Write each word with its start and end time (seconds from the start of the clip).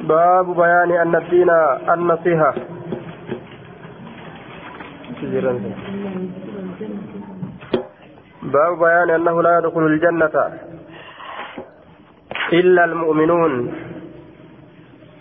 باب 0.00 0.56
بيان 0.56 0.90
أن 0.92 1.14
الدين 1.16 1.50
النصيحة. 1.90 2.54
باب 8.42 8.78
بيان 8.78 9.10
أنه 9.10 9.42
لا 9.42 9.58
يدخل 9.58 9.86
الجنة 9.86 10.36
إلا 12.52 12.84
المؤمنون 12.84 13.74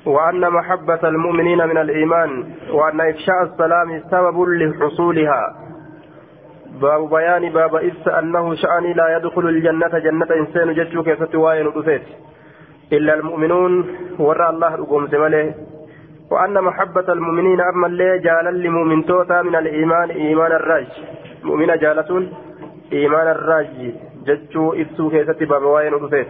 وأن 0.05 0.49
محبة 0.49 0.99
المؤمنين 1.03 1.67
من 1.67 1.77
الإيمان 1.77 2.31
وأن 2.69 3.01
إفشاء 3.01 3.43
السلام 3.43 4.01
سبب 4.11 4.41
لحصولها. 4.41 5.64
باب 6.81 7.09
بيان 7.09 7.49
باب 7.49 7.75
إس 7.75 8.07
أنه 8.07 8.55
شأني 8.55 8.93
لا 8.93 9.17
يدخل 9.17 9.47
الجنة 9.49 9.99
jannata 10.05 10.27
hin 10.35 10.48
seenan 10.48 10.73
jechuu 10.73 12.01
إلا 12.93 13.13
المؤمنون 13.13 13.85
ورى 14.19 14.49
الله 14.49 14.75
رقوم 14.75 15.07
زمله 15.07 15.53
وأن 16.31 16.61
محبة 16.63 17.13
المؤمنين 17.13 17.61
أما 17.61 17.87
اللي 17.87 18.19
جالا 18.19 18.49
لمؤمن 18.49 19.05
توتا 19.05 19.41
من 19.41 19.55
الإيمان 19.55 20.09
إيمان 20.09 20.51
الراج 20.51 20.87
مؤمن 21.43 21.67
جالة 21.67 22.27
إيمان 22.93 23.27
الراج 23.27 23.67
جتشو 24.27 24.73
إبسو 24.73 25.09
كيست 25.09 25.43
باب 25.43 25.63
وين 25.63 25.93
رفيت 25.93 26.27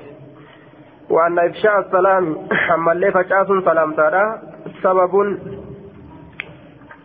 وأن 1.10 1.40
إفشاء 1.40 1.80
السلام 1.80 2.36
أما 2.74 2.92
اللي 2.92 3.12
فجأة 3.12 3.62
سلام 3.66 3.94
ترى 3.94 4.42
سبب 4.84 5.38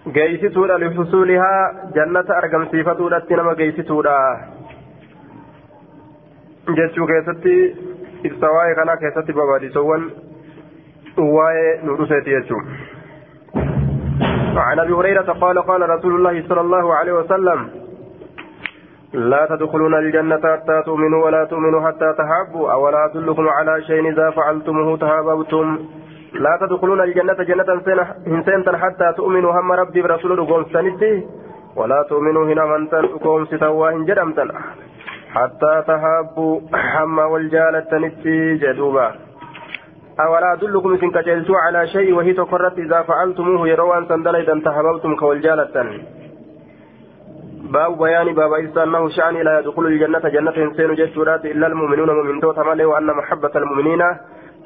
geeysituudha 0.09 0.78
lixusuulihaa 0.78 1.90
jannata 1.95 2.36
argamsiifatuudhatti 2.36 3.36
nama 3.36 3.54
geeysituudha 3.54 4.14
jechuu 6.76 7.06
keessatti 7.06 7.56
ibsa 8.24 8.50
waa'ee 8.50 8.74
kanaa 8.74 8.96
keessatti 8.96 9.32
barbaadisowwan 9.32 10.10
waa'ee 11.36 11.78
nu 11.82 11.98
dhufeeti 11.98 12.30
jechuu 12.30 12.62
عن 14.56 14.78
ابي 14.78 14.93
هريره 14.93 15.32
قال 15.40 15.59
قال 15.59 15.90
رسول 15.90 16.15
الله 16.15 16.48
صلى 16.48 16.60
الله 16.60 16.95
عليه 16.95 17.12
وسلم 17.12 17.68
لا 19.12 19.46
تدخلون 19.46 19.95
الجنة 19.95 20.37
حتى 20.37 20.82
تؤمنوا 20.87 21.24
ولا 21.24 21.45
تؤمنوا 21.45 21.87
حتى 21.87 22.15
تحابوا 22.18 22.73
أولا 22.73 23.04
أدلكم 23.04 23.48
على 23.48 23.82
شيء 23.82 24.09
إذا 24.12 24.30
فعلتموه 24.30 24.96
تهاببتم 24.96 25.78
لا 26.32 26.59
تدخلون 26.60 27.00
الجنة 27.00 27.32
جنة 27.32 27.64
هنسنتا 28.26 28.76
حتى 28.76 29.12
تؤمنوا 29.16 29.52
هم 29.52 29.73
ربي 29.73 30.02
برسول 30.02 30.46
قوم 30.46 30.64
سندي 30.72 31.26
ولا 31.76 32.06
تؤمنوا 32.09 32.45
هنا 32.45 32.64
من 32.66 32.90
تنقوم 32.90 33.46
ستوا 33.46 33.90
إن 33.90 34.04
جرمتا 34.04 34.48
حتى 35.34 35.82
تهابوا 35.87 36.60
هم 36.74 37.18
والجالة 37.18 37.90
نتي 37.98 38.54
جدوبا. 38.54 39.14
أولا 40.20 40.52
أدلكم 40.52 40.98
إن 41.02 41.10
كجلتوا 41.10 41.56
على 41.56 41.87
شيء 41.87 42.14
وهي 42.14 42.32
تقرت 42.32 42.78
إذا 42.78 43.02
فعلتموه 43.02 43.68
يروى 43.68 43.98
أن 43.98 44.09
تندليدا 44.09 44.60
تهببتم 44.65 45.16
كوالجالة 45.16 45.74
باب 47.72 47.98
بيان 47.98 48.34
باب 48.34 48.52
إيسا 48.52 48.82
أنه 48.82 49.09
شأن 49.09 49.34
لا 49.34 49.59
يدخل 49.59 49.87
الجنة 49.87 50.18
جنة 50.18 50.56
إنسان 50.56 50.94
جدورات 50.94 51.44
إلا 51.44 51.66
المؤمنون 51.66 52.10
مؤمن 52.10 52.40
توتا 52.40 52.84
وأن 52.84 53.06
محبة 53.06 53.50
المؤمنين 53.56 54.02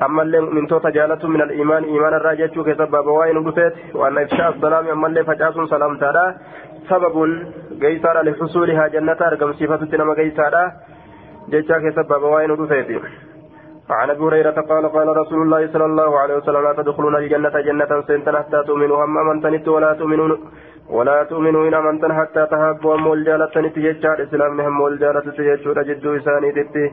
أما 0.02 0.22
اللي 0.22 0.40
من 0.40 0.66
توتا 0.66 0.90
جالة 0.90 1.28
من 1.28 1.42
الإيمان 1.42 1.84
إيمان 1.84 2.14
الراجع 2.14 2.46
كسبب 2.46 2.90
باب 2.90 3.06
وين 3.06 3.44
دفت 3.44 3.74
وأن 3.94 4.18
إفشاء 4.18 4.48
السلام 4.50 4.88
أما 4.88 5.06
اللي 5.06 5.24
فجأة 5.24 5.66
سلام 5.66 5.96
تارا. 5.96 6.34
سبب 6.90 7.14
قيسار 7.82 8.22
لحصولها 8.22 8.88
جنة 8.88 9.20
أرقم 9.28 9.52
صفة 9.52 9.76
تنما 9.76 10.14
قيسارا 10.14 10.72
جيشا 11.50 11.78
كسبب 11.78 12.08
باب 12.08 12.22
وين 12.22 12.56
دفت 12.56 12.90
عن 13.90 14.10
أبي 14.10 14.24
هريرة 14.24 14.58
قال 14.70 14.84
قال 14.88 15.08
رسول 15.16 15.42
الله 15.42 15.72
صلى 15.72 15.84
الله 15.84 16.18
عليه 16.18 16.34
وسلم 16.34 16.62
لا 16.62 16.72
تدخلون 16.72 17.16
الجنة 17.16 17.60
جنة 17.60 18.02
سنتن 18.08 18.36
حتى 18.36 18.62
تؤمنوا. 18.66 19.04
هم 19.04 19.14
من 19.28 19.42
تنت 19.42 19.68
ولا 19.68 19.92
تؤمنون 19.92 20.32
ولا 20.90 21.24
تؤمنوا 21.24 21.68
إن 21.68 21.76
من 21.84 22.12
حتى 22.12 22.46
تهابوا 22.50 22.94
أم 22.94 23.06
والجالة 23.06 23.46
تججار 23.46 24.22
إسلام 24.22 24.60
هم 24.60 24.80
والجالة 24.80 25.20
تججار 25.20 25.82
جدو 25.82 26.16
إساني 26.16 26.52
تتي. 26.52 26.86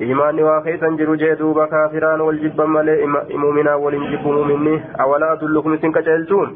إيمان 0.00 0.42
واخيسا 0.42 0.88
جرو 0.98 1.14
جيدوبا 1.14 1.66
كافران 1.66 2.20
والجب 2.20 2.60
ملي 2.60 3.06
مؤمنا 3.42 3.74
والانجب 3.74 4.26
مؤمني 4.26 4.74
أولا 5.00 5.32
أدلكم 5.32 5.76
سنك 5.76 5.98
جلتون 5.98 6.48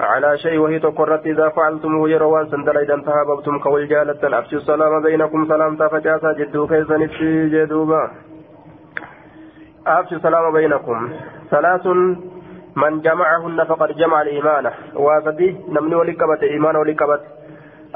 على 0.00 0.38
شيء 0.38 0.58
وهي 0.58 0.78
تقرت 0.78 1.26
إذا 1.26 1.48
فعلتم 1.48 2.06
يروان 2.06 2.46
سندل 2.50 2.76
إذا 2.78 2.96
تهاببتم 2.96 3.58
كوالجالة 3.58 4.38
أفشوا 4.38 4.58
السلام 4.58 5.02
بينكم 5.02 5.48
سلام 5.48 5.76
تفجاسا 5.76 6.32
جدو 6.32 6.66
كيسا 6.66 6.96
نتي 6.96 7.48
جدوبا 7.48 8.10
أفشوا 9.86 10.16
السلام 10.16 10.52
بينكم 10.52 10.98
ثلاث 11.50 11.86
من 12.76 13.00
جمعهن 13.00 13.64
فقد 13.64 13.88
جمع 13.96 14.22
الإيمان 14.22 14.70
واسدي 14.94 15.56
نمني 15.68 15.94
ولكبت 15.94 16.42
إيمان 16.42 16.76
ولكبت 16.76 17.20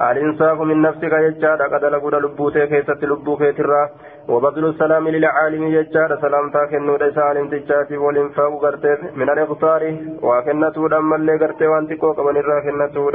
الإنصاف 0.01 0.61
من 0.61 0.83
نفسك 0.83 1.13
يجار 1.13 1.63
قد 1.63 1.85
لقود 1.85 2.15
لبوتي 2.15 2.67
كيست 2.67 3.05
لبو 3.05 3.37
كيترا 3.37 3.89
وبذل 4.29 4.65
السلام 4.65 5.09
للعالم 5.09 5.63
يجار 5.63 6.19
سلام 6.21 6.51
تاكن 6.51 6.87
نور 6.87 7.11
سالم 7.11 7.49
تجاتي 7.49 7.97
والإنفاق 7.97 8.53
قرتيف 8.63 9.01
من 9.17 9.31
الإغطار 9.31 9.83
وكنته 10.23 10.89
لما 10.89 11.17
اللي 11.17 11.37
قرتي 11.37 11.67
وانتكو 11.67 12.13
قبل 12.13 12.37
الراكنته 12.39 13.11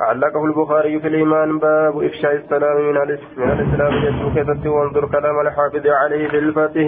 علقه 0.00 0.44
البخاري 0.44 1.00
في 1.00 1.08
الإيمان 1.08 1.58
باب 1.58 2.02
إفشاء 2.02 2.34
السلام 2.34 2.76
من, 2.76 2.94
من 3.36 3.50
الإسلام 3.50 3.92
يجو 3.92 4.34
كيست 4.34 4.66
وانظر 4.66 5.06
كلام 5.06 5.40
الحافظ 5.40 5.86
عليه 5.86 6.28
في 6.28 6.38
الفاتح 6.38 6.86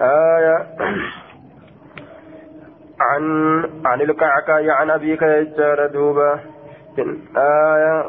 آية 0.00 0.66
عن 3.00 3.24
عن 3.84 4.00
الكعكاء 4.00 4.70
عن 4.70 4.90
أبيك 4.90 5.22
يجار 5.22 5.86
دوبا 5.86 6.40
آية 7.36 8.04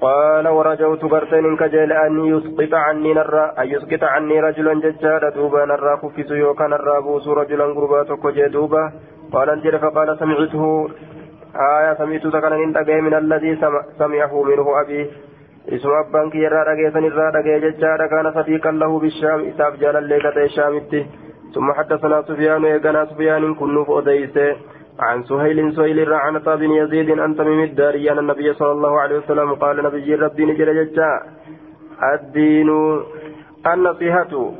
قال 0.00 0.48
ورجوت 0.48 1.04
برتين 1.04 1.56
كجل 1.56 1.92
أن 1.92 2.24
يسقط 2.26 2.74
عني 2.74 3.14
نرى 3.14 3.52
أن 3.58 3.66
يسقط 3.66 4.04
عني 4.04 4.40
رجلا 4.40 4.74
ججار 4.74 5.28
دوبا 5.28 5.64
نرى 5.64 5.96
خفيس 5.96 6.30
يوكا 6.30 6.66
نرى 6.66 7.00
بوس 7.02 7.28
رجلا 7.28 7.64
قربات 7.64 8.12
كجي 8.12 8.48
دوبا 8.48 8.92
قال 9.32 9.50
انجل 9.50 9.78
فقال 9.78 10.18
سمعته 10.18 10.88
آية 11.54 11.94
سمعت 11.94 12.26
تكن 12.26 13.04
من 13.04 13.14
الذي 13.14 13.58
سمعه 13.98 14.42
منه 14.42 14.80
أبي 14.80 15.10
isuma 15.68 15.98
abbaan 16.02 16.30
kiyyarraa 16.30 16.64
dhageessan 16.66 17.04
irraa 17.04 17.32
dhagee 17.36 17.58
jechaadha 17.64 18.08
kaana 18.08 18.32
sadiiqan 18.36 18.78
lahu 18.82 19.00
bishaam 19.02 19.42
isaaf 19.50 19.74
jaalallee 19.82 20.20
gatee 20.24 20.46
shaamitti 20.54 21.02
ثم 21.54 21.72
حدثنا 21.72 22.22
سفيان 22.22 22.64
ويقنا 22.64 23.04
سفيان 23.04 23.54
كنوف 23.54 23.90
أديسة. 23.90 24.56
عن 25.00 25.22
سهيل 25.24 25.76
سهيل 25.76 26.12
عن 26.12 26.38
بن 26.38 26.70
يزيد 26.70 27.10
أن 27.10 27.36
تميم 27.36 27.60
الداري 27.60 28.12
أن 28.12 28.18
النبي 28.18 28.52
صلى 28.54 28.72
الله 28.72 29.00
عليه 29.00 29.18
وسلم 29.18 29.54
قال 29.54 29.76
نبي 29.82 30.14
ربي 30.14 30.44
نجل 30.44 30.68
ججا. 30.78 31.10
الدين 32.14 32.70
النصيحة. 33.66 34.52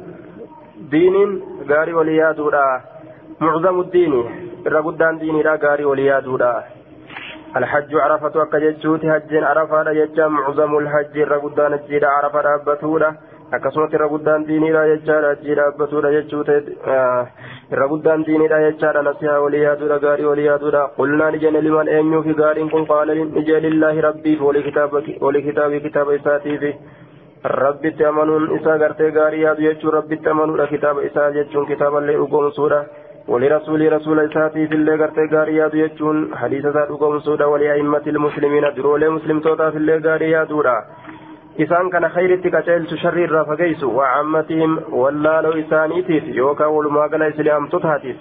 دين 0.91 1.43
غاري 1.71 1.93
وليادودا 1.93 2.81
معظم 3.41 3.81
الدين. 3.81 4.13
الرقدان 4.67 5.19
ديني 5.19 5.43
لا 5.43 5.59
غاري 5.63 5.85
وليادودا 5.85 6.65
الحج 7.57 7.95
عرفة 7.95 8.43
أكجتشوت 8.43 9.07
حج 9.07 9.33
عرفة 9.35 9.91
يجا 9.91 10.27
معظم 10.29 10.79
الحج 10.79 11.19
الرقدان 11.19 11.73
الجيد 11.73 12.05
عرفة 12.05 12.55
أبتولا 12.55 13.15
akkasumatti 13.57 13.97
irra 13.99 14.09
guddaan 14.13 14.45
diiniidha 14.49 14.83
jechaadha 14.91 15.31
ajjii 15.37 15.57
dhaabbatudha 15.59 16.13
jechuute 16.17 16.57
irra 17.73 17.89
guddaan 17.93 18.25
diiniidha 18.29 18.61
jechaadha 18.65 19.03
nasihaa 19.09 19.41
walii 19.45 19.63
yaaduudha 19.63 19.99
gaarii 20.05 20.29
walii 20.31 20.47
yaaduudha 20.47 20.83
qulnaan 20.99 21.39
ijenne 21.39 21.63
liman 21.67 21.93
eenyuufi 21.97 22.37
gaariin 22.41 22.71
kun 22.75 22.87
qaala 22.93 23.19
ije 23.43 23.61
lillaahi 23.67 24.07
rabbiif 24.09 24.47
walii 24.47 25.43
kitaabii 25.49 25.81
kitaaba 25.89 26.15
isaatiifi 26.21 26.73
rabbitti 27.65 28.09
amanuun 28.13 28.49
isaa 28.61 28.79
gartee 28.79 29.11
gaarii 29.19 29.45
yaadu 29.45 29.69
jechuun 29.69 29.97
rabbitti 29.99 30.35
amanuudha 30.35 30.73
kitaaba 30.75 31.07
isaa 31.11 31.31
jechuun 31.39 31.71
kitaaballee 31.75 32.19
dhugoomsuudha 32.23 32.83
ولرسول 33.29 33.93
رسول 33.93 34.21
إساتي 34.21 34.67
في 34.67 34.75
اللي 34.75 34.95
قرتي 35.01 35.27
قاري 35.37 35.57
يادو 35.57 35.79
يجون 35.79 36.37
حديث 36.37 36.67
ذات 36.67 36.89
قوم 36.89 37.21
سودا 37.21 37.45
ولأئمة 37.45 38.03
المسلمين 38.07 38.65
درولي 38.77 39.09
مسلم 39.09 39.41
توتا 39.41 39.71
في 39.71 39.77
اللي 39.77 39.99
قاري 39.99 40.31
يادورا 40.31 40.77
إسان 40.79 41.20
خير 42.09 42.35
التكاتيل 42.35 42.87
تشري 42.87 43.25
الرافقيس 43.25 43.85
وعامتهم 43.85 44.81
واللالو 44.93 45.51
إسانيتيف 45.61 46.25
يوكا 46.25 46.67
ولما 46.67 47.01
قال 47.01 47.23
إسلام 47.23 47.67
تطهاتيف 47.69 48.17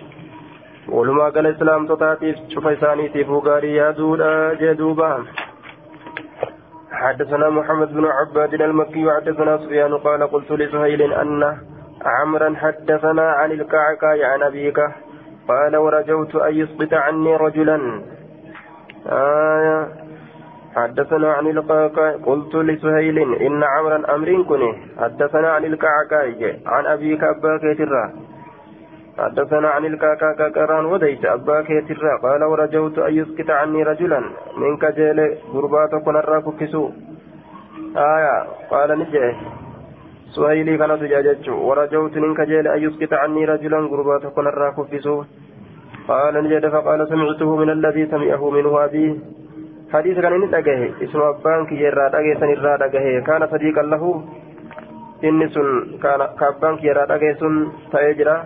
ولما 0.90 1.30
قال 1.30 1.46
إسلام 1.46 1.88
تطهاتيف 1.88 2.36
شوف 2.50 2.68
إسانيتيف 2.68 3.30
وقاري 3.30 3.76
يادورا 3.76 4.54
جدوبا 4.54 5.24
حدثنا 6.92 7.50
محمد 7.50 7.94
بن 7.94 8.06
عباد 8.06 8.54
المكي 8.54 9.06
وحدثنا 9.06 9.58
سفيان 9.58 9.98
قال 9.98 10.24
قلت 10.24 10.52
لسهيل 10.52 11.14
أن 11.14 11.58
عمرا 12.06 12.56
حدثنا 12.56 13.32
عن 13.32 13.52
الكعكاء 13.52 14.24
عن 14.24 14.44
أبيك 14.44 14.80
قال 15.48 15.78
ورجوت 15.78 16.36
أن 16.36 16.54
يسقط 16.56 16.94
عني 16.94 17.36
رجلا 17.36 18.02
آية 19.08 19.99
حدثنا 20.76 21.34
عن 21.34 21.48
القعقاع 21.48 22.12
قلت 22.12 22.56
لسهيل 22.56 23.18
إن 23.42 23.64
عمرا 23.64 24.16
أمر 24.16 24.44
كنه 24.50 24.74
حدثنا 25.00 25.50
عن 25.52 25.66
القعقاع 25.66 26.34
عن 26.66 26.86
أبيك 26.86 27.24
أباك 27.24 27.78
ترى 27.78 28.04
حدثنا 29.20 29.70
عن 29.70 29.86
الكاكا 29.86 30.34
كاكران 30.34 30.86
وديت 30.86 31.26
أباك 31.26 31.68
ترى 31.68 32.12
قال 32.24 32.44
ورجوت 32.44 33.00
أن 33.00 33.14
يسكت 33.14 33.50
عني 33.50 33.84
رجلا. 33.84 34.20
من 34.58 34.78
كجيل 34.78 35.20
غرباتك 35.54 36.08
نرى 36.08 36.42
كسو 36.60 36.90
آية. 37.98 38.36
قال 38.72 38.90
نجئ. 39.00 39.36
سهيلي 40.36 40.78
كانت 40.78 41.04
جاجتش 41.04 41.48
ورجوت 41.50 42.18
من 42.18 42.32
كجيل 42.40 42.68
أن 42.68 42.80
يسكت 42.86 43.14
عني 43.14 43.46
رجلا 43.46 43.80
غرباتك 43.92 44.38
نرى 44.40 44.70
كسو 44.92 45.24
قال 46.08 46.34
نجد 46.44 46.68
فقال 46.70 47.00
سمعته 47.10 47.56
من 47.56 47.70
الذي 47.70 48.06
سمعه 48.14 48.50
منه 48.50 48.84
أبيه 48.86 49.16
حديث 49.94 50.20
كان 50.20 50.34
إن 50.34 50.54
أجاه 50.54 50.82
اسم 51.04 51.20
أبان 51.22 51.66
كي 51.66 51.76
يرى 51.76 52.08
أجاه 52.08 52.40
سن 52.40 52.50
يرى 52.50 53.22
كان 53.22 53.48
صديقا 53.54 53.82
له 53.82 54.04
إن 55.24 55.50
سن 55.50 55.68
كان 56.04 56.22
كأبان 56.40 56.74
يرى 56.88 57.04
أجاه 57.16 57.34
سن 57.42 57.54
تأجرا 57.92 58.38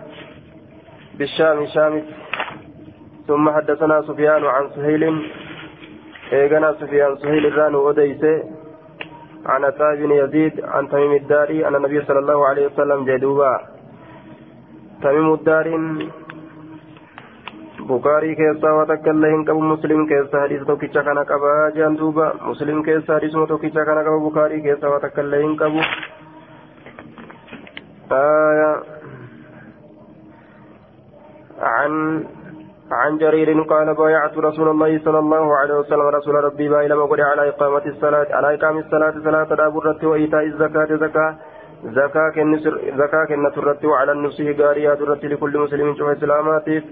بالشام 1.18 1.66
شام 1.74 2.02
ثم 3.28 3.50
حدثنا 3.50 4.02
سفيان 4.02 4.44
عن 4.44 4.64
سهيل 4.74 5.02
إيغنا 6.32 6.72
سفيان 6.80 7.16
سهيل 7.16 7.46
الران 7.46 7.74
وديسه 7.74 8.42
عن 9.46 9.64
عطاء 9.64 9.96
بن 9.96 10.10
يزيد 10.10 10.64
عن 10.64 10.88
تميم 10.88 11.12
الداري 11.12 11.68
أن 11.68 11.74
النبي 11.74 12.00
صلى 12.04 12.18
الله 12.18 12.46
عليه 12.48 12.66
وسلم 12.66 13.04
جدوبا 13.04 13.60
تميم 15.02 15.34
الداري 15.34 15.74
bukaarii 17.88 18.36
keessaa 18.36 18.74
waa 18.76 18.86
takka 18.86 19.10
illee 19.10 19.30
hin 19.32 19.44
qabu 19.48 19.62
muslim 19.70 20.06
keessaa 20.12 20.40
hadiisa 20.44 20.64
tokkicha 20.70 21.02
kana 21.08 21.24
qaba 21.24 21.54
jaan 21.76 21.98
duuba. 21.98 22.26
Muslim 22.46 22.82
keessaa 22.82 23.18
hadiisuma 23.18 23.46
tokkicha 23.46 23.84
kana 23.84 24.04
qaba 24.04 24.20
bukaarii 24.26 24.62
keessaa 24.68 24.90
waa 24.94 25.00
takka 25.06 25.26
illee 25.26 25.42
hin 25.46 25.56
qabu. 25.56 25.80
عن 31.64 32.24
عن 32.92 33.18
جرير 33.18 33.62
قال 33.62 33.94
بايعت 33.94 34.38
رسول 34.38 34.68
الله 34.68 34.98
صلى 35.04 35.18
الله 35.18 35.56
عليه 35.56 35.74
وسلم 35.74 36.00
رسول 36.00 36.34
ربي 36.34 36.68
باي 36.68 36.88
لما 36.88 37.04
قل 37.04 37.20
على 37.20 37.48
إقامة 37.48 37.86
الصلاة 37.86 38.26
على 38.30 38.54
إقام 38.54 38.78
الصلاة 38.78 39.14
صلاة 39.24 39.54
الأبرة 39.54 40.00
وإيتاء 40.02 40.44
الزكاة 40.44 40.96
زكاة 40.96 41.34
زكاة 41.84 42.30
كالنسر 42.30 42.80
زكاة 42.96 43.24
كالنسر 43.24 43.76
وعلى 43.84 44.12
النصح 44.12 44.44
قاريات 44.60 45.00
الرت 45.00 45.24
لكل 45.24 45.58
مسلم 45.58 45.94
شوف 45.94 46.08
إسلاماتك 46.08 46.84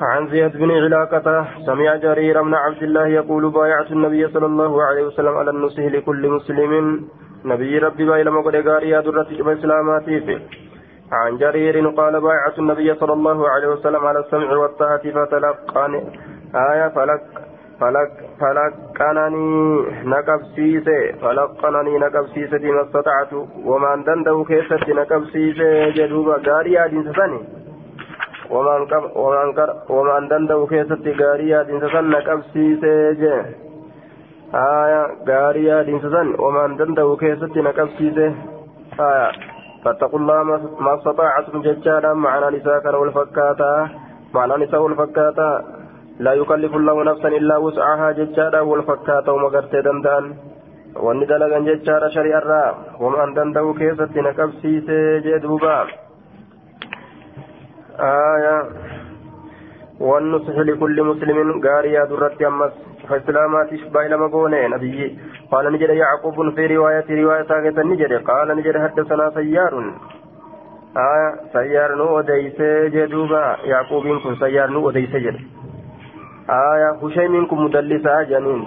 عن 0.00 0.28
زياد 0.28 0.56
بن 0.56 0.70
علاقة 0.70 1.46
سمع 1.66 1.96
جرير 1.96 2.42
بن 2.42 2.54
عبد 2.54 2.82
الله 2.82 3.06
يقول 3.06 3.50
بايعت 3.50 3.90
النبي 3.92 4.28
صلى 4.28 4.46
الله 4.46 4.82
عليه 4.82 5.02
وسلم 5.02 5.36
على 5.36 5.50
النصح 5.50 5.78
لكل 5.78 6.28
مسلم. 6.28 7.04
نبي 7.44 7.78
ربي 7.78 8.04
باي 8.04 8.22
لما 8.22 8.40
الرت 9.08 9.28
شوف 9.38 9.48
إسلاماتك 9.48 10.42
عن 11.12 11.36
جرير 11.36 11.88
قال 11.88 12.20
بايعت 12.20 12.58
النبي 12.58 12.94
صلى 12.94 13.12
الله 13.12 13.48
عليه 13.48 13.68
وسلم 13.68 14.06
على 14.06 14.18
السمع 14.18 14.56
والطاعة 14.56 15.10
فتلقاني. 15.10 16.02
آية 16.54 16.88
فلق 16.88 17.22
فلق 17.80 18.10
فلقنني 18.40 19.82
نقبسيسي 20.04 21.12
فلقنني 21.22 21.98
نقبسيسي 21.98 22.70
ما 22.70 22.82
استطعت. 22.82 23.32
وما 23.64 24.04
دنده 24.06 24.44
كيست 24.48 24.88
نقبسيسي 24.88 25.90
جدوبا 25.90 26.36
غاري 26.46 26.84
آدين 26.84 27.12
سسني 27.12 27.40
ومن 28.50 28.86
كم 28.86 29.04
ومن 29.22 29.52
كر 29.52 29.70
ومن 29.88 30.28
دنده 30.28 30.66
كيست 30.70 31.06
غاري 31.20 31.60
آدين 31.60 31.80
سسن 31.80 32.04
نقبسيسي 32.10 33.14
جي 33.20 33.34
آية 34.54 35.02
غاري 35.28 35.80
آدين 35.80 35.98
سسن 36.04 36.28
ومن 36.44 36.76
دنده 36.76 37.16
كيست 37.20 37.56
نقبسيسي 37.66 38.26
آية 39.00 39.30
فاتقوا 39.84 40.18
الله 40.18 40.42
ما 40.84 40.92
استطاعتم 40.94 41.62
ججالا 41.62 42.14
معنى 42.14 42.56
نساء 42.56 42.78
كان 42.84 42.94
والفكاتا. 42.94 43.88
معنى 44.34 44.64
نساء 44.64 44.80
والفكاتا. 44.82 45.50
لا 46.24 46.32
يكلف 46.32 46.72
الله 46.76 47.04
نفسا 47.04 47.28
إلا 47.28 47.56
وسعها 47.56 48.12
ججالا 48.12 48.60
والفكاتا 48.60 49.32
وما 49.32 49.48
قرت 49.48 49.76
دندان. 49.76 50.24
wanni 51.06 51.26
dalagan 51.30 51.66
jechaadha 51.68 52.10
shari'arraa 52.10 52.98
wamaan 52.98 53.34
danda'u 53.36 53.74
keessatti 53.80 54.22
na 54.26 54.32
qabsiisee 54.34 55.20
aya 57.98 58.56
والنصح 60.00 60.56
لكل 60.58 61.02
مسلم 61.02 61.62
غاريا 61.66 62.04
درت 62.04 62.42
أمس. 62.42 62.72
فإسلامات 63.08 63.70
بايل 63.94 64.16
مقونة 64.18 64.66
نبي. 64.66 65.18
قال 65.50 65.72
نجد 65.72 65.90
يعقوب 65.90 66.54
في 66.54 66.66
رواية 66.66 67.08
رواية 67.10 67.42
ساقة 67.42 67.82
نجد. 67.82 68.12
قال 68.12 68.48
نجد 68.56 68.76
حدثنا 68.78 69.30
سيار. 69.34 69.74
آية 70.96 71.30
سيار 71.52 71.94
نو 71.94 72.16
وديس 72.16 72.60
جدوبا. 72.94 73.56
يعقوب 73.64 74.04
كن 74.22 74.34
سيار 74.34 74.70
نو 74.70 74.86
وديس 74.86 75.10
جد. 75.10 75.38
آية 76.50 76.90
هشيم 77.02 77.46
كن 77.46 77.56
مدلسة 77.56 78.22
جنين 78.22 78.62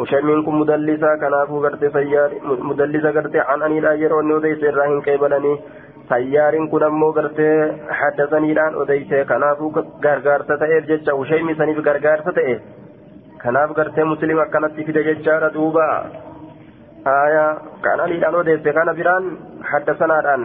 هشيم 0.00 0.44
كن 0.46 0.54
مدلسة 0.54 1.16
كنافو 1.20 1.62
قرت 1.64 1.82
سيار. 1.92 2.30
مدلسة 2.70 3.10
قرت 3.10 3.36
عن 3.36 3.62
أني 3.62 3.80
لا 3.80 3.92
يرون 3.92 4.28
نو 4.28 4.38
ديس 4.38 4.62
الراهن 4.62 5.00
كيبلني. 5.00 5.54
sayyaariin 6.09 6.69
kun 6.69 6.83
ammoo 6.83 7.11
gartee 7.17 7.55
haddasaniidhaan 7.99 8.75
odeyse 8.83 9.25
kanaafuu 9.31 9.71
gargaarsa 10.05 10.57
ta'eef 10.63 10.87
jecha 10.91 11.15
ushaymi 11.23 11.55
saniif 11.61 11.79
gargaarsa 11.87 12.33
ta'e 12.39 12.55
kanaaf 13.43 13.75
gartee 13.79 14.03
muslim 14.11 14.39
akkanatti 14.45 14.85
fide 14.89 15.03
jechaadha 15.09 15.53
duuba 15.53 15.87
aya 17.13 17.45
kan 17.85 17.99
aliidhaan 18.05 18.35
odeyse 18.41 18.73
kana 18.79 18.93
biraan 18.99 19.31
haddasanaadhaan 19.71 20.43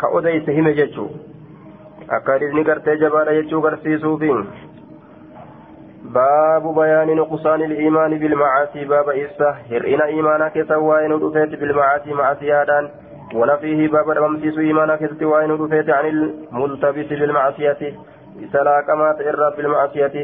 ka 0.00 0.12
odeyse 0.20 0.56
hime 0.60 0.72
jechuu 0.80 1.10
akka 2.18 2.32
hadisni 2.32 2.64
gartee 2.70 2.96
jabaadha 3.04 3.38
jechuu 3.40 3.62
garsiisuufi 3.68 4.32
باب 6.14 6.74
بيان 6.74 7.16
نقصان 7.16 7.62
الإيمان 7.62 8.18
بالمعاصي 8.18 8.84
باب 8.84 9.08
إسا 9.08 9.56
هرئنا 9.70 10.04
إيمانا 10.06 10.48
كسوائن 10.48 11.12
ودفت 11.12 11.52
بالمعاصي 11.60 12.14
معصيادان 13.33 13.41
ونفيه 13.41 13.87
باب 13.87 14.11
الممسيس 14.11 14.57
إيمانا 14.57 14.95
كست 14.95 15.23
وين 15.23 15.51
رفيت 15.51 15.89
عن 15.89 16.05
الملتبس 16.05 17.09
بالمعصية. 17.09 17.93
سلاكما 18.51 19.13
تئرى 19.19 19.53
بالمعصية. 19.57 20.15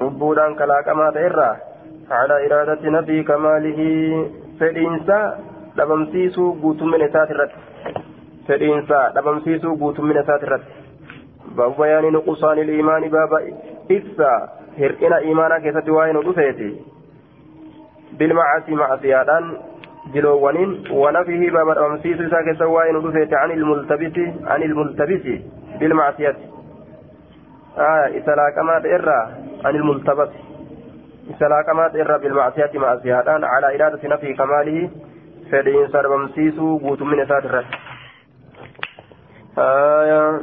عبودان 0.00 0.54
كلاكما 0.54 1.10
تئرى 1.10 1.56
على 2.10 2.46
إرادة 2.46 2.90
نبي 2.90 3.22
كماله. 3.22 3.80
فالإنساء 4.60 5.40
دبمسيس 5.76 6.36
قوت 6.36 6.82
من 6.82 7.02
إسات 7.02 7.30
الرد. 7.30 7.50
فالإنساء 8.48 9.12
دبمسيس 9.14 9.66
قوت 9.66 10.00
من 10.00 10.16
إسات 10.18 10.42
الرد. 10.42 10.64
باب 11.56 11.76
بيان 11.78 12.12
نقصان 12.12 12.58
الإيمان 12.58 13.08
باب 13.08 13.32
إفسا. 13.90 14.48
هرئنا 14.78 15.18
إيمانا 15.18 15.58
كست 15.58 15.88
وين 15.88 16.16
رفيت. 16.16 16.60
بالمعاصي 18.18 18.74
معصيادان. 18.74 19.56
جلوانين 20.14 20.84
ونفيه 20.90 21.50
باب 21.50 21.68
الأمسيس 21.68 22.18
ساك 22.30 22.58
سواين 22.58 22.96
رفيت 22.96 23.34
عن 23.34 23.50
الملتبس 23.50 24.16
عن 24.44 24.62
الملتبس 24.62 25.24
بالمعصية. 25.80 26.36
آه 27.78 28.06
إسلاكمات 28.18 28.86
إرى 28.86 29.20
عن 29.64 29.74
الملتبس. 29.76 30.28
إسلاكمات 31.30 31.96
إرى 31.96 32.18
بالمعصية 32.18 32.70
معصية 32.74 33.24
على 33.26 33.76
إرادة 33.76 34.08
نفي 34.08 34.34
كماله 34.34 34.90
فدين 35.52 35.88
سربمسيس 35.88 36.58
قوت 36.58 37.02
من 37.02 37.20
إسات 37.20 37.44
الرد 37.44 37.64
آه 39.58 40.40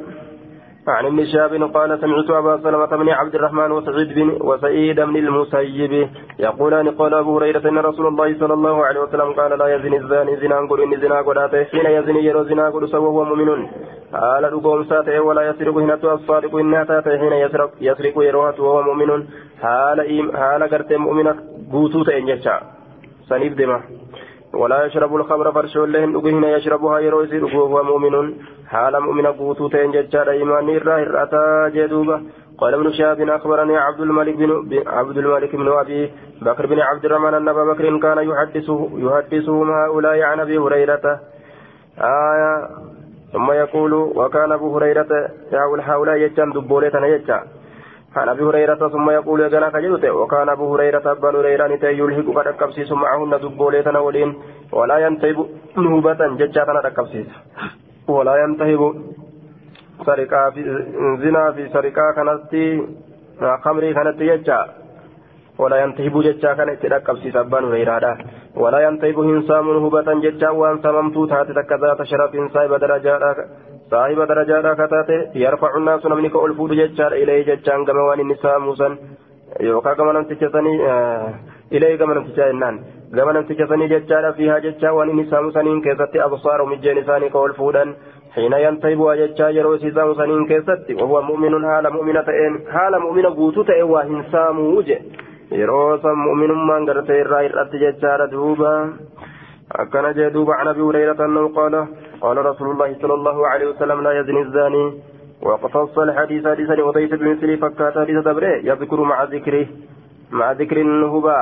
عن 0.87 1.05
ابن 1.05 1.25
شهاب 1.25 1.53
قال 1.73 1.99
سمعت 2.01 2.29
أبا 2.29 2.57
سلمة 2.63 2.85
بن 2.85 3.09
عبد 3.09 3.35
الرحمن 3.35 3.71
وسعيد 3.71 4.13
بن 4.13 4.37
وسعيد 4.41 4.95
بن 4.95 5.15
المسيب 5.15 6.09
يقولان 6.39 6.89
قال 6.89 7.13
أبو 7.13 7.37
هريرة 7.37 7.69
إن 7.69 7.77
رسول 7.77 8.07
الله 8.07 8.39
صلى 8.39 8.53
الله 8.53 8.85
عليه 8.85 8.99
وسلم 8.99 9.33
قال 9.33 9.59
لا 9.59 9.75
يزني 9.75 9.97
الزاني 9.97 10.35
زنا 10.35 10.67
قل 10.69 10.81
ان 10.81 11.01
زنا 11.01 11.21
قل 11.21 11.65
حين 11.71 11.85
يزني 11.85 12.25
يرو 12.25 12.43
زنا 12.43 12.69
قل 12.69 12.95
وهو 12.95 13.23
مؤمن. 13.25 13.67
قال 14.13 14.53
رقوم 14.53 14.83
ساته 14.83 15.21
ولا 15.21 15.49
يسرق 15.49 15.77
هنا 15.77 15.93
الصادق 16.13 16.55
انها 16.55 16.83
تاته 16.83 17.17
حين 17.17 17.33
يسرق 17.33 17.71
يسرق 17.81 18.23
يروها 18.23 18.53
وهو 18.59 18.81
مؤمن. 18.81 19.27
حال 19.61 19.99
حال 20.35 20.63
قرت 20.63 20.93
مؤمنة 20.93 21.35
قوتو 21.71 22.03
تنجشا 22.03 22.55
سنيف 23.29 23.53
دمه 23.53 23.79
ولا 24.53 24.85
يشرب 24.85 25.15
الخمر 25.15 25.51
فرش 25.51 25.77
لهم 25.77 26.17
أجهنا 26.17 26.57
يشربها 26.57 26.99
يروي 26.99 27.41
وهو 27.41 27.83
مؤمن 27.83 28.33
حال 28.67 28.99
مؤمن 28.99 29.27
قوتو 29.27 29.67
تنججار 29.67 30.29
إيمان 30.29 30.69
الراه 30.69 31.23
أتى 31.23 31.45
جدوبة. 31.75 32.21
قال 32.57 32.73
ابن 32.73 32.91
شهاب 32.91 33.21
أخبرني 33.29 33.77
عبد 33.77 33.99
الملك 33.99 34.35
بن 34.35 34.83
عبد 34.87 35.17
الملك 35.17 35.55
بن 35.55 35.67
أبي 35.67 36.11
بكر 36.41 36.65
بن 36.65 36.79
عبد 36.79 37.05
الرحمن 37.05 37.33
أن 37.33 37.47
أبا 37.47 37.63
بكر 37.73 37.97
كان 37.97 38.17
يحدثه 38.29 38.89
يحدثهم 38.93 39.71
هؤلاء 39.71 40.21
عن 40.21 40.39
أبي 40.39 40.57
هريرة. 40.57 41.19
آية. 41.97 42.67
ثم 43.33 43.51
يقول 43.51 43.93
وكان 43.93 44.51
أبو 44.51 44.77
هريرة 44.77 45.29
يقول 45.53 45.81
هؤلاء 45.81 46.15
يجان 46.15 46.51
دبولة 46.51 47.05
يجان. 47.07 47.43
عن 48.15 48.29
أبي 48.29 48.43
هريرة 48.43 48.89
ثم 48.89 49.09
يقول 49.09 49.39
يا 49.41 49.69
كجلت 49.69 50.05
وكان 50.05 50.49
أبو 50.49 50.73
هريرة 50.73 51.11
ابا 51.11 51.29
هريرة 51.39 51.85
يلحق 51.99 52.27
قد 52.37 52.47
أكبسيس 52.47 52.91
معهن 52.91 53.31
دبوليتنا 53.43 53.99
ولين 53.99 54.29
ولا 54.71 54.97
ينتهب 54.97 55.37
نهبة 55.77 56.21
ججاتنا 56.39 56.81
تكبسيس 56.85 57.27
ولا 58.07 58.35
ينتهب 58.43 58.81
سرقا 60.05 60.49
في 60.49 60.61
زنا 61.21 61.51
في 61.51 61.63
سرقا 61.73 62.05
كانت 62.15 62.53
خمري 63.63 63.93
كانت 63.93 64.21
يجا 64.21 64.59
ولا 65.57 65.77
ينتهب 65.83 66.15
ججا 66.21 66.53
كانت 66.53 66.85
تكبسيس 66.85 67.35
ابا 67.35 67.59
هريرة 67.59 68.17
ولا 68.55 68.79
ينتهب 68.87 69.19
هنسام 69.19 69.65
نهبة 69.77 70.13
ججا 70.25 70.49
وأن 70.49 70.77
سممت 70.83 71.29
تاتي 71.29 71.53
تكذات 71.53 72.03
شرف 72.03 72.31
صاحب 72.53 72.73
درجات 72.83 73.37
صاحب 73.93 74.19
درجات 74.31 74.65
كتاته 74.79 75.19
يرفع 75.43 75.71
الناس 75.77 76.05
نمنك 76.05 76.35
ألفود 76.45 76.71
ججار 76.81 77.11
إليه 77.21 77.41
ججان 77.49 77.79
كما 77.87 78.01
وان 78.07 78.19
النساء 78.25 78.59
موسى 78.65 78.87
يوكا 79.67 79.93
كما 79.97 80.11
نمتجسني 80.13 80.73
إليه 81.75 81.93
كما 81.99 82.13
نمتجسنان 82.17 82.75
كما 83.15 83.31
نمتجسني 83.35 83.85
ججار 83.93 84.25
فيها 84.37 84.57
ججا 84.65 84.89
وان 84.97 85.09
النساء 85.13 85.41
موسى 85.45 85.61
كيستي 85.85 86.17
أبصار 86.27 86.59
مجين 86.71 86.97
ثاني 87.07 87.29
كألفودا 87.33 87.83
حين 88.35 88.53
ينتهب 88.65 88.99
وججا 89.07 89.47
يرو 89.57 89.77
سيسا 89.77 90.03
موسى 90.09 90.25
كيستي. 90.49 90.93
وهو 90.99 91.21
مؤمن 91.29 91.53
حال 91.69 91.85
مؤمنة 91.95 92.27
حال 92.73 92.93
مؤمنة 93.05 93.29
قوتو 93.37 93.61
تأي 93.67 93.83
وهن 93.93 94.23
ساموجه 94.31 94.99
yeroo 95.53 95.99
san 96.01 96.17
mu'minummaan 96.17 96.85
gartee 96.89 97.19
irraa 97.23 97.41
hir'atti 97.45 97.81
jechaadha 97.83 98.25
duuba 98.31 98.69
akkana 99.83 100.13
jee 100.17 100.29
duuba 100.35 100.55
an 100.61 100.67
abi 100.71 100.81
hurayrata 100.87 101.25
annahu 101.27 101.49
qaala 101.57 101.81
قال 102.23 102.37
رسول 102.45 102.67
الله 102.71 102.89
صلى 103.01 103.13
الله 103.19 103.37
عليه 103.47 103.67
وسلم 103.71 103.97
لا 104.01 104.11
يزني 104.19 104.41
الزاني. 104.41 104.85
وقصص 105.47 105.95
الحديث 106.07 106.47
حديث 106.47 106.69
لأضيف 106.69 107.11
بمثل 107.21 107.49
فكات 107.63 107.95
حديث 108.03 108.17
دبره. 108.27 108.53
يذكر 108.69 108.99
مع 109.11 109.23
ذكره. 109.23 109.67
مع 110.31 110.51
ذكر 110.51 110.77
النهبة 110.87 111.37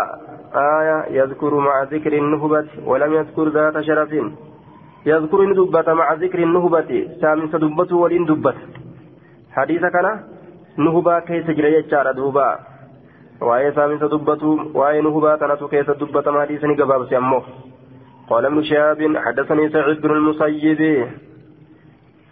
آية. 0.77 0.97
يذكر 1.19 1.53
مع 1.67 1.75
ذكر 1.93 2.13
النهبة. 2.13 2.67
ولم 2.89 3.11
يذكر 3.13 3.45
ذات 3.55 3.75
شرف. 3.88 4.11
يذكر 5.05 5.39
ندبة 5.50 5.88
مع 5.93 6.07
ذكر 6.23 6.39
النهبة. 6.47 6.91
سامن 7.21 7.47
سدبته 7.53 7.95
ولين 8.03 8.25
دبت 8.25 8.57
حديث 9.57 9.83
كان 9.95 10.07
نهبة 10.77 11.19
كيس 11.19 11.47
جري 11.57 11.73
يجار 11.77 12.11
دوبا 12.11 12.50
waa'ee 13.41 13.71
saaminsa 13.75 14.07
dubbatu 14.09 14.50
waa'ee 14.79 15.01
nuhubaa 15.01 15.38
kanatu 15.41 15.67
keessa 15.69 15.93
dubbatama 16.00 16.39
hadiisni 16.39 16.75
gabaabse 16.75 17.15
ammoo 17.19 17.41
قال 18.31 18.45
ابن 18.45 18.63
شهاب 18.63 19.17
حدثني 19.17 19.69
سعيد 19.69 20.01
بن 20.01 20.11
المسيب. 20.11 21.07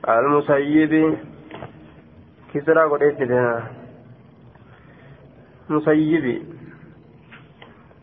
المسيب. 0.09 0.93
كسرى 2.53 2.83
قديت 2.91 3.19
مسيب. 5.69 6.25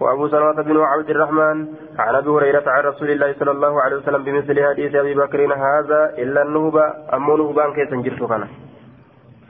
وابو 0.00 0.28
سلمة 0.28 0.62
بن 0.62 0.76
عبد 0.80 1.10
الرحمن 1.10 1.56
عن 1.98 2.14
أبي 2.14 2.30
هريرة 2.30 2.64
عن 2.66 2.82
رسول 2.84 3.10
الله 3.10 3.34
صلى 3.40 3.50
الله 3.50 3.82
عليه 3.82 3.96
وسلم 3.96 4.22
بمثل 4.24 4.56
حديث 4.68 4.94
أبي 4.94 5.14
بكر 5.14 5.40
هذا 5.54 6.00
إلا 6.18 6.42
النهبة 6.42 6.84
امو 7.16 7.36
نهبان 7.36 7.72
كيس 7.72 7.90
جرت 8.04 8.22
كان 8.28 8.42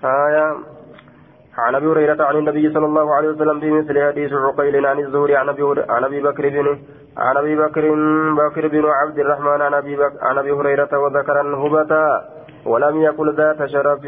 آية. 0.04 0.46
عن 1.58 1.74
أبي 1.74 1.86
هريرة 1.86 2.24
عن 2.24 2.36
النبي 2.36 2.74
صلى 2.74 2.86
الله 2.86 3.14
عليه 3.14 3.28
وسلم 3.28 3.60
بمثل 3.60 4.06
حديث 4.06 4.32
عقيل 4.32 4.86
عن 4.86 4.98
الزهري 4.98 5.36
عن 5.36 6.04
أبي 6.04 6.22
بكر 6.22 6.48
بن 6.48 6.78
عن 7.18 7.36
أبي 7.36 7.56
بكر 7.56 7.84
بكر 8.40 8.68
بن 8.68 8.84
عبد 8.84 9.18
الرحمن 9.18 9.60
عن 9.62 9.74
أبي 9.74 9.98
عن 10.22 10.38
أبي 10.38 10.52
هريرة 10.52 10.98
وذكر 10.98 11.40
النهبة 11.40 11.92
ولم 12.66 13.02
يقل 13.02 13.34
ذات 13.36 13.66
شرف 13.66 14.00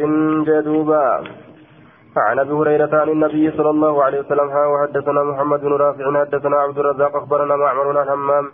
جدوبا. 0.49 1.25
عن 2.17 2.39
أبي 2.39 2.53
هريرة 2.53 3.01
عن 3.01 3.09
النبي 3.09 3.51
صلى 3.51 3.71
الله 3.71 4.05
عليه 4.05 4.21
وسلم 4.21 4.49
وحدثنا 4.73 5.23
محمد 5.23 5.61
بن 5.61 5.73
رافع 5.73 6.05
حدثنا 6.21 6.57
عبد 6.57 6.79
الرزاق 6.79 7.17
أخبرنا 7.17 7.57
معمر 7.57 7.99
عن 7.99 8.09
همام 8.09 8.45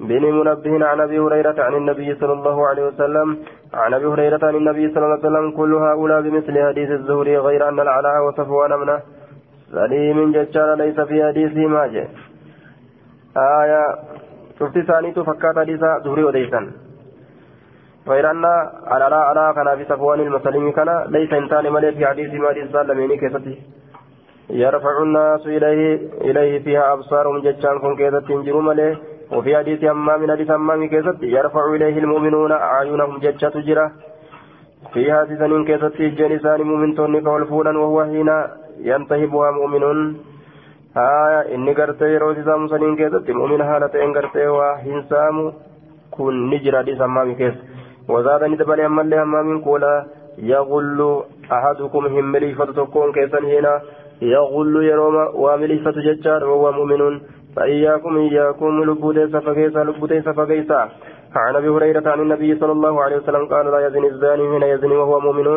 بن 0.00 0.22
منبه 0.22 0.86
عن 0.86 1.00
أبي 1.00 1.18
هريرة 1.18 1.54
عن 1.58 1.74
النبي 1.74 2.14
صلى 2.14 2.32
الله 2.32 2.68
عليه 2.68 2.86
وسلم. 2.86 3.38
عن 3.74 3.94
أبي 3.94 4.06
هريرة 4.06 4.40
عن 4.42 4.54
النبي 4.56 4.94
صلى 4.94 5.04
الله 5.04 5.18
عليه 5.18 5.28
وسلم 5.28 5.50
كل 5.50 5.74
هؤلاء 5.74 6.20
بمثل 6.20 6.54
حديث 6.68 6.90
الزهري 6.90 7.38
غير 7.38 7.68
أن 7.68 7.80
العلاء 7.80 8.16
وصفوان 8.26 8.72
منه 8.80 9.00
سليم 9.72 10.32
ججال 10.32 10.78
ليس 10.78 11.00
في 11.00 11.16
حديثه 11.26 11.66
ما 11.66 11.86
جاء. 11.86 12.08
آية 13.36 13.82
شفت 14.60 14.78
ثانيت 14.78 15.18
فكات 15.18 15.58
حديثا 15.58 15.98
زهري 16.04 16.24
وديسا 16.24 16.70
غير 18.08 18.30
أن 18.30 18.44
على 18.92 19.06
لا 19.10 19.16
على 19.16 19.52
كان 19.56 19.76
في 19.78 19.84
صفوان 19.84 20.20
المسلم 20.20 20.70
كان 20.70 21.04
ليس 21.08 21.32
إنسان 21.32 21.72
ملك 21.72 21.94
في 21.96 22.06
حديث 22.06 22.34
ما 22.34 22.48
حديث 22.48 22.72
سلميني 22.72 23.16
كيستي 23.16 23.54
يرفع 24.50 25.02
الناس 25.02 25.46
إليه 25.46 25.98
إليه 26.20 26.58
فيها 26.64 26.92
أبصارهم 26.92 27.38
جتشان 27.44 27.78
كن 27.78 27.96
كيست 27.96 28.28
تنجر 28.28 28.56
مليه 28.60 28.98
وفي 29.32 29.56
حديث 29.56 29.84
أمام 29.84 30.30
حديث 30.30 30.50
أمام 30.50 30.88
كيست 30.88 31.18
يرفع 31.22 31.64
إليه 31.74 31.98
المؤمنون 31.98 32.52
أعينهم 32.52 33.18
جتشة 33.18 33.48
تجرة 33.48 33.92
في 34.92 35.12
هذه 35.12 35.34
سنين 35.38 35.64
كيست 35.64 35.96
جنسان 36.18 36.60
مؤمن 36.62 36.94
تونك 36.94 37.26
والفولا 37.26 37.78
وهو 37.78 38.04
حين 38.04 38.30
ينتهبها 38.90 39.50
مؤمنون. 39.50 39.98
Haa 40.94 41.42
inni 41.56 41.74
gartee 41.80 42.12
yeroo 42.12 42.34
si 42.34 42.46
saamu 42.48 42.68
saniin 42.74 42.96
keessatti 43.00 43.36
mu'mina 43.40 43.64
haala 43.70 43.88
ta'een 43.96 44.14
gartee 44.18 44.46
waa 44.58 44.76
hin 44.84 45.04
saamu 45.10 45.44
kun 46.16 46.40
ni 46.50 46.58
jira 46.66 46.82
dhiisa 46.88 47.06
hammaami 47.08 47.34
keessa 47.40 48.14
wazaadani 48.14 48.60
dabalee 48.62 48.86
ammallee 48.90 49.20
hammaamiin 49.22 49.60
kuula 49.66 49.92
yaqullu 50.52 51.10
ahadukum 51.58 52.08
hin 52.14 52.32
miliifatu 52.36 52.78
tokkoon 52.78 53.12
keessan 53.18 53.50
hiina 53.52 53.74
yaqullu 54.30 54.82
yeroo 54.88 55.26
waa 55.44 55.56
miliifatu 55.66 56.08
jechaadha 56.08 56.56
waa 56.64 56.72
mu'minuun 56.80 57.20
فإياكم 57.56 58.16
إياكم 58.16 58.84
لبودي 58.84 59.26
سفكيسا 59.28 59.84
لبودي 59.84 60.20
سفكيسا 60.22 60.80
عن 61.36 61.56
أبي 61.56 61.68
هريرة 61.68 62.10
عن 62.10 62.20
النبي 62.20 62.58
صلى 62.58 62.72
الله 62.72 63.02
عليه 63.02 63.16
وسلم 63.16 63.46
قال 63.46 63.66
لا 63.70 63.86
يزني 63.86 64.08
الزاني 64.08 64.44
حين 64.50 64.62
يزني 64.62 64.96
وهو 64.96 65.20
مؤمن 65.20 65.48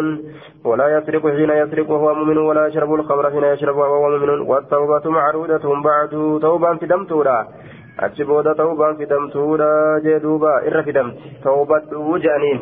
ولا 0.65 0.97
يسرق 0.97 1.23
حين 1.27 1.49
يسرق 1.49 1.91
وهو 1.91 2.13
مؤمن 2.13 2.37
ولا 2.37 2.67
يشرب 2.67 2.93
الخمر 2.93 3.31
حين 3.31 3.43
يشرب 3.43 3.75
وهو 3.75 4.09
مؤمن. 4.09 4.29
والتوبة 4.49 5.05
معروده 5.09 5.63
بعد 5.89 6.39
توبا 6.41 6.75
في 6.75 6.85
دمتورا 6.85 7.47
achi 7.93 8.25
booda 8.25 8.55
ta'uubaan 8.57 8.97
fidamtuudha 8.97 10.01
jee 10.01 10.17
duuba 10.23 10.65
irra 10.65 10.81
fidamti 10.83 11.37
ta'ubadhu 11.43 12.17
jedhaniin 12.23 12.59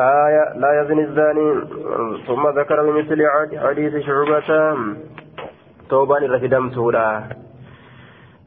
آية 0.00 0.44
لا 0.56 0.70
يزني 0.80 1.02
الزاني. 1.04 1.48
ثم 2.26 2.48
ذكر 2.48 2.78
بمثل 2.82 3.20
حديث 3.64 3.96
شعبة. 4.06 4.50
توبان 5.90 6.22
الرفدم 6.24 6.70
سودا 6.70 7.08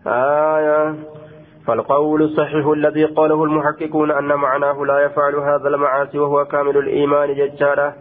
آية 0.07 0.95
فالقول 1.67 2.21
الصحيح 2.21 2.65
الذي 2.67 3.05
قاله 3.05 3.43
المحققون 3.43 4.11
أن 4.11 4.35
معناه 4.35 4.85
لا 4.85 4.99
يفعل 4.99 5.35
هذا 5.35 5.67
المعاصي 5.67 6.19
وهو 6.19 6.45
كامل 6.45 6.77
الإيمان 6.77 7.33
ججارة 7.33 7.93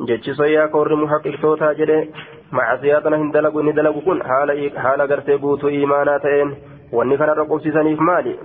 جج 0.00 0.30
صيا 0.30 0.66
كور 0.66 0.94
محقق 0.94 1.34
توتا 1.42 1.72
جده 1.72 2.08
معصياتنا 2.52 3.16
هندلق 3.16 3.56
ندلق 3.56 3.98
كن. 4.04 4.22
حال 4.22 4.78
حال 4.78 5.00
غرتي 5.02 5.36
بوتو 5.36 5.68
إيماناتين 5.68 6.54
واني 6.92 7.16
كان 7.16 7.28
رقم 7.28 7.58
سيسانيف 7.58 8.00
مالي. 8.00 8.36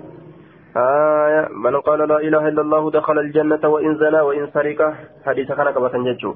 آية. 0.78 1.48
من 1.51 1.75
قال 1.80 2.00
لا 2.00 2.18
إله 2.18 2.48
إلا 2.48 2.62
الله 2.62 2.92
دخل 2.92 3.20
الجنة 3.20 3.63
وإن 3.74 3.96
زنى 3.96 4.22
وإن 4.22 4.48
سرق. 4.54 4.94
حديث 5.25 5.51
كان 5.51 5.72
كبتا 5.72 5.98
ججو. 5.98 6.36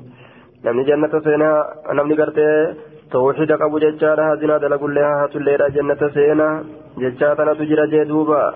نمني 0.66 0.84
جنة 0.84 1.14
سينا 1.24 1.52
نمني 1.94 2.16
غرتي 2.16 2.76
توحيد 3.12 3.52
قبو 3.52 3.78
ججارة 3.78 4.24
هزنا 4.32 4.58
دلق 4.58 4.84
لها 4.86 5.24
هاتو 5.24 5.40
جنة 5.76 6.02
سينا. 6.14 6.64
ججاتنا 6.98 7.54
تجرى 7.54 7.86
جدوبا 7.92 8.54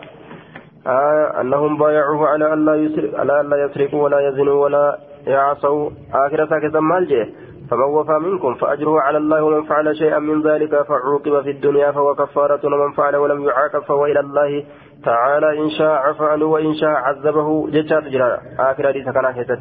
آه 0.88 1.42
أنهم 1.42 1.78
بايعوه 1.78 2.28
على 2.28 2.54
أن 2.54 2.66
لا 2.66 2.76
يسرق 2.76 3.20
على 3.20 3.62
يسرقوا 3.64 4.04
ولا 4.04 4.20
يزنوا 4.28 4.64
ولا 4.64 4.98
يعصوا. 5.28 5.90
آخرة 6.14 6.60
كذا 6.60 6.80
مالجه 6.80 7.28
فمن 7.70 7.90
وفى 7.98 8.12
منكم 8.12 8.54
فأجره 8.54 9.02
على 9.02 9.18
الله 9.18 9.44
ومن 9.44 9.64
فعل 9.64 9.96
شيئا 9.96 10.20
من 10.20 10.42
ذلك 10.42 10.82
فعوقب 10.90 11.42
في 11.42 11.52
الدنيا 11.52 11.92
فهو 11.92 12.16
كفارة 12.16 12.60
ومن 12.66 12.92
فعل 12.92 13.16
ولم 13.16 13.44
يعاقب 13.44 13.80
فهو 13.80 14.06
إلى 14.06 14.20
الله 14.20 14.64
تعالى. 15.06 15.60
إن 15.64 15.70
شاء 15.70 15.92
عفى 15.92 16.24
عنه 16.24 16.46
وإن 16.46 16.74
شاء 16.74 16.90
عذبه. 16.90 17.68
ججات 17.68 18.04
جرى 18.04 18.38
آخر 18.60 18.88
حديث 18.88 19.10
كان 19.10 19.32
كتت 19.32 19.60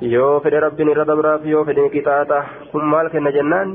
yoo 0.00 0.40
fedhe 0.40 0.60
rabbiin 0.60 0.90
irra 0.90 1.04
dabraa 1.04 1.38
fi 1.42 1.50
yoo 1.50 1.64
fedhe 1.64 1.88
qixaaxa 1.90 2.38
kun 2.72 2.84
maal 2.90 3.08
kenna 3.10 3.30
jennaan 3.36 3.68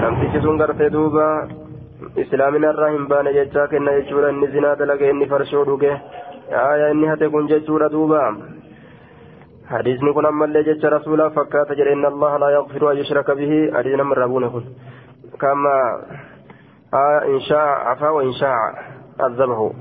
namtichi 0.00 0.40
sun 0.42 0.58
gartee 0.60 0.90
duuba 0.92 1.28
islaamina 2.22 2.72
irraa 2.72 2.90
hin 2.94 3.06
baane 3.12 3.30
jechaa 3.36 3.68
kenna 3.68 3.94
jechuudha 3.98 4.32
inni 4.34 4.50
zinaa 4.54 4.74
dalage 4.80 5.08
inni 5.12 5.28
farshoo 5.30 5.64
dhuge 5.68 5.92
aayaa 6.64 6.90
inni 6.94 7.08
hate 7.12 7.30
kun 7.36 7.48
jechuudha 7.52 7.88
duuba 7.96 8.20
حديثني 9.64 10.12
كن 10.12 10.26
أما 10.26 10.44
اللي 10.44 10.62
جت 10.62 10.84
رسولا 10.84 11.28
فكات 11.28 11.72
جل 11.72 11.88
إن 11.88 12.04
الله 12.04 12.36
لا 12.36 12.48
يغفر 12.56 12.90
أن 12.92 12.96
يشرك 12.96 13.30
به 13.30 13.52
حديث 13.74 13.94
نمر 14.00 14.18
ربونه 14.18 14.48
كن 14.48 14.64
كما 15.40 15.76
آه 16.94 17.20
إن 17.32 17.40
شاء 17.40 17.66
عفا 17.88 18.08
وإن 18.08 18.32
شاء 18.32 18.56
عذبه 19.20 19.72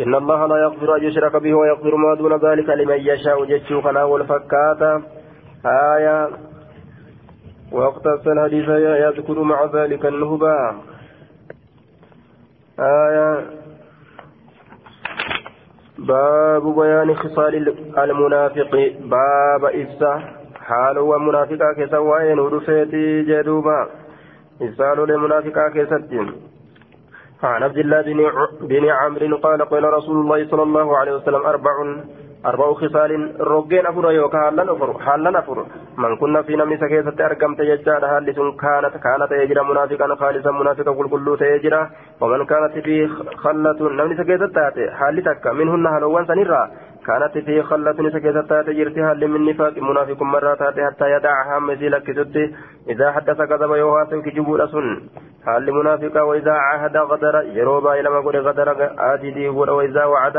إن 0.00 0.14
الله 0.14 0.46
لا 0.46 0.56
يغفر 0.64 0.96
أن 0.96 1.02
يشرك 1.04 1.36
به 1.36 1.54
ويغفر 1.54 1.96
ما 1.96 2.14
دون 2.14 2.32
ذلك 2.46 2.68
لمن 2.68 3.00
يشاء 3.10 3.44
جتشو 3.44 3.80
كنا 3.80 4.04
والفكات 4.04 4.82
آية. 5.66 6.30
واقتص 7.72 8.26
الحديث 8.26 8.68
يذكر 8.68 9.42
مع 9.42 9.64
ذلك 9.64 10.06
النهبة. 10.06 10.74
آية. 12.80 13.46
باب 15.98 16.74
بيان 16.74 17.14
خصال 17.14 17.74
المنافق. 17.98 18.94
باب 19.00 19.64
إفسا. 19.64 20.22
حال 20.60 20.98
ومنافقا 20.98 21.72
كيسا 21.76 21.98
وين 21.98 22.38
ودفيتي 22.38 23.22
جدوبا. 23.22 23.88
إفسال 24.62 25.08
لمنافقا 25.08 25.68
كيستين 25.68 26.32
عن 27.42 27.62
عبد 27.62 27.78
الله 27.78 28.02
بن 28.60 28.88
عمرو 28.88 29.36
قال 29.36 29.62
قال 29.62 29.84
رسول 29.84 30.16
الله 30.20 30.48
صلى 30.50 30.62
الله 30.62 30.96
عليه 30.98 31.12
وسلم 31.16 31.46
أربع 31.46 31.72
أربع 32.46 32.72
خصال 32.74 33.34
رجين 33.40 33.86
أفر 33.86 34.12
يوكا 34.12 34.38
حالا 34.38 34.72
أفر 34.72 34.98
حالا 34.98 35.38
أفر 35.38 35.66
من 35.98 36.16
كنا 36.16 36.42
في 36.42 36.56
نمي 36.56 36.76
سكيسة 36.76 37.26
أرقم 37.26 37.54
تيجاد 37.54 38.04
هالس 38.04 38.38
كانت 38.60 38.94
كانت 39.04 39.32
يجرى 39.32 39.64
منافقا 39.64 40.14
خالصا 40.14 40.50
منافقا 40.50 40.92
كل 40.94 41.08
كل 41.08 41.36
تيجرى 41.38 41.88
ومن 42.20 42.44
كانت 42.46 42.72
في 42.84 43.08
خلة 43.36 43.80
نمي 43.98 44.16
سكيسة 44.16 44.46
تاتي 44.46 44.90
حالتك 44.90 45.46
منهن 45.46 45.86
هلوان 45.86 46.26
سنرى 46.26 46.62
كانت 47.06 47.38
في 47.46 47.62
خلة 47.62 48.10
سكيسة 48.14 48.42
تاتي 48.42 48.72
جرتها 48.72 49.14
من 49.14 49.44
نفاق 49.44 49.78
منافق 49.78 50.22
مرة 50.22 50.54
تاتي 50.54 50.86
حتى 50.86 51.06
يدعها 51.14 51.58
مثلك 51.58 52.06
ستي 52.18 52.54
إذا 52.88 53.12
حدث 53.12 53.38
كذب 53.50 53.70
يوهاتك 53.82 54.28
جبول 54.36 54.68
سن 54.72 54.86
حال 55.46 55.74
منافقا 55.74 56.22
وإذا 56.22 56.52
عاهد 56.52 56.96
غدر 56.96 57.34
يروبا 57.42 58.00
إلى 58.00 58.10
ما 58.10 58.20
قل 58.20 58.36
غدر 58.36 58.68
آدي 58.98 59.48
وإذا 59.48 60.04
وعد 60.04 60.36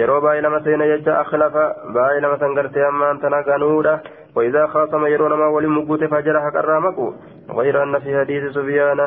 yeroo 0.00 0.20
baay'ee 0.24 0.42
lama 0.48 0.64
seena 0.64 0.90
jecha 0.94 1.20
akhlafa 1.20 1.64
baay'ee 1.94 2.24
lama 2.26 2.40
san 2.42 2.58
gartee 2.58 2.84
ammaan 2.88 3.22
tana 3.24 3.42
ganuudha 3.50 4.00
وإذا 4.36 4.66
خاصم 4.66 5.06
يرون 5.06 5.32
ما 5.32 5.46
ولي 5.46 5.66
مقوت 5.66 6.04
فجر 6.04 6.40
حق 6.40 6.56
الرامق 6.56 7.14
غير 7.50 7.82
أن 7.82 7.98
في 7.98 8.20
حديث 8.20 8.52
سفيان 8.52 9.00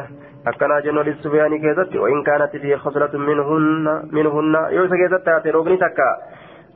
أكنا 0.47 0.79
جنو 0.79 1.01
للسفيان 1.01 1.57
كيزت 1.57 1.95
وإن 1.95 2.23
كانت 2.23 2.51
فيه 2.57 2.75
خصلة 2.75 3.13
منهن 3.13 3.85
منهن 4.11 4.55
يوسى 4.71 4.95
كيزت 4.97 5.25
تاتي 5.25 5.49
روغني 5.49 5.77
تكا 5.77 6.11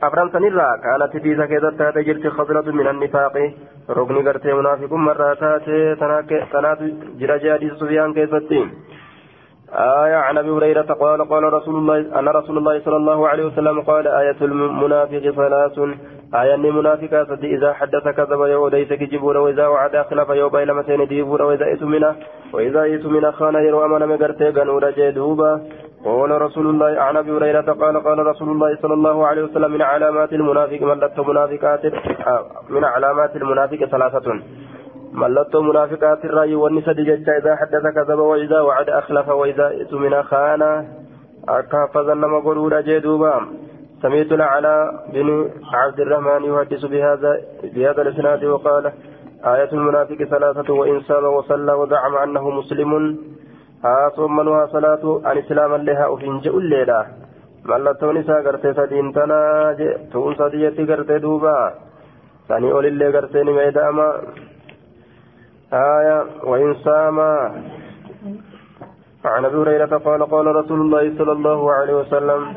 أفران 0.03 0.29
سنرا 0.29 0.67
كانت 0.85 1.11
في 1.23 1.47
كيزت 1.47 1.73
تاتي 1.79 2.03
جرت 2.03 2.27
خصلة 2.27 2.67
من 2.71 2.87
النفاق 2.87 3.35
روغني 3.89 4.21
قرتي 4.27 4.53
منافق 4.53 4.93
مرة 4.93 5.33
تاتي 5.33 5.95
جرى 7.19 7.53
حديث 7.53 7.73
سفيان 7.73 8.13
كيزتين 8.13 8.67
آية 9.73 10.15
عن 10.15 10.37
أبي 10.37 10.49
هريرة 10.49 10.93
قال 10.93 11.29
قال 11.29 11.53
رسول 11.53 11.75
الله 11.75 12.19
أن 12.19 12.27
رسول 12.27 12.57
الله 12.57 12.79
صلى 12.79 12.95
الله 12.95 13.27
عليه 13.27 13.45
وسلم 13.45 13.81
قال 13.81 14.07
آية 14.07 14.35
المنافق 14.41 15.19
ثلاث 15.35 15.79
آية 16.33 16.55
المنافق 16.55 17.23
صد 17.29 17.43
إذا 17.43 17.73
حدث 17.73 18.07
كذب 18.07 18.41
يوديس 18.41 18.93
كجبور 18.93 19.37
وإذا 19.37 19.67
وعد 19.67 19.97
خلف 20.09 20.29
يوبا 20.29 20.63
إلى 20.63 20.73
متين 20.73 21.07
ديبور 21.07 21.41
وإذا 21.41 21.73
إتمنى 21.73 22.11
وإذا 22.53 22.95
إتمنى 22.95 23.31
خان 23.31 23.55
يرو 23.55 23.85
أمن 23.85 24.07
مقرتي 24.07 24.49
قنور 24.51 24.89
جدوبا 24.91 25.61
قال 26.05 26.41
رسول 26.41 26.67
الله 26.69 27.01
عن 27.01 27.17
أبي 27.17 27.31
هريرة 27.31 27.71
قال 27.71 28.03
قال 28.03 28.19
رسول 28.27 28.49
الله 28.49 28.75
صلى 28.81 28.93
الله 28.93 29.27
عليه 29.27 29.43
وسلم 29.43 29.71
من 29.71 29.81
علامات 29.81 30.33
المنافق 30.33 30.81
من 30.81 30.97
منافقات 31.27 31.85
من 32.69 32.83
علامات 32.83 33.35
المنافق 33.35 33.85
ثلاثة. 33.85 34.39
ملتو 35.13 35.61
منافقات 35.61 36.25
الرأي 36.25 36.55
والنساء 36.55 36.93
ججا 36.93 37.37
إذا 37.37 37.55
حدث 37.55 37.83
كذب 37.95 38.19
وإذا 38.19 38.61
وعد 38.61 38.89
أخلف 38.89 39.29
وإذا 39.29 39.67
ائتمن 39.67 40.23
خان 40.23 40.61
أكافز 41.49 42.09
لما 42.09 42.39
قلوا 42.39 42.81
جدوبا 42.81 43.41
سمعت 44.01 44.31
العلاء 44.31 45.09
بن 45.13 45.49
عبد 45.73 45.99
الرحمن 45.99 46.43
يحدث 46.45 46.85
بهذا 46.85 47.41
بهذا 47.63 48.01
الإسناد 48.01 48.43
وقال 48.43 48.91
آية 49.45 49.71
المنافق 49.73 50.23
ثلاثة 50.23 50.73
وإن 50.73 51.01
سام 51.01 51.23
وصلى 51.25 51.73
وزعم 51.73 52.15
أنه 52.15 52.49
مسلم 52.49 53.17
ثم 54.15 54.35
منها 54.35 54.65
صلاة 54.65 55.21
عن 55.25 55.37
إسلام 55.37 55.75
لها 55.75 56.13
أفنج 56.13 56.47
الليلة 56.47 57.05
ملتو 57.65 58.11
نساء 58.11 58.41
قرتي 58.45 58.73
سدين 58.73 59.13
تنا 59.13 59.41
تون 60.11 60.35
صديتي 60.35 60.83
قرتي 60.85 61.17
دوبا 61.19 61.73
ثاني 62.47 62.71
أولي 62.71 62.87
اللي 62.87 63.17
قرتي 63.17 63.43
نميداما 63.43 64.07
آية 65.73 66.25
وإن 66.43 66.75
سام 66.83 67.19
عن 69.25 69.45
أبي 69.45 69.57
هريرة 69.57 69.97
قال 69.97 70.25
قال 70.25 70.55
رسول 70.55 70.81
الله 70.81 71.17
صلى 71.17 71.31
الله 71.31 71.73
عليه 71.73 71.93
وسلم 71.93 72.53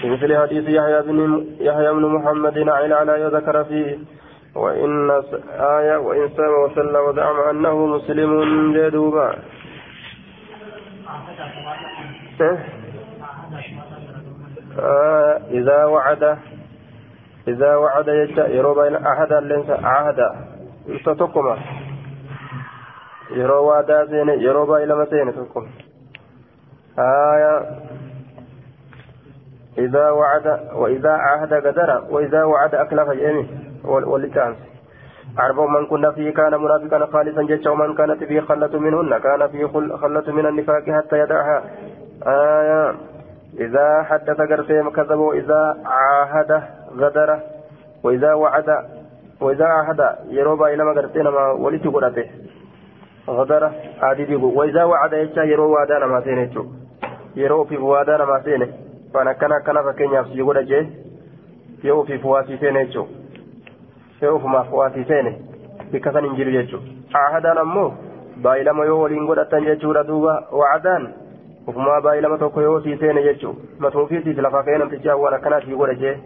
في 0.00 0.10
مثل 0.10 0.36
حديث 0.36 0.68
يحيى 0.68 1.02
بن 1.02 1.46
يحيى 1.60 1.92
بن 1.92 2.06
محمد 2.06 2.58
عن 2.58 2.92
على 2.92 3.30
ذكر 3.34 3.64
فيه 3.64 3.98
وإن 4.54 5.10
آية 5.60 5.96
وإن 5.96 6.28
سام 6.36 6.52
وصلى 6.64 6.98
وزعم 6.98 7.40
أنه 7.40 7.86
مسلم 7.86 8.72
جدوبا. 8.72 9.34
آه 14.78 15.40
إذا 15.50 15.84
وعد 15.84 16.38
إذا 17.48 17.76
وعد 17.76 18.08
يروى 18.38 18.96
أحد 18.96 19.32
ليس 19.32 19.70
عهد 19.70 20.30
تتقما 21.04 21.58
yeroo 23.36 23.66
waadaa 23.66 24.06
seene 24.06 24.34
yeroo 24.46 24.66
baay'ee 24.66 24.86
lama 24.86 25.06
seene 25.06 25.32
tokko. 25.32 25.68
آية 26.98 27.66
إذا 29.78 30.10
وعد 30.10 30.60
وإذا 30.74 31.10
عهد 31.10 31.54
قدر 31.54 32.04
وإذا 32.10 32.44
وعد 32.44 32.74
أكلف 32.74 33.08
يمي 33.08 33.48
واللتانس 33.84 34.56
عرب 35.38 35.60
من 35.60 35.86
كنا 35.86 36.10
فيه 36.10 36.34
كان 36.34 36.60
منافقا 36.60 37.06
خالصا 37.06 37.42
جدا 37.42 37.70
ومن 37.70 37.94
كانت 37.94 38.24
فيه 38.24 38.40
خلة 38.40 38.78
منهن 38.78 39.18
كان 39.18 39.48
فيه 39.48 39.66
خلة 39.96 40.32
من 40.32 40.46
النفاق 40.46 40.82
حتى 40.90 41.18
يدعها 41.18 41.64
آية 42.26 42.94
إذا 43.60 44.02
حدث 44.02 44.40
قرتهم 44.40 44.90
كذب 44.90 45.18
وإذا 45.18 45.76
عاهد 45.84 46.62
غدر 46.96 47.40
وإذا 48.02 48.34
وعد 48.34 48.84
وإذا 49.40 49.64
عاهد 49.64 50.16
يروبا 50.28 50.74
إلى 50.74 50.84
ما 50.84 50.92
قرتين 50.92 51.22
ما 51.22 51.52
ولت 53.28 53.38
قرته 53.38 53.58
غدر 53.58 53.70
عادي 54.02 54.24
ديبو 54.24 54.60
وإذا 54.60 54.84
وعد 54.84 55.12
يجا 55.12 55.42
يرو 55.42 55.74
وادا 55.74 55.98
نما 55.98 56.20
سينه 56.20 56.44
جو 56.44 56.66
يرو 57.36 57.64
في 57.64 57.76
وادا 57.76 58.16
نما 58.16 58.42
سينه 58.44 58.68
فانا 59.14 59.32
كان 59.32 59.50
كان 59.66 59.82
فكين 59.82 60.12
يفسي 60.12 60.38
يقول 60.38 60.66
جي 60.66 60.86
يو 61.84 62.04
في 62.04 62.18
فواتي 62.18 62.56
سينه 62.56 62.82
جو 62.82 63.06
يو 64.22 64.38
فما 64.38 64.62
فواتي 64.62 65.04
سينه 65.04 65.36
بكثن 65.92 66.24
انجيل 66.24 66.50
جيجو 66.50 66.78
عهدا 67.14 67.54
نمو 67.54 67.92
بايلما 68.36 68.84
يو 68.84 69.02
ولين 69.02 69.26
godhatan 69.26 69.64
jechuudha 69.64 70.04
duuba 70.04 70.48
wacdaan 70.52 71.14
ufumaa 71.66 72.00
baay'ilama 72.00 72.38
tokko 72.38 72.60
yoo 72.60 72.80
sii 72.80 72.96
seene 72.96 73.22
jechuu 73.22 73.54
matuufiitiif 73.78 74.38
lafa 74.38 74.62
ka'ee 74.62 74.78
namtichi 74.78 75.08
waan 75.08 75.34
akkanaa 75.34 75.60
sii 75.60 75.76
godha 75.80 75.94
jee 75.94 76.16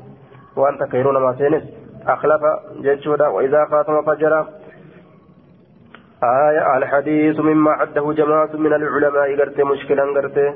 waan 0.56 0.78
takka 0.78 0.96
yeroo 0.96 1.12
namaa 1.12 1.34
seenes 1.34 1.64
akhlafa 2.06 2.50
jechuudha 2.84 3.30
waidaa 3.30 3.66
kaatama 3.66 4.02
fajara 4.02 4.46
آية 6.22 6.76
الحديث 6.76 7.40
مما 7.40 7.70
عده 7.70 8.12
جماعة 8.12 8.50
من 8.54 8.72
العلماء 8.72 9.40
قرت 9.40 9.60
مشكلا 9.60 10.02
قرت 10.02 10.54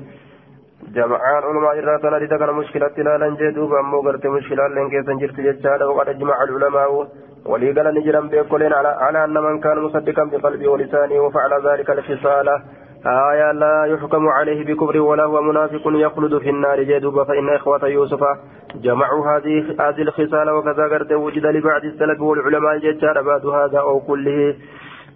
جماعة 0.95 1.41
علماء 1.49 1.79
الراتنا 1.79 2.17
لتكن 2.17 2.53
مشكلة 2.53 2.95
لا 2.99 3.19
لنجدوب 3.19 3.73
أمو 3.75 4.01
قرت 4.01 4.27
مشكلة 4.27 4.69
لن 4.69 4.91
كيف 4.91 5.11
جرت 5.11 5.41
جتشادا 5.41 5.85
وقد 5.85 6.09
أجمع 6.09 6.43
العلماء. 6.43 7.09
ولي 7.47 7.73
قال 7.73 7.95
نجرا 7.95 8.21
بيقولين 8.21 8.73
على, 8.73 8.89
على 8.89 9.25
أن 9.25 9.35
من 9.35 9.61
كان 9.61 9.79
مصدقا 9.79 10.25
بقلبه 10.25 10.69
ولسانه 10.69 11.21
وفعل 11.21 11.53
ذلك 11.67 11.91
الخصالة 11.91 12.63
آية 13.07 13.53
لا 13.53 13.85
يحكم 13.85 14.29
عليه 14.29 14.65
بكبر 14.67 15.01
ولا 15.01 15.25
هو 15.25 15.43
منافق 15.43 15.83
يخلد 15.87 16.39
في 16.39 16.51
النار 16.51 16.83
جدوب 16.83 17.23
فإن 17.23 17.49
إخوة 17.49 17.87
يوسف 17.87 18.21
جمعوا 18.75 19.27
هذه 19.27 19.77
هذه 19.81 20.03
الخصال 20.03 20.51
وكذا 20.51 20.85
قرت 20.89 21.13
وجد 21.13 21.47
لبعض 21.47 21.85
السلف 21.85 22.21
والعلماء 22.21 22.79
جتشادا 22.79 23.23
بعد 23.23 23.47
هذا 23.47 23.79
أو 23.79 24.01
كله. 24.01 24.55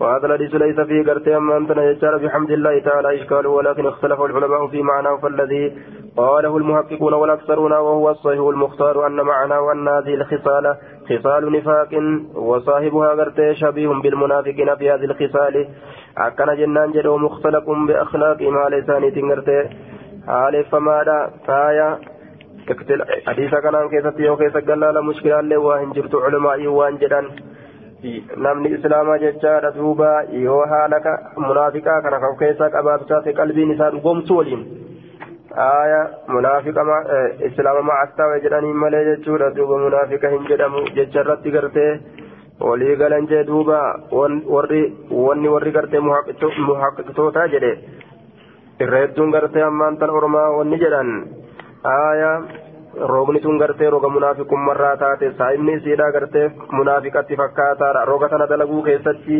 وهذا 0.01 0.27
الحديث 0.27 0.55
ليس 0.55 0.81
فيه 0.81 1.13
قرتي 1.13 1.37
أما 1.37 1.57
أنتنا 1.57 1.85
يجار 1.91 2.17
بحمد 2.17 2.51
الله 2.51 2.79
تعالى 2.79 3.23
إشكال 3.23 3.47
ولكن 3.47 3.87
اختلف 3.87 4.21
العلماء 4.21 4.67
في 4.67 4.83
معناه 4.83 5.17
فالذي 5.17 5.79
قاله 6.17 6.57
المحققون 6.57 7.15
والأكثرون 7.15 7.73
وهو 7.73 8.11
الصحيح 8.11 8.41
المختار 8.41 9.07
أن 9.07 9.17
معناه 9.21 9.73
أن 9.73 9.89
هذه 9.89 10.15
الخصال 10.15 10.77
خصال 11.09 11.53
نفاق 11.53 11.89
وصاحبها 12.35 13.09
قرتي 13.09 13.55
شبيه 13.55 13.89
بالمنافقين 13.89 14.77
في 14.77 14.91
هذه 14.91 15.05
الخصال. 15.05 15.69
أكن 16.19 16.57
جنان 16.57 16.93
جدو 16.93 17.17
مختلف 17.17 17.65
بأخلاق 17.89 18.43
ما 18.43 18.69
لساني 18.69 19.11
تنقرتي 19.11 19.69
حال 20.27 20.65
فماذا 20.65 21.31
فايا. 21.47 21.99
حديث 23.27 23.51
كان 23.55 23.89
كيف 23.89 24.07
تيو 24.07 24.37
كيف 24.37 24.57
قال 24.57 25.05
مشكلة 25.05 25.41
اللي 25.41 25.57
وان 25.57 25.93
جبت 25.93 26.15
علماء 26.15 26.67
وأن 26.67 26.97
جدان. 26.97 27.27
Namni 28.47 28.75
islaamaa 28.77 29.19
jechaadha 29.25 29.71
duuba 29.79 30.11
yoo 30.45 30.61
haala 30.75 31.01
munaafiqaa 31.47 32.03
kana 32.07 32.21
kan 32.21 32.39
keessaa 32.43 32.71
qabaatu 32.77 33.35
qalbiin 33.41 33.75
isaa 33.75 33.91
dhugoomsu 33.97 34.37
waliin 34.39 34.63
aya 35.65 36.01
munaafiqa 36.29 36.83
islaama 37.49 37.83
macastaawe 37.91 38.41
jedhanii 38.47 38.73
malee 38.85 39.05
jechuudha 39.11 39.51
duuba 39.57 39.79
munaafiqa 39.85 40.33
hin 40.35 40.49
jedhamu 40.53 40.85
jecha 40.99 41.21
irratti 41.25 41.55
gartee 41.57 41.91
walii 42.69 42.97
galan 43.03 43.27
jee 43.33 43.45
duuba 43.51 43.81
wanni 44.13 45.49
warri 45.55 45.73
gartee 45.77 46.01
muhaqiqtootaa 46.09 47.47
jedhe 47.57 47.73
irra 48.85 49.05
hedduun 49.05 49.31
gartee 49.37 49.63
ammaan 49.69 50.01
ormaa 50.23 50.49
wanni 50.59 50.81
jedhan 50.85 51.13
aayaa 51.95 52.37
roogni 53.12 53.41
tun 53.45 53.58
gartee 53.58 53.89
roga 53.95 54.10
munaafiqummarraa 54.15 54.95
taate 55.04 55.32
saa'imni 55.39 55.74
isiidhaa 55.80 56.12
gartee 56.17 56.45
munaafiqatti 56.78 57.39
fakkaataadha 57.41 58.06
roga 58.12 58.30
tana 58.30 58.48
dalaguu 58.54 58.82
keessatti 58.88 59.39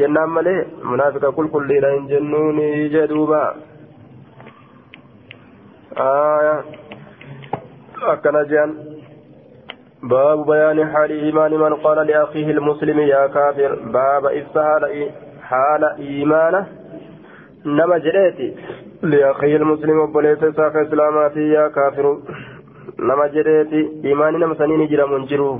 jennaan 0.00 0.30
malee 0.36 0.60
munaafiqa 0.92 1.34
qulqulliidha 1.38 1.92
hin 1.96 2.08
jennuun 2.14 2.62
jee 2.94 3.06
duuba 3.14 3.42
aayaa 6.06 6.58
akkana 8.14 8.44
jean 8.54 8.80
باب 10.02 10.46
بيان 10.46 10.92
حال 10.92 11.10
إيمان 11.10 11.52
من 11.54 11.74
قال 11.74 12.06
لأخيه 12.06 12.50
المسلم 12.50 12.98
يا 13.00 13.26
كافر 13.26 13.74
باب 13.74 14.26
إفسها 14.26 14.80
حال 15.42 15.84
إيمانه 15.98 16.66
نما 17.64 17.98
جريتي 17.98 18.56
لأخيه 19.03 19.55
المسلم 19.55 19.99
وبليت 19.99 20.45
ساق 20.45 20.75
إسلاماتي 20.75 21.39
يا 21.39 21.67
كافر. 21.67 22.17
نما 22.99 23.27
جريتي. 23.27 23.81
إيمان 24.05 24.33
نما 24.33 24.55
سنين 24.55 24.87
جرى 24.87 25.05
منجرو. 25.05 25.59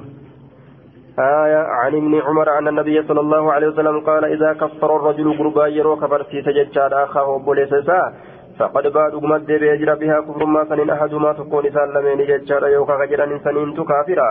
آية 1.19 1.61
عن 1.79 1.95
ابن 1.95 2.21
عمر 2.21 2.57
أن 2.57 2.67
النبي 2.67 3.03
صلى 3.03 3.19
الله 3.19 3.53
عليه 3.53 3.67
وسلم 3.67 3.99
قال 3.99 4.25
إذا 4.25 4.53
كفر 4.53 4.95
الرجل 4.95 5.37
قربا 5.37 5.67
يرو 5.67 5.95
كفرتي 5.95 6.41
تججاد 6.41 6.93
أخاه 6.93 7.29
وبليت 7.29 7.75
ساق 7.75 8.13
فقد 8.59 8.87
بعد 8.87 9.11
قمت 9.11 9.41
بيجرى 9.41 9.95
بها 9.95 10.21
كفر 10.21 10.45
ما 10.45 10.65
سنين 10.69 10.89
أحدهما 10.89 11.33
تكون 11.33 11.63
سلمين 11.71 12.19
ججارا 12.29 12.67
يوكا 12.67 12.93
غجران 12.93 13.39
سنين 13.45 13.73
كافرا. 13.73 14.29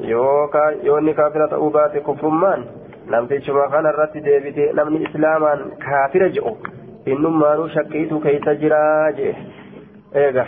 يوكا 0.00 0.64
يوني 0.82 1.12
كافرة 1.12 1.52
أوبات 1.54 1.96
كفر 1.96 2.28
مان. 2.28 2.64
namtichuma 3.06 3.68
kana 3.70 3.90
irratti 3.92 4.20
deebite 4.20 4.72
namni 4.74 4.98
islaamaan 5.06 5.60
kaafira 5.84 6.28
jedhu 6.36 6.52
innummaanuu 7.14 7.68
shakkiitu 7.74 8.20
keeysa 8.26 8.54
jiraa 8.62 9.12
jee 9.18 9.34
eega 10.24 10.46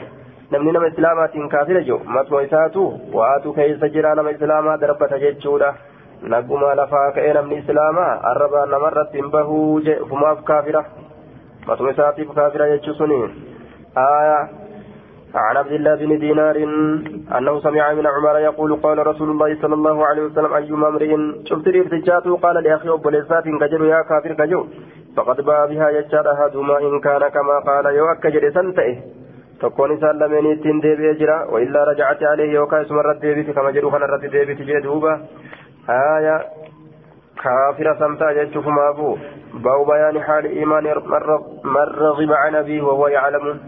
namni 0.51 0.73
nama 0.77 0.93
islaamaatiin 0.93 1.49
kaafira 1.57 1.83
jedhu 1.91 2.01
matuma 2.19 2.43
isaatu 2.49 2.87
waatu 3.21 3.53
keeysa 3.59 3.89
jira 3.97 4.15
nama 4.21 4.31
islaamaa 4.37 4.79
darbata 4.85 5.19
jechuudha 5.27 5.75
naguma 6.35 6.75
lafaa 6.81 7.11
ka'ee 7.19 7.35
namni 7.41 7.61
islaamaa 7.65 8.09
arrabaa 8.33 8.67
namarratti 8.77 9.23
hin 9.23 9.31
bahuu 9.37 9.81
jee 9.91 9.99
ufumaaf 10.07 10.43
kaafira 10.53 10.85
مطمئ 11.69 11.93
ساتيف 11.93 12.33
كافر 12.33 12.65
يجسني 12.65 13.29
آية 13.97 14.49
عن 15.39 15.57
عبد 15.57 15.73
الله 15.73 15.95
بن 15.95 16.19
دينار 16.19 16.57
أنه 17.39 17.61
سمع 17.61 17.93
من 17.93 18.07
عمر 18.07 18.39
يقول 18.39 18.77
قال 18.77 19.07
رسول 19.07 19.31
الله 19.31 19.57
صلى 19.63 19.75
الله 19.75 20.07
عليه 20.07 20.23
وسلم 20.23 20.55
أيما 20.55 20.89
امرئ 20.89 21.17
شفت 21.45 21.67
الارتجاته 21.67 22.37
قال 22.37 22.57
لأخي 22.65 22.89
أبو 22.89 23.09
لسات 23.11 23.45
كجر 23.61 23.85
يا 23.85 24.03
كافر 24.03 24.33
كجو 24.35 24.67
فقد 25.17 25.41
باع 25.41 25.67
بها 25.67 25.91
يجار 25.91 26.33
أحدهما 26.33 26.79
إن 26.79 27.01
كان 27.01 27.29
كما 27.29 27.59
قال 27.67 27.87
يوكا 27.87 28.29
جر 28.29 28.51
سنتئه 28.51 28.97
تكون 29.61 30.01
سلمين 30.01 30.61
تين 30.63 30.81
ديبي 30.81 31.13
جرا 31.21 31.45
وإلا 31.53 31.85
رجعت 31.85 32.23
عليه 32.23 32.53
يوكا 32.53 32.83
اسم 32.83 32.99
الرد 32.99 33.21
ديبي 33.21 33.53
كما 33.53 33.71
جرو 33.71 33.91
خنا 33.91 34.05
الرد 34.05 34.21
ديبي 34.21 34.55
تجدوبا 34.55 35.13
آية 35.91 36.37
كافر 37.43 37.97
سمتا 38.01 38.33
جتشوف 38.33 38.67
مافو 38.67 39.17
باو 39.65 39.85
بيان 39.85 40.23
حال 40.23 40.45
إيمان 40.47 40.85
من 41.75 41.85
رغب 42.05 42.33
عن 42.33 42.55
أبيه 42.55 42.83
وهو 42.83 43.09
يعلم 43.09 43.59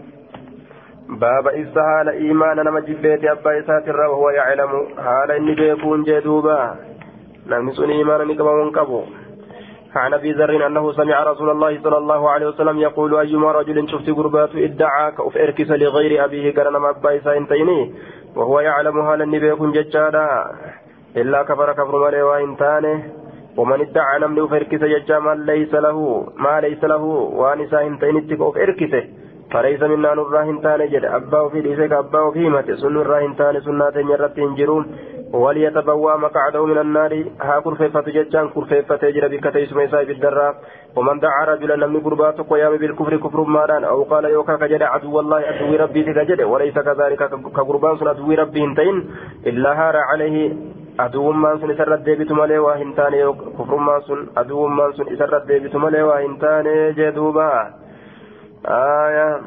باب 1.11 1.47
إستهال 1.47 2.09
إيمان 2.09 2.57
نما 2.57 2.79
جبيت 2.79 3.23
أبا 3.23 3.59
إسات 3.59 3.89
وهو 3.89 4.29
يعلم. 4.29 4.87
حال 4.97 5.31
إني 5.31 5.55
بيكون 5.55 6.03
جدوبا 6.03 6.75
نمس 7.47 7.79
إيمان 7.79 8.27
نكما 8.27 8.63
منكبو 8.63 9.01
عن 9.95 10.13
أبي 10.13 10.31
ذر 10.31 10.67
أنه 10.67 10.91
سمع 10.91 11.23
رسول 11.23 11.49
الله 11.49 11.79
صلى 11.83 11.97
الله 11.97 12.29
عليه 12.29 12.47
وسلم 12.47 12.79
يقول 12.79 13.15
أيما 13.15 13.51
رجل 13.51 13.89
شفت 13.89 14.09
قربات 14.09 14.55
ادعى 14.55 15.11
كأف 15.11 15.37
إركس 15.37 15.69
لغير 15.71 16.25
أبيه 16.25 16.53
كرنما 16.53 16.89
أبا 16.89 17.15
إسائنتيني 17.17 17.93
وهو 18.35 18.59
يعلم 18.59 19.03
حال 19.03 19.21
إني 19.21 19.39
بيكون 19.39 19.71
ججادا. 19.71 20.27
إلا 21.17 21.43
كفر 21.43 21.73
كفر 21.73 21.99
مالي 22.03 22.21
وإن 22.21 22.57
تانه 22.57 23.03
ومن 23.57 23.81
ادعى 23.81 24.19
نمني 24.19 24.47
فركس 24.47 24.81
يجا 24.81 25.19
ما 25.19 25.35
ليس 25.35 25.73
له 25.73 26.27
ما 26.37 26.61
ليس 26.61 26.83
له. 26.83 27.03
وانسا 27.39 27.81
انتين 27.81 28.17
اتقوا 28.17 28.51
فركسه 28.51 29.03
فليس 29.51 29.81
منا 29.83 30.13
نراه 30.15 30.43
انتان 30.43 30.81
جد. 30.93 31.05
أباه 31.05 31.49
في 31.49 31.61
ليسك 31.61 31.91
أباه 31.91 32.31
في 32.31 32.49
مت 32.49 32.71
سن 32.71 32.93
نراه 32.93 33.25
انتان 33.25 33.55
سنات 33.61 33.95
يرت 33.95 34.39
جرون 34.57 34.83
وليتبوى 35.33 36.13
مقعده 36.17 36.65
من 36.65 36.77
النار. 36.77 37.13
ها 37.41 37.59
كرفيفة 37.59 38.01
ججان 38.15 38.49
كرفيفة 38.49 39.01
يجرى 39.07 39.27
بك 39.37 39.53
تيسم 39.53 39.79
يساي 39.79 40.05
بالدراء 40.05 40.53
ومن 40.95 41.19
دعا 41.19 41.43
رجلا 41.45 41.75
نمني 41.75 41.99
قربات 42.05 42.41
قيام 42.49 42.73
بالكفر 42.77 43.17
كفر 43.17 43.39
ماران. 43.43 43.83
أو 43.83 44.03
قال 44.03 44.25
يوكا 44.25 44.55
كجد 44.55 44.83
عدو 44.93 45.19
الله 45.19 45.37
عدو 45.37 45.75
ربي 45.83 46.03
تكجد 46.03 46.41
وليس 46.41 46.77
كذلك 46.87 47.21
كقربان 47.57 47.97
سن 47.97 48.07
عدو 48.07 48.31
ربي 48.31 48.63
انتين. 48.63 48.95
إلا 49.49 49.71
هار 49.79 49.95
عليه 49.97 50.55
aduwwummaan 50.97 51.59
sun 51.59 51.71
isarratti 51.71 52.05
deebitu 52.05 52.35
malee 52.35 52.57
waa 52.57 52.75
hin 52.75 52.93
taane 52.93 53.19
kufrummaan 53.57 54.01
sun 54.07 54.19
aduwwummaan 54.41 54.93
sun 54.97 55.07
isarratti 55.13 55.47
deebitu 55.51 55.79
malee 55.79 56.01
waa 56.09 56.19
hin 56.19 56.35
taane 56.41 56.73
jee 56.97 57.11
duuba 57.15 57.45
آية 58.65 59.41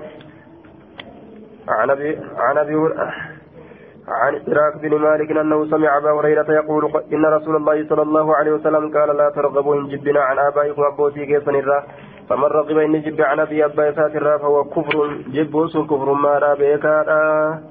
عن 1.69 1.91
أبي 1.91 2.19
عن 2.37 2.59
أبي 2.59 2.75
عن 4.09 4.35
إراك 4.49 4.77
بن 4.83 4.99
مالك 4.99 5.31
أنه 5.31 5.67
سمع 5.71 5.97
أبا 5.97 6.11
هريرة 6.11 6.53
يقول 6.53 7.03
إن 7.13 7.25
رسول 7.27 7.57
الله 7.57 7.89
صلى 7.89 8.03
الله 8.03 8.37
عليه 8.37 8.53
وسلم 8.53 8.99
قال 8.99 9.17
لا 9.17 9.31
ترغبوا 9.31 9.75
إن 9.75 9.89
جبنا 9.89 10.21
عن 10.21 10.39
آبائكم 10.39 10.83
أبوتي 10.83 11.27
كيسا 11.27 11.51
الرا 11.51 11.85
فمن 12.29 12.45
رغب 12.45 12.79
إن 12.79 13.03
جب 13.03 13.21
عن 13.21 13.41
أبي 13.41 13.65
أبا 13.65 13.93
ساتر 13.93 14.39
فهو 14.39 14.65
كفر 14.65 15.17
جب 15.29 15.67
سن 15.73 15.87
كفر 15.87 16.13
ما 16.13 16.39
لا 16.39 16.55
بيكا 16.55 17.63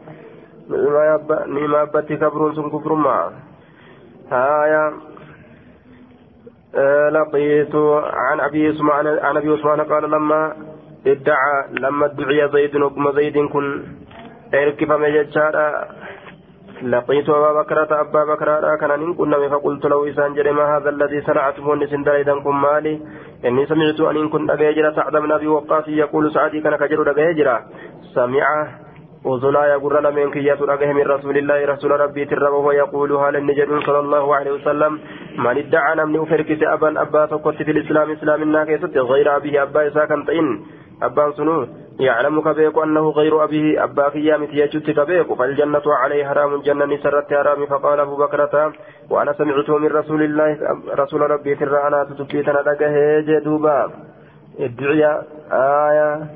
نما 1.48 1.82
أبتي 1.82 2.16
كفر 2.16 2.54
سن 2.54 2.70
كفر 2.70 2.94
ما. 2.94 3.32
آية 4.32 4.94
آه 6.76 7.10
لقيت 7.10 7.76
عن 8.14 8.40
أبي 8.40 8.68
عثمان 8.68 9.08
عن 9.08 9.38
أبي 9.38 9.50
عثمان 9.54 9.82
قال 9.82 10.12
لما 10.12 10.54
ادعى 11.08 11.56
لما 11.72 12.06
ادعي 12.06 12.50
زيد 12.54 12.76
وكما 12.76 13.12
زيد 13.12 13.38
كن 13.54 13.66
اركف 14.54 14.89
مججارا 14.92 15.68
لقيت 16.84 17.30
أبا 17.30 17.52
بكرة 17.62 17.92
أبا 18.02 18.24
بكرة 18.34 18.76
كان 18.76 19.00
نكون 19.00 19.50
فقلت 19.50 19.86
له 19.86 20.10
إسان 20.10 20.34
جري 20.34 20.52
ما 20.52 20.78
هذا 20.78 20.89
الذي 20.89 21.22
صنعتموني 21.22 21.88
سندريدا 21.88 22.39
كن 22.39 22.56
مالي 22.56 23.00
إني 23.46 23.66
سمعت 23.66 24.00
أن 24.00 24.30
كنت 24.30 24.50
أجيجرا 24.50 24.92
سعد 24.92 25.16
بن 25.24 25.32
أبي 25.32 25.48
وقاص 25.48 25.88
يقول 25.88 26.34
سعدي 26.34 26.62
كان 26.62 26.76
كجر 26.76 27.12
أجيجرا 27.12 27.56
سمع 28.16 28.48
وزنا 29.26 29.66
يقول 29.74 30.04
لمن 30.04 30.32
كيات 30.32 30.62
أجه 30.62 30.94
من 30.94 31.02
رسول 31.16 31.38
الله 31.38 31.66
رسول 31.66 31.92
ربي 31.92 32.26
ترى 32.26 32.50
وهو 32.50 32.72
يقول 32.72 33.12
هل 33.12 33.36
النجد 33.36 33.70
صلى 33.88 34.00
الله 34.00 34.36
عليه 34.36 34.52
وسلم 34.52 35.00
من 35.38 35.58
ادعى 35.58 35.96
نمني 35.96 36.26
فركت 36.26 36.63
أبا 36.63 37.02
أبا 37.02 37.26
تقوت 37.26 37.56
في 37.56 37.72
الإسلام 37.72 38.12
إسلام 38.12 38.42
الناكسة 38.42 38.96
غير 39.02 39.36
أبيه 39.36 39.63
أبا 39.63 39.88
إساكن 39.88 40.24
طين 40.26 40.48
أبان 41.02 41.34
سنو 41.34 41.68
يعلم 42.00 42.42
كبيك 42.42 42.78
أنه 42.78 43.10
غير 43.10 43.44
أبيه 43.44 43.84
أبا 43.84 44.10
قيامة 44.10 44.48
يجد 44.52 45.00
كبيك 45.00 45.34
فالجنة 45.34 45.82
عليه 46.02 46.26
حرام 46.26 46.62
جنة 46.62 46.98
سرت 47.04 47.34
حرام 47.34 47.66
فقال 47.66 48.00
أبو 48.00 48.16
بكرة 48.18 48.74
وأنا 49.10 49.34
سمعته 49.34 49.78
من 49.78 49.88
رسول 49.88 50.24
الله 50.24 50.58
رسول 50.90 51.22
ربي 51.22 51.56
ترى 51.56 51.88
أنا 51.88 52.04
تتبيتنا 52.04 52.62
دقه 52.62 53.20
جدوبا 53.20 53.92
ادعي 54.60 55.22
آية 55.52 56.28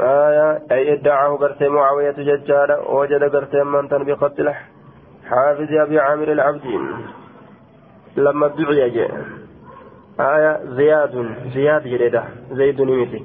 آية 0.00 0.62
أي 0.72 0.92
ادعاه 0.92 1.36
قرتي 1.36 1.68
معاوية 1.68 2.10
ججارة 2.10 2.90
وجد 2.94 3.22
قرتي 3.34 3.62
من 3.64 3.86
بخط 3.88 4.36
حافظ 5.30 5.72
أبي 5.72 6.00
عامر 6.00 6.32
العبدين 6.32 6.82
لما 8.16 8.46
ادعي 8.46 8.90
جاء 8.90 9.41
آية 10.20 10.60
زياد 10.64 11.34
زياد 11.54 11.82
جريدة 11.88 12.24
زيد 12.50 12.80
نمتي. 12.80 13.24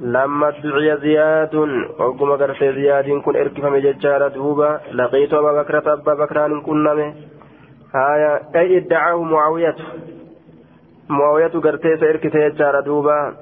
لما 0.00 0.48
ادعي 0.48 0.96
زياد 0.96 1.54
وقم 1.98 2.32
قرتي 2.32 2.72
زياد 2.72 3.08
كن 3.24 3.36
اركف 3.36 3.64
مججارة 3.64 4.28
دوبا. 4.28 4.80
لقيت 4.92 5.34
أبا 5.34 5.62
بكرة 5.62 5.92
أبا 5.92 6.14
بكران 6.14 6.60
كن 6.60 6.86
آية 7.94 8.40
أي 8.56 8.76
ادعاه 8.78 9.22
معاوية. 9.22 9.76
معاوية 11.08 11.46
قرتي 11.64 11.96
سيركت 11.96 12.34
يجارة 12.34 12.80
دوبا. 12.80 13.34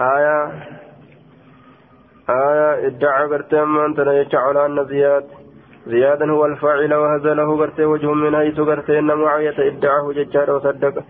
آية 0.00 0.52
آية 2.30 2.86
ادعى 2.86 3.26
قرتي 3.26 3.64
من 3.64 3.94
تنجع 3.94 4.40
على 4.40 4.66
أن 4.66 4.84
زياد 4.84 5.24
زيادا 5.86 6.30
هو 6.30 6.46
الفاعل 6.46 6.94
وهزله 6.94 7.56
قرتي 7.56 7.84
وجه 7.84 8.12
من 8.12 8.36
حيث 8.36 8.60
قرتي 8.60 8.98
أن 8.98 9.06
معاوية 9.06 9.58
ادعاه 9.58 10.12
ججار 10.12 10.50
وصدق. 10.50 11.04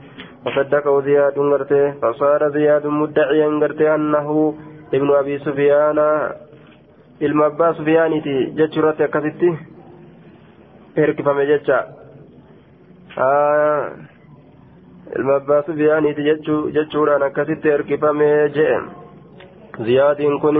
وصدقه 0.46 1.00
زياد 1.00 1.38
قرتي 1.38 1.92
فصار 2.02 2.48
زياد 2.56 2.86
مدعيا 2.86 3.48
قرتي 3.60 3.94
أنه 3.94 4.54
ابن 4.94 5.08
أبي 5.20 5.38
سفيان 5.38 5.98
المبا 7.22 7.72
سفيانتي 7.72 8.44
ججرت 8.58 9.02
كستي 9.02 9.50
هركفم 10.98 11.40
ججا 11.40 11.80
ilma 15.14 15.34
abbaa 15.40 15.62
sufiyaaniiti 15.62 16.24
jechuudhaan 16.76 17.22
akkasitti 17.22 17.70
erkifamee 17.74 18.48
jee 18.56 18.78
ziyaadiin 19.84 20.40
kun 20.40 20.58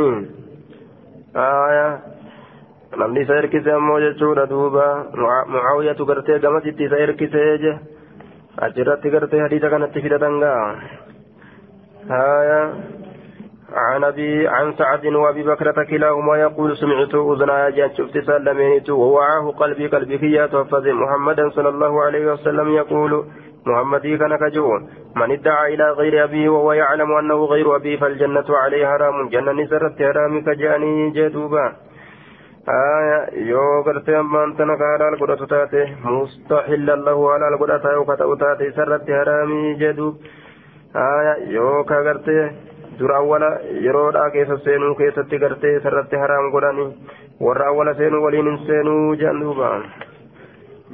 namni 2.96 3.20
isa 3.27 3.38
erkise 3.42 3.72
ammoo 3.72 3.99
jechuudha 4.05 4.46
duuba 4.53 4.87
mucaawiyatu 5.55 6.07
gartee 6.07 6.38
gamasitti 6.38 6.85
isa 6.88 7.03
erkisee 7.07 7.59
je 7.64 7.75
achirratti 8.64 9.11
gartee 9.11 9.40
hadiisa 9.40 9.71
kanatti 9.71 10.03
fidatan 10.03 10.40
gaa 10.40 10.64
عن 13.77 14.05
أبي 14.05 14.49
عن 14.49 14.73
سعد 14.79 15.07
وأبي 15.07 15.42
بكرة 15.42 15.85
كلاهما 15.85 16.37
يقول 16.37 16.77
سمعت 16.77 17.14
أذناي 17.14 17.73
جاءت 17.73 17.92
شفت 17.99 18.19
سلمينت 18.19 18.90
ووعاه 18.90 19.51
قلبي 19.51 19.87
قلبي 19.87 20.19
كي 20.19 20.49
تحفظ 20.49 20.87
محمدا 20.87 21.51
صلى 21.51 21.69
الله 21.69 22.03
عليه 22.03 22.33
وسلم 22.33 22.69
يقول 22.69 23.25
محمدي 23.66 24.19
كان 24.19 24.37
كجو 24.37 24.71
من 25.16 25.31
ادعى 25.33 25.75
إلى 25.75 25.90
غير 25.90 26.25
أبيه 26.25 26.49
وهو 26.49 26.73
يعلم 26.73 27.12
أنه 27.12 27.45
غير 27.45 27.77
أبيه 27.77 27.97
فالجنة 27.97 28.49
عليه 28.49 28.87
حرام 28.87 29.29
جنة 29.29 29.66
سرت 29.66 29.99
حرام 30.03 30.40
كجاني 30.40 31.11
جدوبا 31.11 31.73
آية 32.68 33.46
يو 33.50 33.83
قرتي 33.83 34.20
أمان 34.20 34.57
تنك 34.57 34.79
حلال 34.79 35.20
قدرت 35.20 35.50
تاتي 35.50 35.96
مستحلا 36.05 36.96
له 36.96 37.18
حلال 37.35 37.59
قدرت 37.61 37.85
يوكا 37.85 38.35
تاتي 38.40 38.70
سرت 38.76 39.11
حرامي 39.11 39.74
جدوب 39.74 40.14
آية 40.96 41.35
يو 41.57 41.85
كغرتي 41.85 42.50
awwala 42.96 43.48
yeroodhaa 43.85 44.31
keessa 44.31 44.57
seenuu 44.64 44.94
keessatti 44.94 45.38
gartee 45.38 45.81
sarratti 45.81 46.16
haraam 46.16 46.46
godhani 46.50 46.85
warra 47.46 47.66
awwala 47.70 47.94
seenuu 47.94 48.22
waliin 48.24 48.46
hin 48.50 48.66
seenuu 48.66 49.14
jedhan 49.14 49.40
duuba. 49.40 49.70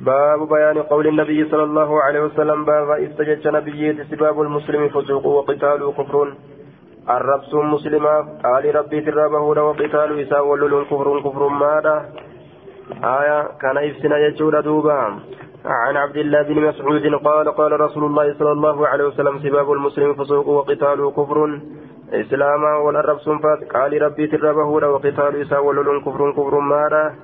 باب 0.02 0.48
بيان 0.48 0.78
قول 0.82 1.06
النبي 1.06 1.50
صلى 1.50 1.62
الله 1.62 2.02
عليه 2.02 2.20
وسلم 2.20 2.64
باب 2.64 2.90
استجج 2.90 3.48
نبي 3.48 4.04
سباب 4.10 4.40
المسلم 4.40 4.88
فسوق 4.88 5.26
وقتال 5.26 5.92
كفر 5.98 6.34
الربس 7.10 7.54
مسلما 7.54 8.38
قال 8.44 8.74
ربي 8.74 9.00
ترابه 9.00 9.40
وقتال 9.40 10.20
إساء 10.20 10.46
ولل 10.46 10.84
كفر 10.84 11.20
كفر 11.20 11.48
ماذا 11.48 11.96
آية 13.04 13.48
كان 13.60 13.76
إفسنا 13.78 14.18
يجود 14.18 14.54
دوبا. 14.56 15.18
عن 15.64 15.96
عبد 15.96 16.16
الله 16.16 16.42
بن 16.42 16.60
مسعود 16.68 17.14
قال 17.24 17.48
قال 17.54 17.80
رسول 17.80 18.04
الله 18.04 18.34
صلى 18.38 18.52
الله 18.52 18.88
عليه 18.88 19.04
وسلم 19.04 19.38
سباب 19.38 19.72
المسلم 19.72 20.14
فسوق 20.14 20.48
وقتال 20.48 21.12
كفر 21.16 21.60
إسلاما 22.12 22.76
والأرب 22.76 23.18
سنفات 23.18 23.72
قال 23.72 24.02
ربي 24.02 24.26
تربه 24.26 24.64
وقتال 24.64 25.40
إساء 25.42 25.64
ولل 25.64 26.00
كفر 26.00 26.32
كفر 26.32 26.58
ماذا 26.60 27.14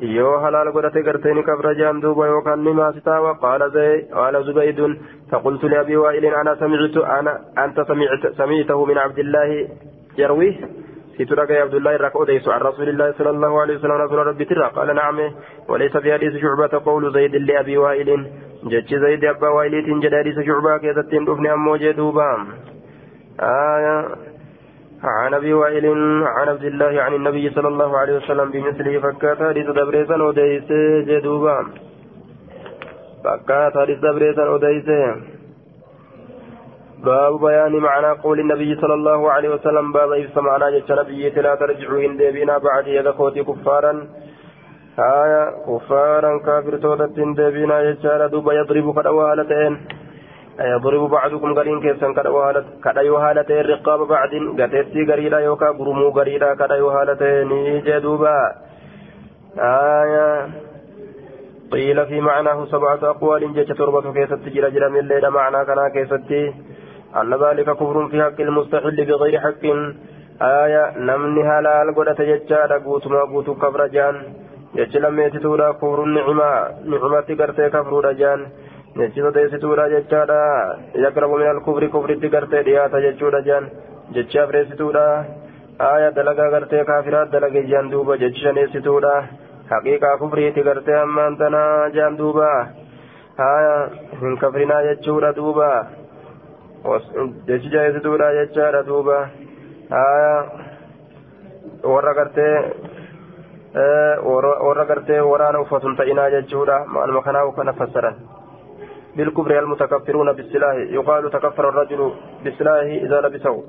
yoo 0.00 0.38
halaal 0.40 0.72
godhate 0.72 1.02
gartee 1.02 1.34
ni 1.34 1.42
kabra 1.42 1.74
jaan 1.74 2.00
duuba 2.02 2.26
yookaan 2.26 2.64
ni 2.64 2.72
maasitaawa 2.72 3.34
qaala 3.40 4.42
zubaydun 4.42 4.98
فقلت 5.30 5.64
لأبي 5.64 5.96
وائل 5.96 6.24
أنا 6.24 6.54
سمعت 6.54 6.96
أنا 6.96 7.32
أنت 7.64 7.80
سمعت 7.80 8.22
سمعته 8.38 8.84
من 8.84 8.98
عبد 8.98 9.18
الله 9.18 9.68
يرويه 10.18 10.54
سترك 11.18 11.50
يا 11.50 11.62
عبد 11.62 11.74
الله 11.74 11.94
الركوديس 11.96 12.48
عن 12.48 12.60
رسول 12.60 12.88
الله 12.88 13.12
صلى 13.18 13.30
الله 13.30 13.60
عليه 13.60 13.74
وسلم 13.76 13.92
رسول 13.92 14.18
ربي 14.26 14.44
ترى 14.44 14.70
قال 14.76 14.94
نعم 14.94 15.18
وليس 15.68 15.96
في 15.96 16.12
حديث 16.12 16.32
شعبة 16.42 16.84
قول 16.84 17.12
زيد 17.12 17.36
لأبي 17.36 17.78
وائل 17.78 18.26
جتش 18.64 18.94
زيد 18.94 19.24
أبا 19.24 19.48
وائل 19.48 19.74
تنجد 19.86 20.14
حديث 20.14 20.36
شعبة 20.46 20.78
كذا 20.78 21.02
تندفني 21.02 21.52
أمو 21.52 21.76
جدوبا 21.76 22.30
آية 23.40 23.96
عن 25.04 25.34
أبي 25.34 25.52
وائل 25.52 25.86
عن 26.26 26.48
عبد 26.48 26.64
الله 26.64 27.02
عن 27.02 27.14
النبي 27.14 27.50
صلى 27.50 27.68
الله 27.68 27.98
عليه 27.98 28.16
وسلم 28.16 28.50
بمثله 28.50 29.00
فكات 29.00 29.38
حديث 29.42 29.66
دبريسا 29.66 30.22
وديس 30.22 30.72
جدوبا. 31.08 31.66
فكات 33.24 33.78
حديث 33.78 33.98
دبريسا 33.98 34.48
وديس. 34.48 34.88
باب 37.04 37.40
بيان 37.40 37.76
معنى 37.76 38.10
قول 38.24 38.40
النبي 38.40 38.74
صلى 38.80 38.94
الله 38.94 39.30
عليه 39.30 39.48
وسلم 39.48 39.92
باب 39.92 40.12
إفس 40.12 40.36
معنى 40.36 40.80
جتش 40.80 40.90
نبي 40.92 41.28
لا 41.30 41.54
ترجعوا 41.54 42.00
إن 42.00 42.16
ديبنا 42.16 42.58
بعد 42.58 42.86
يدكوتي 42.86 43.44
كفارا. 43.44 43.92
آية 44.98 45.44
كفارا 45.66 46.38
كافر 46.38 46.76
توتت 46.76 47.16
ديبنا 47.16 47.76
جتش 47.90 48.06
دوبا 48.32 48.52
يضرب 48.52 48.98
قد 48.98 49.06
أوالتين 49.06 49.72
يضرب 50.60 51.10
بعضكم 51.10 51.54
قرين 51.54 51.80
كيسان 51.80 52.14
كدا 52.84 53.00
يوهالة 53.00 53.60
الرقاب 53.60 54.00
بعد 54.08 54.30
قتيتي 54.60 55.12
قريدا 55.12 55.38
يوكا 55.40 55.66
قرمو 55.66 56.10
قريدا 56.10 56.54
كدا 56.54 56.74
يوهالة 56.74 57.44
نيجي 57.44 58.00
دوبا. 58.00 58.52
آية 59.58 60.48
قيل 61.72 62.06
في 62.06 62.20
معناه 62.20 62.64
سبعة 62.64 62.98
أقوال 63.02 63.54
جيش 63.54 63.68
تربة 63.68 64.12
كيست 64.12 64.48
جرى 64.54 64.70
جرى 64.70 64.88
من 64.88 64.98
الليلة 64.98 65.30
معنى 65.30 65.64
كنا 65.64 65.88
كيستي 65.88 66.54
أن 67.16 67.34
ذلك 67.34 67.70
كفر 67.70 68.08
في 68.08 68.22
حق 68.22 68.40
المستحل 68.40 69.04
بغير 69.04 69.40
حق. 69.40 69.64
آية 70.42 70.98
نمني 70.98 71.42
هلال 71.42 71.94
قد 71.96 72.14
تججال 72.14 72.72
قوت 72.84 73.06
ما 73.06 73.20
قوت 73.20 73.50
كفر 73.62 73.86
جان. 73.86 74.16
جيش 74.76 74.96
لم 74.96 75.20
يتتولا 75.20 75.72
كفر 75.72 76.02
النعمة. 76.02 76.50
نعمة 76.84 77.28
قرتي 77.38 77.68
كفر 77.68 78.04
رجان 78.04 78.40
jechi 78.96 79.22
teessituudha 79.34 79.88
jechaadha 79.88 80.40
yaqrabu 81.04 81.38
min 81.38 81.46
alkufri 81.46 81.88
kufritti 81.88 82.28
gartee 82.28 82.62
dhiyaata 82.68 83.00
jechuudha 83.00 83.40
jaan 83.48 83.70
jechi 84.14 84.38
afreessituudha 84.38 85.04
aya 85.78 86.10
dalagaa 86.10 86.50
gartee 86.50 86.84
kaafiraa 86.84 87.26
dalage 87.32 87.62
jaan 87.70 87.90
duuba 87.92 88.16
jechi 88.22 88.42
shaneessituudha 88.44 89.12
haqiiqaa 89.70 90.16
kufriiti 90.22 90.62
gartee 90.62 90.96
ammaan 91.02 91.36
tanaa 91.36 91.88
jaan 91.98 92.18
duuba 92.18 92.48
aya 93.50 93.76
hin 94.22 94.36
kafrinaa 94.38 94.82
jechuudha 94.88 95.32
duuba 95.36 95.70
jechi 97.46 97.72
jaheessituudha 97.76 98.32
jechaadha 98.40 98.82
duuba 98.90 99.20
aya 100.02 100.34
warra 101.94 102.14
gartee 102.14 102.56
warra 104.66 104.84
gartee 104.92 105.22
waraana 105.30 105.64
uffatun 105.64 105.96
ta'inaa 105.96 106.28
jechuudha 106.36 106.84
maaluma 106.98 107.22
kanaa 107.22 107.46
kana 107.62 107.78
fassaran 107.82 108.20
بالكفر 109.16 109.58
المتكفرون 109.58 110.32
بالسلاح 110.32 110.74
يقال 110.74 111.30
تكفر 111.30 111.68
الرجل 111.68 112.12
بالسلاح 112.44 112.82
إذا 112.82 113.20
لبسه. 113.20 113.64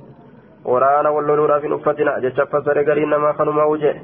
ورانا 0.66 1.10
واللولورا 1.10 1.60
في 1.60 1.68
نفتنا 1.68 2.20
جتش 2.20 2.42
فسر 2.42 2.78
قرين 2.90 3.10
ما 3.10 3.34
خنو 3.34 3.52
ما 3.52 3.64
وجه. 3.64 3.96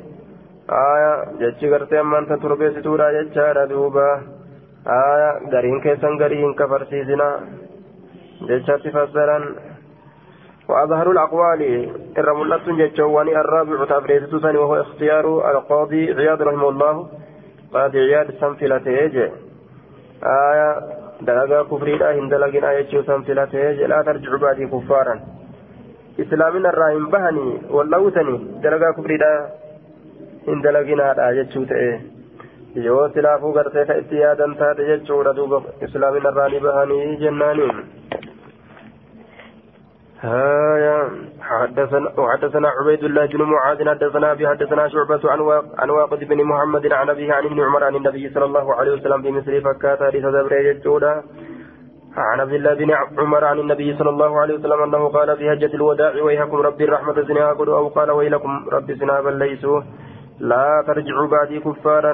آية 0.70 1.12
جتش 1.40 1.66
قرتي 1.66 2.00
أما 2.00 2.20
أنت 2.20 2.34
تربي 2.34 2.82
ستورا 2.82 3.12
جتش 3.12 3.38
دوبا 3.70 4.22
آية 4.88 5.32
قرين 5.54 5.82
كيسان 5.82 6.24
قرين 6.24 6.54
كفر 6.54 6.84
سيزنا. 6.90 7.30
جتش 8.42 8.88
فسرا 8.88 9.40
وأظهر 10.70 11.12
الأقوال 11.12 11.62
الرملة 12.18 12.66
جتشواني 12.68 13.40
الرابع 13.40 13.86
تفريد 13.86 14.38
سني 14.38 14.58
وهو 14.58 14.76
اختيار 14.82 15.52
القاضي 15.52 16.14
عياض 16.14 16.42
رحمه 16.42 16.70
الله 16.70 17.10
قاضي 17.74 18.00
عياض 18.00 18.32
سنفلته 18.32 18.92
يجي 18.92 19.32
آية 20.24 20.97
jechuu 22.78 23.04
san 23.04 23.24
filatee 23.24 23.76
jedhaa 23.80 24.04
tarjicu 24.04 24.40
baadii 24.40 24.68
kuffaaran 24.74 25.22
islaamina 26.24 26.70
irraa 26.74 26.90
hin 26.98 27.08
bahanii 27.16 27.54
wallawutanii 27.78 28.38
dalagaa 28.62 28.94
kufriidha 29.00 29.32
hin 30.48 30.62
dalaginaadha 30.64 31.34
jechuu 31.40 31.66
ta'e 31.72 31.90
yoo 32.88 33.10
silaafuu 33.16 33.54
gartee 33.54 33.86
ka 33.86 33.98
itti 34.02 34.20
yaadan 34.24 34.56
taate 34.62 34.86
jechuudha 34.92 35.34
duuba 35.40 35.62
islaamina 35.88 36.30
irraa 36.34 36.50
ni 36.56 36.60
bahanii 36.68 37.18
jennaaniin 37.24 37.82
هايا 40.22 41.10
حدثنا 41.42 42.20
وحدثنا 42.20 42.68
عبيد 42.70 43.04
الله 43.04 43.26
بن 43.26 43.42
معاذ 43.42 43.90
حدثنا 43.90 44.32
أبي 44.32 44.48
حدثنا 44.48 44.88
شعبة 44.88 45.22
عن 45.32 45.40
عن 45.78 45.90
واقد 45.90 46.20
بن 46.20 46.44
محمد 46.44 46.94
عن 46.94 47.10
أبيه 47.10 47.34
عن 47.34 47.46
ابن 47.46 47.60
عمر 47.62 47.84
عن 47.84 47.96
النبي 47.96 48.30
صلى 48.30 48.46
الله 48.46 48.76
عليه 48.76 48.92
وسلم 48.92 49.22
بمثل 49.22 49.62
فكات 49.62 50.04
حديث 50.04 50.26
زبريج 50.26 50.88
عن 52.18 52.40
عبد 52.40 52.54
الله 52.54 52.74
بن 52.74 52.92
عمر 53.18 53.44
عن 53.46 53.60
النبي 53.60 53.98
صلى 53.98 54.10
الله 54.10 54.40
عليه 54.42 54.56
وسلم 54.56 54.84
أنه 54.84 55.08
قال 55.08 55.38
في 55.38 55.54
هجة 55.54 55.76
الوداع 55.76 56.14
ويحكم 56.24 56.58
ربي 56.58 56.84
الرحمة 56.84 57.22
زنا 57.22 57.50
أو 57.50 57.88
قال 57.88 58.12
ويلكم 58.12 58.70
ربي 58.74 58.96
زنا 58.96 59.22
بل 59.22 59.40
ليسوا. 59.40 59.82
لا 60.40 60.84
ترجعوا 60.88 61.28
بعدي 61.28 61.60
كفارا. 61.60 62.14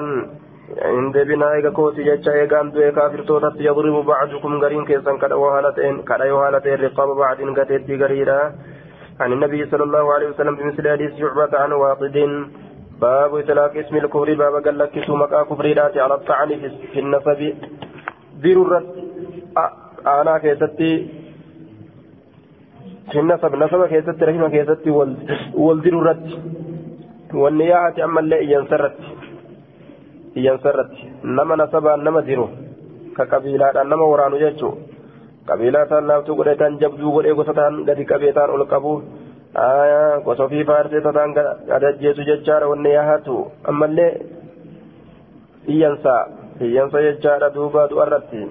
عند 0.82 1.18
بناء 1.18 1.70
كوتي 1.70 2.02
جتشا 2.02 2.30
يقام 2.30 2.70
دوي 2.70 2.90
كافر 2.92 3.20
توتت 3.28 3.60
يضرب 3.60 4.06
بعضكم 4.06 4.52
غرين 4.62 4.84
كيسان 4.84 5.18
كدا 5.18 5.34
وهالتين 5.34 6.02
كدا 6.02 6.32
وهالتين 6.32 6.74
رقاب 6.74 7.08
بعض 7.16 7.38
قتيت 7.58 7.90
غريرا. 8.02 8.40
عن 9.20 9.32
النبي 9.32 9.66
صلى 9.70 9.84
الله 9.84 10.04
عليه 10.14 10.28
وسلم 10.28 10.54
بمثل 10.56 10.84
حديث 10.90 11.12
شعبة 11.20 11.52
عن 11.62 11.72
واقد. 11.72 12.16
باب 13.00 13.34
إطلاق 13.34 13.76
اسم 13.76 13.96
الكفر 13.96 14.34
باب 14.34 14.54
قال 14.64 14.78
لك 14.78 14.94
مكا 15.08 15.42
كفر 15.42 15.66
على 16.04 16.14
الطعن 16.14 16.48
في 16.92 16.98
النسب 17.00 17.40
ضرورة 18.42 18.82
أنا 20.06 20.38
كيستي. 20.38 20.92
في 23.12 23.18
النسب 23.20 23.54
نسب 23.62 23.80
كيستي 23.92 24.24
رحمة 24.24 24.48
كيستي 24.48 24.90
والضرورة 25.54 26.22
والنياحة 27.34 28.04
أما 28.04 28.20
اللي 28.20 28.52
ينسرت. 28.52 28.96
ينسرت 30.36 30.90
نما 31.24 31.54
نسبا 31.56 31.96
نما 31.96 32.20
ديرو 32.20 32.46
كقبيلة 33.16 33.66
أنما 33.82 34.04
ورانو 34.10 34.36
جتشو 34.42 34.70
قبيلة 35.48 35.90
نافتو 36.08 36.32
قدتان 36.38 36.72
جبدو 36.82 37.08
قد 37.16 37.24
إيقوستان 37.28 37.74
قد 37.88 37.98
قبيتان 38.10 38.48
ألقبو 38.54 38.94
آية 39.56 40.22
وصفي 40.26 40.64
فارسي 40.64 41.00
تتان 41.00 41.30
قد 41.70 41.84
أجيسو 41.84 42.22
جتشار 42.28 42.62
والنياهاتو 42.70 43.36
أما 43.68 43.86
اللي 43.86 44.08
إيانسا 45.68 46.16
إيانسا 46.62 46.98
جتشار 47.06 47.42
دوبا 47.54 47.86
دو 47.90 48.02
أرتي 48.02 48.42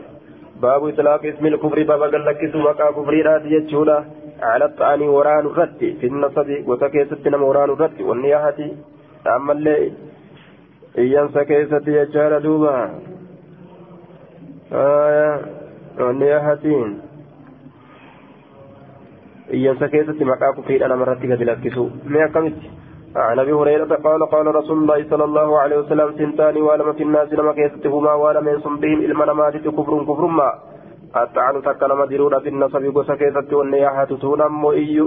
باب 0.61 0.81
إطلاق 0.87 1.25
اسم 1.25 1.45
الكفر 1.51 1.79
بابا 1.89 2.07
قال 2.13 2.25
لك 2.25 2.39
سوى 2.53 2.73
كفري 2.79 3.21
راتي 3.27 3.49
جتشولا 3.53 3.97
على 4.51 4.65
الطعن 4.65 5.01
وران 5.15 5.45
الرد 5.45 5.81
في 5.99 6.07
النصب 6.11 6.49
وتكيست 6.69 7.27
نم 7.27 7.43
وران 7.43 7.69
الرد 7.75 8.01
والنياحة 8.07 8.59
أما 9.35 9.53
اللي 9.53 9.75
إيانسا 10.97 11.43
كيست 11.43 11.73
جتشار 11.89 12.39
دوبا 12.39 12.89
آية 14.73 15.41
والنياحتين 15.99 16.99
إيانسا 19.53 19.87
كيست 19.87 20.21
مقاكو 20.23 20.61
في 20.61 20.85
أنا 20.85 20.95
مرتك 20.95 21.25
بلكسو 21.25 21.89
ما 22.05 22.27
كمت 22.27 22.53
عن 23.15 23.39
ابي 23.39 23.51
هريره 23.53 23.95
قال 23.95 24.25
قال 24.25 24.55
رسول 24.55 24.77
الله 24.77 25.09
صلى 25.09 25.23
الله 25.23 25.59
عليه 25.59 25.77
وسلم 25.77 26.17
سنتان 26.17 26.57
ولم 26.57 26.93
في 26.93 27.03
الناس 27.03 27.33
لما 27.33 27.53
كيستهما 27.53 28.13
ولم 28.13 28.47
ينصم 28.47 28.75
بهم 28.77 28.99
المنامات 29.01 29.57
كفر 29.57 30.03
كفر 30.03 30.25
ما 30.27 30.49
الطعن 31.21 31.61
تكلم 31.61 32.05
ديرون 32.05 32.39
في 32.39 32.49
النصب 32.49 32.83
غوسا 32.95 33.15
كيست 33.15 33.53
والنياحة 33.53 34.05
تونم 34.05 34.65
إيو 34.65 35.05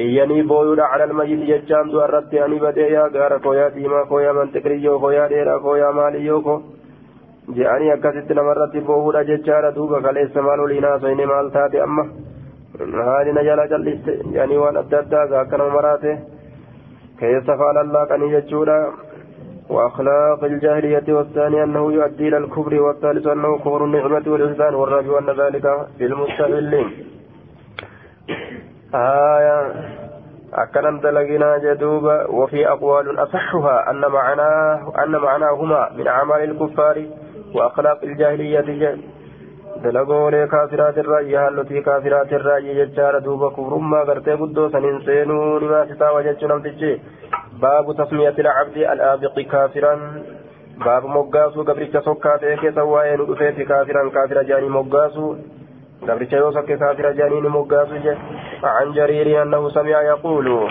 إياني 0.00 0.42
بويودا 0.42 0.82
على 0.82 1.04
الميت 1.04 1.40
يجان 1.52 1.90
دو 1.90 2.00
الرد 2.04 2.34
أني 2.34 2.58
بدي 2.64 2.80
يا 2.80 3.10
غار 3.14 3.38
كويا 3.38 3.68
ديما 3.68 4.04
كويا 4.04 4.32
من 4.32 4.52
تكريو 4.52 5.00
كويا 5.00 5.26
ديرا 5.32 5.58
كويا 5.58 5.90
ماليو 5.90 6.42
كو 6.46 6.54
جاني 7.56 7.94
أكاسيت 7.94 8.32
نمرت 8.32 8.74
بوهودا 8.86 9.22
ججارة 9.22 9.70
دوبا 9.76 10.00
كاليس 10.04 10.36
مالو 10.36 10.66
لنا 10.66 10.98
سيني 11.02 11.26
مال 11.26 11.50
تاتي 11.54 11.82
أما 11.84 12.04
هذه 12.80 13.30
نجالا 13.38 13.66
جلست 13.72 14.06
يعني 14.36 14.56
وان 14.62 14.76
أددا 14.76 15.20
ذاكنا 15.30 15.68
مراته 15.74 16.14
كيف 17.18 17.46
فعل 17.60 17.76
الله 17.84 18.04
كان 18.10 18.22
يجودا 18.22 18.78
وأخلاق 19.72 20.44
الجاهلية 20.44 21.08
والثاني 21.08 21.62
أنه 21.64 21.92
يؤدي 21.92 22.28
إلى 22.28 22.36
الكفر 22.36 22.74
والثالث 22.84 23.26
أنه 23.26 23.58
كفر 23.58 23.84
النعمة 23.84 24.22
والإحسان 24.26 24.74
والرابع 24.74 25.18
أن 25.18 25.30
ذلك 25.40 25.66
في 25.98 26.04
المستقلين. 26.06 26.88
آية. 28.94 29.58
أكرم 30.54 31.00
دلقنا 31.00 31.58
جدوبا 31.58 32.16
وفي 32.30 32.68
أقوال 32.68 33.18
أصحها 33.18 33.90
أن 33.90 34.00
معناه 34.00 34.92
أن 35.04 35.12
معناهما 35.26 35.90
من 35.96 36.06
أعمال 36.06 36.40
الكفار 36.50 36.96
وأخلاق 37.54 37.98
الجاهلية 38.04 38.96
دلقوlee 39.84 40.46
kaafiraatirraa 40.46 41.20
yaallotii 41.20 41.82
kaafiraatirraa 41.82 42.60
jechaadha 42.60 43.20
duuba 43.24 43.50
kufrummaa 43.50 44.04
gartee 44.04 44.36
guddoo 44.42 44.70
saniin 44.70 45.00
seenuu 45.06 45.58
nimaasitaawa 45.58 46.22
jechuu 46.22 46.48
namtichi 46.48 46.90
baabu 46.90 47.00
tasmiyati 47.00 47.41
baabu 50.84 51.08
moggaasuu 51.14 51.64
gabricha 51.64 52.00
sokkaa 52.04 52.38
ta'e 52.42 52.56
keessa 52.62 52.84
waa'ee 52.92 53.16
nu 53.16 53.26
dhufeeti 53.26 53.64
kaafiran 53.72 54.10
kaafira 54.14 54.44
jaanii 54.52 54.72
moggaasuu 54.76 55.32
gabricha 56.06 56.36
yoo 56.36 56.52
sokke 56.52 56.76
kaafira 56.76 57.12
jaanii 57.20 57.40
ni 57.40 57.48
moggaasu 57.58 58.04
je 58.06 58.16
عن 58.62 58.92
جرير 58.92 59.42
أنه 59.42 59.68
سمع 59.68 60.02
يقول 60.02 60.70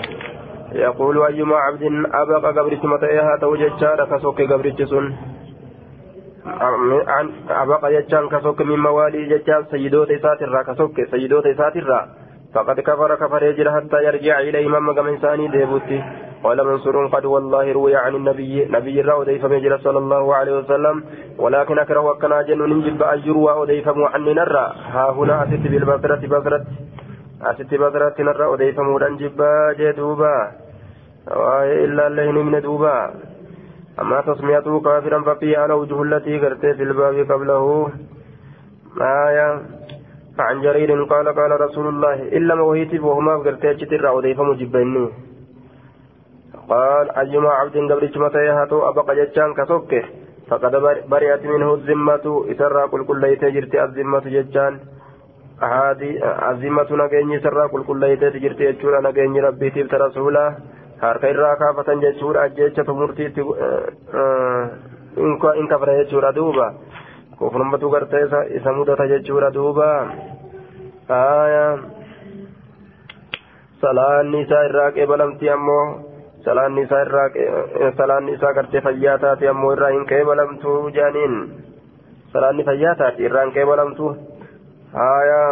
يقول 0.72 1.26
أيما 1.26 1.56
عبد 1.56 1.84
أبقى 2.14 2.52
قبرت 2.58 2.86
متى 2.86 3.38
توجد 3.42 3.72
كسوك 4.12 4.42
قبرت 4.42 4.82
سن 4.82 5.14
abaqa 7.62 7.92
jechaan 7.94 8.26
kasokke 8.30 8.64
min 8.66 8.80
mawaalii 8.80 9.30
jechaan 9.30 9.68
sayyidoota 9.72 10.14
isaatirraa 10.14 10.64
kasokke 10.64 11.06
sayyidoota 11.12 11.50
isaatirraa 11.50 12.08
فقد 12.54 12.80
كفر 12.80 13.16
كفر 13.16 13.44
يجرى 13.44 13.72
حتى 13.72 14.04
يرجع 14.04 14.40
إليهم 14.40 14.76
أما 14.76 14.94
كما 14.94 15.10
إنساني 15.10 15.48
ديبوتي 15.48 16.04
قال 16.44 16.58
منصور 16.66 17.08
قد 17.08 17.26
والله 17.26 17.72
روي 17.72 17.96
عن 17.96 18.16
النبي 18.16 18.66
نبي 18.66 19.02
الرا 19.02 19.14
وديف 19.14 19.46
مجرى 19.46 19.78
صلى 19.78 19.98
الله 19.98 20.36
عليه 20.36 20.54
وسلم. 20.60 21.04
ولكن 21.38 21.80
أكره 21.80 22.00
وكنا 22.00 22.42
جن 22.42 22.62
ننجب 22.72 23.02
يروى 23.26 23.54
وديف 23.60 23.88
عن 24.14 24.22
نرى. 24.26 24.66
ها 24.94 25.06
هنا 25.18 25.44
أتت 25.44 25.64
بالبصرة 25.72 26.22
بصرة 26.34 26.64
أتت 27.42 27.72
بصرة 27.74 28.18
نرى 28.20 28.46
وديف 28.46 28.80
مودان 28.80 29.18
جبا 29.18 29.74
جدوبا 29.80 30.36
إلا 31.86 32.08
الله 32.08 32.32
من 32.32 32.62
دوبا. 32.62 32.98
أما 34.02 34.22
تسميته 34.22 34.74
كافرا 34.80 35.20
ففي 35.22 35.56
على 35.56 35.74
وجه 35.74 36.02
التي 36.04 36.40
قرت 36.40 36.66
في 36.78 36.84
الباب 36.84 37.16
قبله. 37.32 37.90
آية 39.02 39.62
عن 40.40 40.62
جرير 40.62 41.04
قال 41.04 41.28
قال 41.40 41.52
رسول 41.62 41.88
الله 41.88 42.18
إلا 42.38 42.56
ما 42.56 42.62
وهيت 42.62 42.94
وهما 43.00 43.34
قرت 43.46 43.66
أجتر 43.66 44.08
أوديف 44.10 44.40
مجبني 44.42 45.08
قال 46.72 47.06
أيما 47.22 47.50
عبد 47.60 47.76
قبل 47.92 48.06
متى 48.24 48.42
يهاتو 48.50 48.78
أبقى 48.90 49.16
جتشان 49.20 49.54
كسوكه 49.54 50.04
فقد 50.50 50.74
برئت 51.12 51.44
منه 51.54 51.70
الذمة 51.74 52.26
إسرى 52.52 52.84
كل 52.92 53.02
كل 53.10 53.24
يتجرت 53.34 53.74
الذمة 53.76 54.26
جتشان 54.36 54.74
هذه 55.76 56.12
الذمة 56.52 56.90
نجيني 57.02 57.40
سرى 57.44 57.68
كل 57.74 57.84
كل 57.90 58.04
يتجرت 58.04 58.60
يجور 58.62 58.94
نجيني 59.08 59.40
ربي 59.48 59.70
تبت 59.70 59.94
رسوله 59.94 60.46
harka 61.02 61.30
irraa 61.34 61.56
kaafatan 61.58 62.02
jechuudha 62.02 62.50
jechatu 62.58 62.94
murtiitti 62.94 63.42
in 65.62 65.68
kafra 65.72 65.96
jechuudha 66.00 66.30
duuba 66.36 66.68
kufrummatu 67.40 67.90
gartee 67.90 68.22
isa 68.58 68.74
mudata 68.74 69.08
jechuudha 69.10 69.50
duuba 69.56 69.88
aya 71.18 71.66
salaanni 73.82 74.44
isaa 74.46 74.64
irraa 74.70 74.92
qeebalamti 74.98 75.50
ammoo 75.50 76.11
salaanni 76.46 76.82
isaa 76.88 77.02
irraa 77.06 77.28
salaanni 77.98 78.38
isaa 78.38 78.54
gartee 78.54 78.82
fayyaa 78.88 79.18
taate 79.26 79.50
ammoo 79.50 79.74
irraa 79.74 79.92
hin 79.98 80.06
qeebalamtu 80.14 80.78
jaaniin. 80.98 81.36
Salaanni 82.34 82.64
fayyaa 82.64 82.96
taate 83.04 83.24
irraa 83.30 83.46
hin 83.46 83.54
qeebalamtu 83.60 84.16
aya 85.10 85.44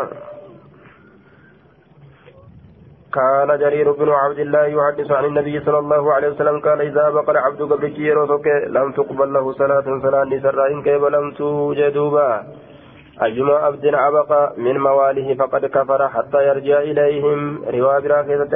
كان 3.13 3.59
جرير 3.59 3.91
بن 3.91 4.09
عبد 4.09 4.39
الله 4.39 4.65
يحدث 4.65 5.11
عن 5.11 5.25
النبي 5.25 5.59
صلى 5.59 5.79
الله 5.79 6.13
عليه 6.13 6.29
وسلم 6.29 6.59
قال 6.59 6.81
إذا 6.81 7.09
بقى 7.09 7.31
العبد 7.31 7.61
قبل 7.61 7.87
كيروسك 7.87 8.47
لم 8.67 8.91
تقبل 8.91 9.33
له 9.33 9.53
صلاة 9.53 9.87
صلاة 10.01 10.23
نسرائن 10.23 10.81
كيف 10.83 11.03
لم 11.03 11.31
توجدوبا 11.31 12.43
أجمع 13.21 13.53
عبد 13.65 13.85
أبقى 13.85 14.53
من 14.57 14.77
مواله 14.77 15.35
فقد 15.35 15.65
كفر 15.65 16.07
حتى 16.09 16.47
يرجع 16.47 16.79
إليهم 16.79 17.65
روا 17.73 17.99
برا 17.99 18.21
كيسة 18.21 18.53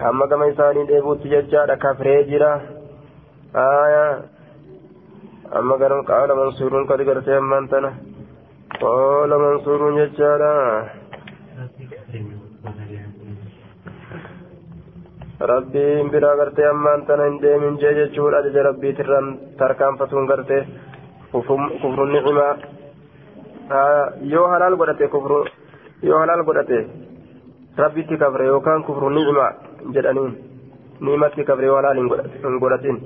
كنا 0.00 0.10
تجرى 0.10 0.10
هم 0.10 0.24
كما 0.26 0.46
إنسان 0.46 0.86
ديبوت 0.86 1.26
ججارة 1.26 1.74
كفر 1.74 2.22
جرى 2.22 2.60
آية 3.56 4.22
أما 5.56 5.74
قال 6.08 6.36
منصور 6.36 6.82
قد 6.84 7.00
قرت 7.08 7.28
أمانتنا 7.28 7.92
قال 8.80 9.30
منصور 9.30 9.80
ججارة 9.98 10.52
rabbiin 15.42 16.10
biraa 16.12 16.36
gartee 16.36 16.66
ammaan 16.70 17.06
tana 17.06 17.24
hin 17.24 17.42
deemin 17.42 17.78
jee 17.82 17.94
jechuudha 17.94 18.38
ajaja 18.38 18.62
rabbiitirraan 18.62 19.38
tarkaanfatuun 19.58 20.26
gartee 20.26 20.66
kufrun 21.32 22.12
ni'imaa 22.12 22.52
yoo 24.32 24.46
halaal 24.52 24.76
godhate 24.76 25.08
kufru 25.08 25.38
yoo 26.02 26.18
halaal 26.18 26.44
godhate 26.44 26.78
rabbitti 27.76 28.18
kafre 28.18 28.46
yookaan 28.46 28.84
kufrun 28.84 29.14
ni'imaa 29.14 29.52
jedhaniin. 29.94 30.38
Ni'imatti 31.00 31.44
kafre 31.44 31.68
halaal 31.68 31.96
hin 31.96 32.58
godhatin. 32.60 33.02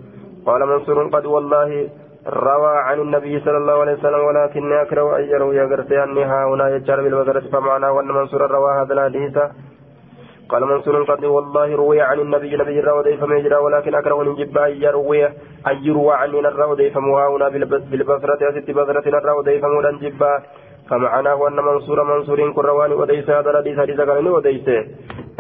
قال 0.47 0.67
منصور 0.67 0.99
قد 1.15 1.27
والله 1.27 1.89
روى 2.27 2.75
عن 2.79 2.99
النبي 3.01 3.41
صلى 3.41 3.57
الله 3.57 3.81
عليه 3.81 3.93
وسلم 3.93 4.21
ولكني 4.29 4.83
أكره 4.83 5.19
أن 5.19 5.25
يروي 5.25 5.61
قرتي 5.61 6.05
أني 6.05 6.25
ها 6.25 6.45
هنا 6.45 6.69
يجعل 6.75 7.03
بالبقرة 7.03 7.45
فمعناه 7.53 8.01
أن 8.01 8.09
منصور 8.09 8.51
روى 8.51 8.71
هذا 8.81 8.95
الحديث 8.95 9.39
قال 10.49 10.63
منصور 10.65 11.03
قد 11.03 11.25
والله 11.25 11.77
روي 11.77 12.01
عن 12.01 12.19
النبي 12.21 12.57
نبي 12.57 12.81
الرودي 12.81 13.17
فمجرى 13.17 13.57
ولكن 13.57 13.95
أكره 13.95 14.23
من 14.23 14.35
جبا 14.35 14.67
أن 14.67 14.83
يروي 14.83 15.27
أن 15.71 15.77
يروى 15.83 16.15
عني 16.15 16.39
الرودي 16.39 16.91
فمهاونا 16.91 17.49
بالبصرة 17.91 18.41
أست 18.51 18.71
بصرة 18.71 19.07
الرودي 19.19 19.59
فمولا 19.61 19.91
جبا 20.03 20.33
فمعناه 20.91 21.49
أن 21.49 21.57
منصور 21.57 22.05
منصور 22.05 22.53
كروان 22.53 22.93
وديس 22.93 23.31
هذا 23.31 23.51
الحديث 23.51 23.79
حديث 23.79 24.01
قال 24.01 24.29
وديس. 24.29 24.69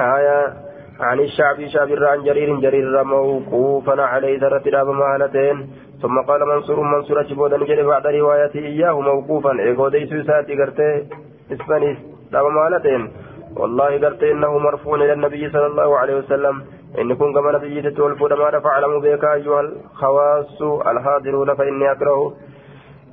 آية 0.00 0.52
عن 1.00 1.20
الشعبي 1.20 1.68
شعبي 1.68 2.06
عن 2.06 2.24
جرير 2.24 2.60
جرير 2.60 3.04
موقوفا 3.04 4.02
عليه 4.02 4.40
ذرة 4.40 4.58
داب 4.58 4.88
مهالتين. 4.88 5.56
ثم 6.02 6.20
قال 6.28 6.40
منصور 6.48 6.80
منصور 6.80 7.22
جبودا 7.22 7.64
جري 7.64 7.82
بعد 7.82 8.06
روايته 8.06 8.60
إياه 8.60 9.00
موقوفا. 9.00 9.52
إيقو 9.60 9.88
ديس 9.88 10.26
ساتي 10.26 10.54
قرتي 10.60 11.06
إسبانيس 11.52 11.98
داب 12.32 12.46
مهالتين. 12.46 13.12
والله 13.56 13.90
قلت 14.04 14.22
إنه 14.22 14.58
مرفوع 14.58 14.94
إلى 14.96 15.12
النبي 15.12 15.50
صلى 15.50 15.66
الله 15.66 15.98
عليه 15.98 16.16
وسلم. 16.16 16.64
إن 16.98 17.14
كن 17.14 17.32
كما 17.34 17.52
نبي 17.52 17.82
تتولف 17.82 18.22
ما 18.22 18.60
فاعلموا 18.60 19.00
بك 19.00 19.24
أيها 19.24 19.60
الخواص 19.60 20.62
الحاضرون 20.86 21.54
فإني 21.54 21.92
أكره. 21.92 22.32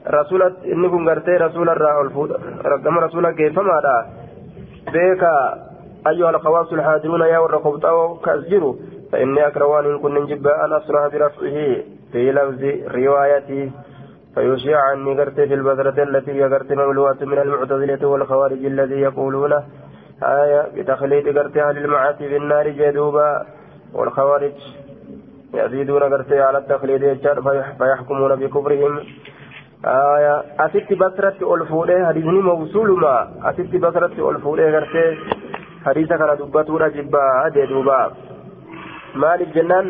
Rasuula 0.06 0.51
inni 0.64 0.89
kun 0.89 1.06
gartee 1.06 1.38
rasuula 1.38 1.76
irraa 1.76 1.99
ol 1.99 2.10
fuudha. 2.10 2.38
Gama 2.84 3.01
rasuula 3.01 3.34
geeffamaadha. 3.34 3.95
Beeka 4.91 5.34
أيها 6.08 6.30
الخواص 6.30 6.74
الحاضرون 6.74 7.22
يا 7.22 7.39
ورقبت 7.39 7.86
أو 7.86 8.16
كأسجروا 8.18 8.76
فإني 9.12 9.47
أكروان 9.47 9.86
إن 9.86 9.99
كن 9.99 10.26
جبا 10.26 10.66
أن 10.66 10.74
أصرح 10.74 11.08
برفعه 11.08 11.58
في 12.12 12.32
لفظ 12.32 12.64
روايتي 12.95 13.72
فيشيع 14.36 14.80
عني 14.80 15.20
قرت 15.20 15.36
في 15.36 15.54
البذرة 15.54 16.04
التي 16.04 16.32
هي 16.32 16.43
قرت 16.43 16.72
مملوءة 16.72 17.18
من 17.22 17.39
المعتزلة 17.39 18.08
والخوارج 18.08 18.66
الذي 18.66 19.01
يقولون 19.01 19.54
آية 20.24 20.62
بتخليد 20.76 21.38
قرت 21.38 21.58
أهل 21.58 21.78
المعاصي 21.78 22.30
في 22.30 22.38
النار 22.38 22.70
جدوبا 22.70 23.45
والخوارج 23.93 24.54
يزيدون 25.54 26.04
قرت 26.04 26.34
على 26.34 26.58
التخليد 26.58 27.18
فيحكمون 27.80 28.36
بكفرهم 28.36 28.99
آية 29.86 30.43
أتت 30.59 30.93
بصرة 30.93 31.55
ألفولي 31.55 32.07
حديثني 32.07 32.39
موصول 32.41 32.89
ما 32.99 33.15
أتت 33.49 33.75
بصرة 33.75 34.29
ألفولي 34.29 34.75
قرت 34.75 34.95
حديث 35.86 36.07
كان 36.07 36.38
دبتورا 36.39 36.88
جبا 36.88 37.49
جدوبا 37.55 38.11
مالك 39.15 39.49
جنان 39.55 39.88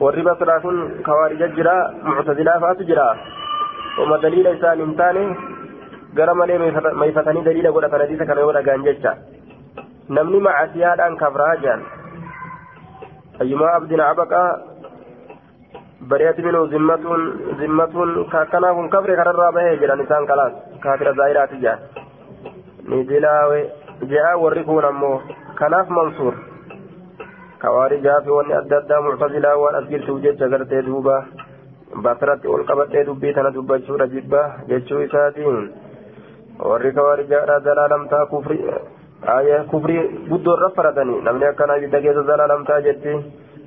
warri 0.00 0.22
basraa 0.26 0.60
kun 0.60 0.78
kawaarija 1.06 1.48
jira 1.56 1.74
muctazilaa 2.02 2.58
fa'aatu 2.62 2.86
jira 2.88 3.04
oma 4.02 4.16
daliila 4.24 4.54
isaan 4.56 4.80
hin 4.82 4.94
taane 5.00 5.22
gara 6.18 6.34
malee 6.40 6.56
mayfatanii 7.02 7.44
daliila 7.48 7.70
godhatan 7.76 8.02
hadiisa 8.04 8.26
kana 8.30 8.42
yoo 8.44 8.54
dhagaan 8.56 8.82
jecha 8.86 9.12
namni 10.18 10.40
macasiyaadhaan 10.46 11.14
kafraa 11.22 11.54
jiran 11.62 11.84
ayyumaa 13.44 13.74
abdin 13.78 14.02
abaqaa 14.08 14.48
kakkanaa 18.32 18.74
kun 18.74 18.88
kafre 18.94 19.16
kanarraa 19.16 19.52
bahee 19.52 19.76
jedhan 19.82 20.04
isaan 20.06 20.26
kalaas 20.26 20.52
kaafira 20.84 21.12
zaahiraati 21.20 21.60
jedhan 21.64 21.78
ni 22.88 23.04
dilaawe 23.12 23.60
je'a 24.12 24.32
warri 24.42 24.64
kun 24.64 24.84
ammoo 24.90 25.22
kanaaf 25.60 25.88
mansuur 25.98 26.34
kawaarijaa 27.64 28.20
fi 28.24 28.30
wanni 28.36 28.54
adda 28.60 28.76
addaa 28.82 29.00
muctazilaa 29.06 29.56
waan 29.62 29.78
as 29.80 29.88
jirtuuf 29.92 30.20
jecha 30.26 30.48
gartee 30.54 30.82
duuba 30.88 31.16
basratti 32.06 32.48
ol 32.54 32.64
qabadhee 32.70 33.04
dubbii 33.08 33.32
tana 33.38 33.54
dubbachuudha 33.56 34.06
jibba 34.14 34.42
jechuu 34.68 35.00
isaatiin 35.06 35.58
warri 36.70 36.92
kawaarijaadha 36.98 37.60
zalaalamtaa 37.68 38.26
kufri 38.34 38.58
kufrii 39.70 40.02
guddoorra 40.28 40.70
faradanii 40.76 41.20
namni 41.28 41.46
akkana 41.52 41.76
ibidda 41.80 42.00
keessa 42.06 42.22
zalaalamtaa 42.30 42.80
jetti 42.88 43.14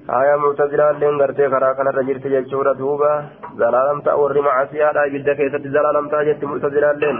haya 0.07 0.37
muctazilaalleen 0.43 1.17
gartee 1.21 1.49
karaa 1.53 1.73
kanarra 1.79 2.03
jirti 2.09 2.29
jechuudha 2.35 2.73
duuba 2.81 3.11
zalaalamtaa 3.61 4.15
warri 4.21 4.41
macasiyaadha 4.47 5.05
ibidda 5.09 5.35
keessatti 5.39 5.69
zalaalamtaa 5.77 6.23
jetti 6.29 6.45
muctazilaalleen 6.51 7.17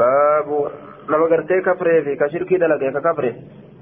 baabu 0.00 0.58
nama 1.12 1.28
gartee 1.32 1.60
kafree 1.68 2.00
fi 2.08 2.16
ka 2.22 2.28
shirkii 2.34 2.58
dalagee 2.64 2.90
ka 2.96 3.00
kafre 3.08 3.30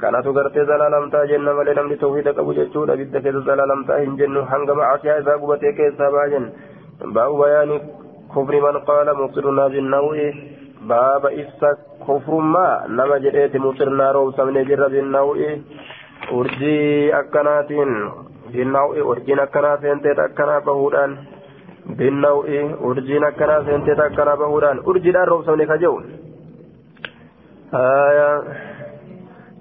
kanatu 0.02 0.32
gartee 0.38 0.64
zalaalamtaa 0.72 1.24
jenna 1.32 1.54
malee 1.60 1.74
namni 1.78 1.96
tawhiida 2.04 2.36
qabu 2.40 2.54
jechuudha 2.60 2.96
bidda 3.00 3.20
keessa 3.24 3.44
zalaalamtaa 3.50 3.98
hin 4.04 4.18
jennu 4.20 4.44
hanga 4.52 4.74
macaasiyaa 4.80 5.18
isaa 5.24 5.38
gubatee 5.44 5.72
keessaa 5.80 6.10
baajen 6.18 6.46
baabu 7.18 7.40
bayaani 7.42 7.80
kufri 8.34 8.60
man 8.66 8.80
qaala 8.90 9.14
muqsirunaa 9.22 9.68
binnaw'i 9.76 10.28
baaba 10.92 11.32
ibsa 11.42 11.70
kufrummaa 12.06 12.72
nama 13.00 13.18
jedheeti 13.26 13.58
muqsirnaa 13.66 14.12
roobsamne 14.18 14.64
jirra 14.70 14.88
binnaw'i 14.96 15.48
urjii 16.32 17.12
akkanaatiin 17.20 17.92
binnaw'i 18.52 19.00
urjiin 19.00 19.40
akkanaa 19.40 19.76
seenteet 19.80 20.18
akkanaa 20.18 20.60
bahuudhaan 20.60 21.18
binnaw'i 21.98 22.62
urjiin 22.90 23.24
akkanaa 23.24 23.64
seenteet 23.64 24.00
akkanaa 24.08 24.36
bahuudhaan 24.36 24.82
urjiidhaan 24.84 25.28
roobsamne 25.28 25.66
ka 25.66 25.76
jehu. 25.76 25.98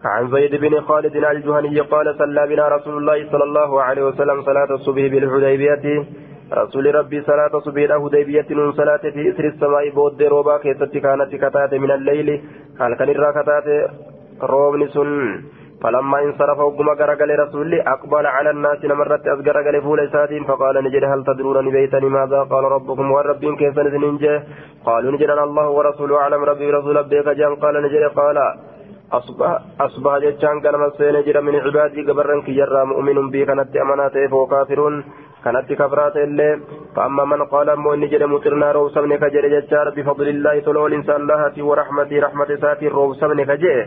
عن 0.06 0.28
زيد 0.32 0.56
بن 0.56 0.82
خالد 0.82 1.16
الجهني 1.16 1.80
قال 1.80 2.16
صلى 2.18 2.47
بنا 2.47 2.68
رسول 2.68 2.97
الله 2.97 3.32
صلى 3.32 3.43
الله 3.43 3.82
عليه 3.82 4.03
وسلم 4.03 4.41
صلاة 4.41 4.70
الصبح 4.78 5.01
بالحديبية 5.14 6.06
رسول 6.53 6.95
ربي 6.95 7.22
صلاة 7.22 7.58
الصبح 7.58 7.82
الحديبية 7.82 8.45
من 8.49 8.72
صلاة 8.72 9.03
في 9.16 9.30
إثر 9.30 9.45
السماء 9.45 9.89
بود 9.89 10.24
روبا 10.24 10.58
كيست 10.58 10.97
كانت 10.97 11.36
كتات 11.36 11.74
من 11.74 11.91
الليل 11.91 12.30
هل 12.80 12.93
كان 12.95 13.10
الراكتات 13.10 13.68
روبن 14.41 14.88
سن 14.88 15.41
فلما 15.82 16.17
انصرف 16.23 16.59
وقم 16.59 16.89
غرغل 16.89 17.39
رسول 17.39 17.73
أقبل 17.73 18.26
على 18.36 18.49
الناس 18.49 18.86
نمرت 18.86 19.28
أزغرغل 19.28 19.82
فول 19.82 20.09
ساتين 20.13 20.43
فقال 20.43 20.76
نجد 20.84 21.03
هل 21.03 21.23
تدرون 21.28 21.69
بيتني 21.76 22.09
ماذا؟ 22.09 22.39
قال 22.51 22.63
ربكم 22.63 23.11
والرب 23.11 23.43
كيف 23.59 23.80
نزننجه 23.80 24.43
قالوا 24.86 25.11
نجد 25.11 25.30
الله 25.30 25.67
ورسوله 25.69 26.15
أعلم 26.17 26.43
ربي 26.43 26.71
رسول 26.71 26.95
ربك 26.95 27.28
جان 27.39 27.55
قال 27.55 27.76
نجد 27.86 28.03
قال 28.19 28.38
أصبح 29.11 29.59
أصبح 29.82 30.13
كان 30.63 30.76
مسين 30.80 31.15
جرى 31.26 31.41
من 31.41 31.55
عبادي 31.55 32.01
قبرن 32.07 32.41
كي 32.41 32.51
يرى 32.57 32.86
مؤمن 32.86 33.30
بي 33.30 33.45
كانت 33.45 33.76
أمانات 33.84 34.15
وكافر 34.34 34.80
كانت 35.45 35.73
كفرات 35.73 36.15
اللي 36.17 36.59
فأما 36.95 37.26
من 37.26 37.41
قال 37.53 37.80
مؤمن 37.80 38.07
جرى 38.11 38.26
مطرنا 38.26 38.71
روسا 38.71 39.01
من 39.01 39.17
كجرى 39.17 39.49
بفضل 39.95 40.28
الله 40.28 40.59
تلو 40.59 40.88
الإنسان 40.88 41.28
لها 41.28 41.47
ورحمتي 41.69 42.19
رحمة 42.19 42.49
ساتي 42.61 42.88
روسا 42.88 43.28
من 43.28 43.43
كجرى 43.49 43.86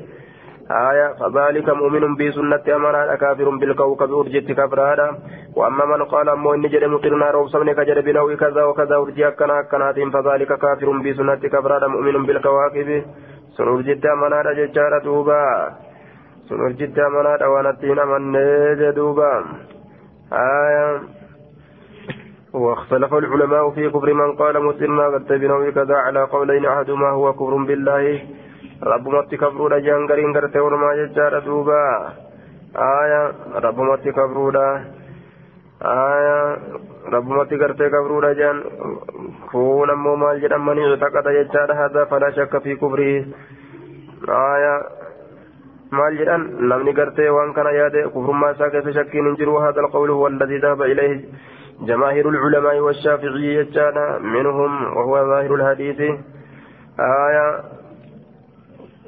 آية 0.70 1.08
فذلك 1.20 1.68
مؤمن 1.68 2.16
بسنة 2.16 2.76
أمانة 2.76 3.14
كافر 3.14 3.48
بالكوكب 3.50 4.12
أرجت 4.12 4.52
كفرادا 4.52 5.08
وأما 5.56 5.84
من 5.84 6.04
قال 6.04 6.28
أمو 6.28 6.54
إن 6.54 6.68
جرى 6.68 6.86
مطرنا 6.86 7.30
روسا 7.30 7.58
من 7.58 7.72
كجرى 7.72 8.02
بنوي 8.02 8.36
كذا 8.36 8.64
وكذا 8.64 8.96
أرجي 8.96 9.28
أكنا 9.28 9.60
أكنات 9.60 9.98
فذلك 10.14 10.48
كافر 10.48 10.88
بسنة 11.04 11.34
كفرادا 11.34 11.86
مؤمن 11.86 12.26
بالكواكب 12.26 13.04
duuba 15.04 15.40
sun 16.48 16.60
urjitti 16.66 17.00
amanaadha 17.00 17.50
waan 17.50 17.66
attiin 17.66 17.98
amannee 17.98 18.76
je 18.78 18.92
duuba 18.96 19.30
آية. 20.32 21.00
واختلف 22.52 23.14
العلماء 23.14 23.70
في 23.70 23.90
كفر 23.90 24.12
من 24.12 24.32
قال 24.36 24.64
مسلم 24.64 25.00
قد 25.00 25.28
بنوي 25.28 25.72
كذا 25.72 25.96
على 25.96 26.22
قولين 26.22 26.66
أحدهما 26.66 27.08
هو 27.10 27.32
كفر 27.32 27.54
بالله 27.56 28.20
قرين 30.08 30.32
قرتي 30.36 30.60
ورما 30.60 30.94
ججار 30.94 31.38
دوبا 31.38 32.12
آية 32.76 33.22
رب 33.64 33.78
مت 33.80 34.08
كفر 34.08 34.56
آية 35.82 36.56
رب 37.14 37.28
مت 37.28 37.50
قرتي 37.54 37.88
كفر 37.94 38.10
رجان 38.24 38.56
كون 39.50 39.90
أمو 39.90 40.14
مال 40.16 40.40
جدام 40.40 40.66
من 40.66 40.78
اعتقد 40.78 41.26
ججار 41.28 41.72
هذا 41.72 42.04
فلا 42.04 42.30
شك 42.30 42.62
في 42.62 42.74
كفره 42.74 43.24
آية 44.28 44.74
maal 45.90 46.12
jedhan? 46.20 46.42
Namni 46.68 46.92
gartee 46.92 47.28
waan 47.32 47.54
kana 47.56 47.70
yaade 47.72 48.08
kufrummaa 48.12 48.50
isaa 48.54 48.70
keessa 48.70 48.92
shakkiin 48.92 49.24
hin 49.24 49.36
jiru. 49.40 49.56
هذا 49.58 49.80
القول 49.80 50.10
هو 50.10 50.26
الذي 50.26 50.58
ذهب 50.58 50.82
إليه 50.82 51.24
جماهير 51.80 52.28
العلماء 52.28 52.80
والشافعي 52.80 53.54
يجانا 53.54 54.18
منهم 54.18 54.96
وهو 54.96 55.14
ظاهر 55.26 55.54
الحديث 55.54 56.00
آية 57.00 57.77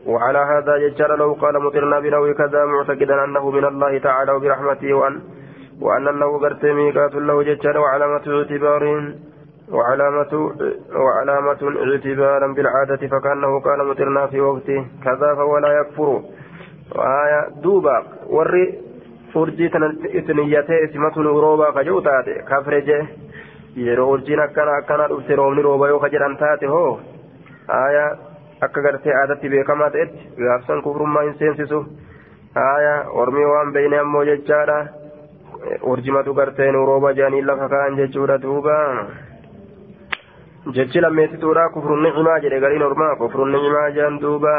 وعلى 0.07 0.39
هذا 0.39 0.77
يجار 0.77 1.17
لو 1.17 1.33
قال 1.33 1.63
مطرنا 1.63 2.01
بنوي 2.01 2.35
كذا 2.35 2.65
معتقدا 2.65 3.25
أنه 3.25 3.51
من 3.51 3.65
الله 3.65 3.99
تعالى 3.99 4.33
وبرحمته 4.33 4.95
وأن 4.95 5.21
وأن 5.81 6.09
أنه 6.09 6.39
قرت 6.39 6.65
ميقات 6.65 7.15
له 7.15 7.43
ججار 7.43 7.79
وعلامة 7.79 8.23
اعتبار 8.29 8.85
وعلامة 9.73 10.53
وعلامة 10.95 11.61
اعتبارا 11.93 12.47
بالعادة 12.47 13.09
فكأنه 13.09 13.61
قال 13.61 13.89
مطرنا 13.89 14.27
في 14.27 14.41
وقته 14.41 14.87
كذا 15.05 15.35
فهو 15.35 15.59
لا 15.59 15.81
يكفر. 15.81 16.23
وآية 16.97 17.49
دوبا. 17.63 18.03
isimatun 20.85 21.25
roobaa 21.25 21.73
ka 21.73 21.85
jiru 21.85 22.03
taate 22.03 22.43
kafre 22.49 22.83
jee 22.83 23.09
yeroo 23.77 24.11
urjiin 24.13 24.41
akkana 24.41 24.73
akkana 24.81 25.09
dhufte 25.09 25.37
roobni 25.37 25.63
rooba 25.63 25.89
yoo 25.89 26.01
ka 26.01 26.09
akka 28.67 28.83
gartee 28.87 29.15
aadatti 29.23 29.49
beekamaa 29.55 29.91
ta'etti 29.97 30.45
gaafsan 30.45 30.83
kufrummaa 30.87 31.23
hin 31.29 31.35
seensisu 31.43 31.81
aya 32.65 32.95
ormii 33.23 33.49
waan 33.53 33.73
beeyne 33.73 33.99
ammoo 34.05 34.25
jechaadha 34.31 34.79
urjimatu 35.93 36.35
gartee 36.35 36.71
nu 36.73 36.85
rooba 36.93 37.13
jedhanii 37.19 37.43
lafa 37.51 37.69
ka'an 37.75 37.97
jechuudha 38.03 38.39
duuba 38.43 38.77
jechi 40.77 41.01
lammeessituudha 41.01 41.69
kufrun 41.75 42.03
ni'imaa 42.03 42.39
jedhe 42.45 42.61
gariin 42.61 42.83
ormaa 42.83 43.17
kufrun 43.17 43.53
ni'imaa 43.57 43.91
jedhan 43.97 44.21
duuba 44.21 44.55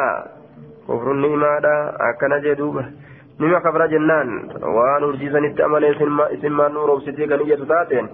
kufrun 0.88 1.22
ni'imaadha 1.22 1.74
akkana 2.10 2.40
jee 2.46 2.56
duuba 2.62 2.86
nima 3.40 3.62
kafra 3.62 3.88
jennaan 3.88 4.32
waan 4.78 5.04
urjiisanitti 5.04 5.64
amane 5.64 5.92
isin 6.38 6.54
maan 6.54 6.74
nu 6.74 6.88
roobsitii 6.88 7.28
kan 7.28 7.68
taateen 7.68 8.10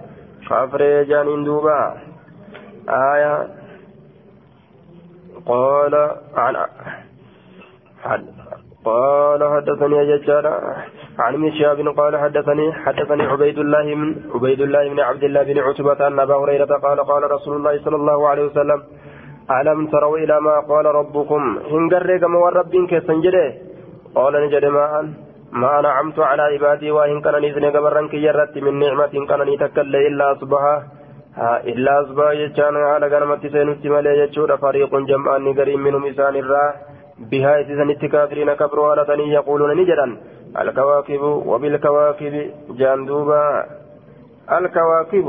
kafree 0.48 1.04
jaaniin 1.04 1.44
duuba 1.44 1.76
aya 2.98 3.32
قال 5.46 5.94
عن 6.34 6.56
قال 8.84 9.40
حدثني 9.54 9.98
ججارة 10.10 10.52
عن 11.18 11.34
ابن 11.34 11.52
شهاب 11.52 11.88
قال 11.88 12.16
حدثني 12.16 12.72
حدثني 12.72 13.22
عبيد 13.22 13.58
الله 13.58 13.94
من 13.94 14.08
عبيد 14.34 14.60
الله 14.60 14.88
بن 14.88 15.00
عبد 15.00 15.24
الله 15.24 15.42
بن 15.42 15.58
عتبة 15.58 16.06
أن 16.06 16.20
أبا 16.20 16.34
هريرة 16.34 16.72
قال 16.86 17.00
قال 17.00 17.30
رسول 17.30 17.56
الله 17.56 17.84
صلى 17.84 17.96
الله 17.96 18.28
عليه 18.28 18.44
وسلم 18.44 18.82
ألم 19.50 19.86
تروا 19.86 20.18
إلى 20.18 20.40
ما 20.40 20.60
قال 20.60 20.86
ربكم؟ 20.86 21.58
إن 21.70 21.88
قرق 21.90 22.22
ما 22.28 22.48
رب 22.48 22.74
كسنجده 22.90 23.54
قال 24.14 24.32
نجد 24.46 24.64
ما 24.64 25.14
ما 25.52 25.80
نعمت 25.80 26.18
على 26.18 26.42
عبادي 26.42 26.90
وإن 26.90 27.20
كان 27.20 27.44
نزن 27.44 27.64
قبرا 27.64 28.08
كي 28.08 28.60
من 28.60 28.78
نعمة 28.78 29.14
كان 29.28 29.40
نتكل 29.50 29.96
إلا 29.96 30.32
أصبها 30.32 30.97
إلا 31.40 32.02
أصبح 32.02 32.30
يجان 32.30 32.76
على 32.76 33.16
قنمة 33.16 33.42
سينت 33.54 33.86
ملي 33.86 34.18
يجود 34.18 34.54
فريق 34.54 34.92
جمعان 35.10 35.44
قريب 35.58 35.78
منهم 35.78 36.06
إسان 36.06 36.36
الراه 36.36 36.74
بها 37.18 37.60
إذن 37.60 37.90
التكافرين 37.90 38.54
كبروا 38.54 38.90
على 38.90 39.32
يقولون 39.32 39.70
نجدا. 39.80 40.16
الكواكب 40.60 41.22
وبالكواكب 41.22 42.34
جاندوبا. 42.78 43.66
الكواكب. 44.52 45.28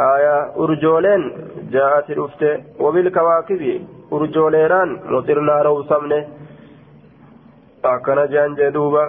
آية 0.00 0.36
أرجولين. 0.62 1.22
جاءت 1.72 2.10
الأفت. 2.10 2.42
وبالكواكب. 2.80 3.62
أرجوليران. 4.12 4.90
مطرنا 5.12 5.62
روسمنه. 5.62 6.24
أكن 7.84 8.18
جان 8.32 8.54
جدوبا. 8.54 9.04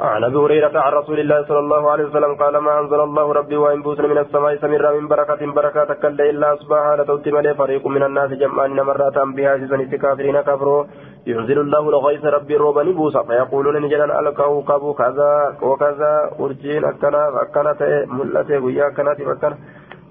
عن 0.00 0.24
أبي 0.24 0.36
هريرة 0.36 0.80
عن 0.80 0.92
رسول 0.92 1.20
الله 1.20 1.44
صلى 1.44 1.58
الله 1.58 1.90
عليه 1.90 2.04
وسلم 2.04 2.34
قال 2.34 2.58
ما 2.58 2.80
أنزل 2.80 3.00
الله 3.00 3.32
ربي 3.32 3.56
وإن 3.56 3.82
بوسن 3.82 4.08
من 4.08 4.18
السماء 4.18 4.56
سمر 4.56 5.00
من 5.00 5.08
بركة 5.08 5.52
بركه 5.52 5.94
كل 5.94 6.20
إلا 6.20 6.54
أصبح 6.54 6.94
لتوتم 6.98 7.38
لي 7.38 7.54
فريق 7.54 7.86
من 7.86 8.02
الناس 8.02 8.30
جمعان 8.30 8.80
مرات 8.80 9.18
بها 9.18 9.58
سيزن 9.58 9.80
كافرين 10.02 10.40
كفروا. 10.40 10.84
ينزل 11.26 11.58
الله 11.60 11.88
الغيث 11.88 12.24
ربي 12.24 12.56
روبا 12.56 12.82
نبوسا 12.82 13.22
فيقولون 13.22 13.76
نجلا 13.82 14.20
الكوكب 14.20 14.94
كذا 15.00 15.32
وكذا 15.62 16.12
ارجين 16.40 16.84
أكنا 16.84 17.42
اكنا 17.42 17.74
ملته 18.06 18.58
ويا 18.64 18.88
كنا 18.96 19.14
فكنا 19.14 19.56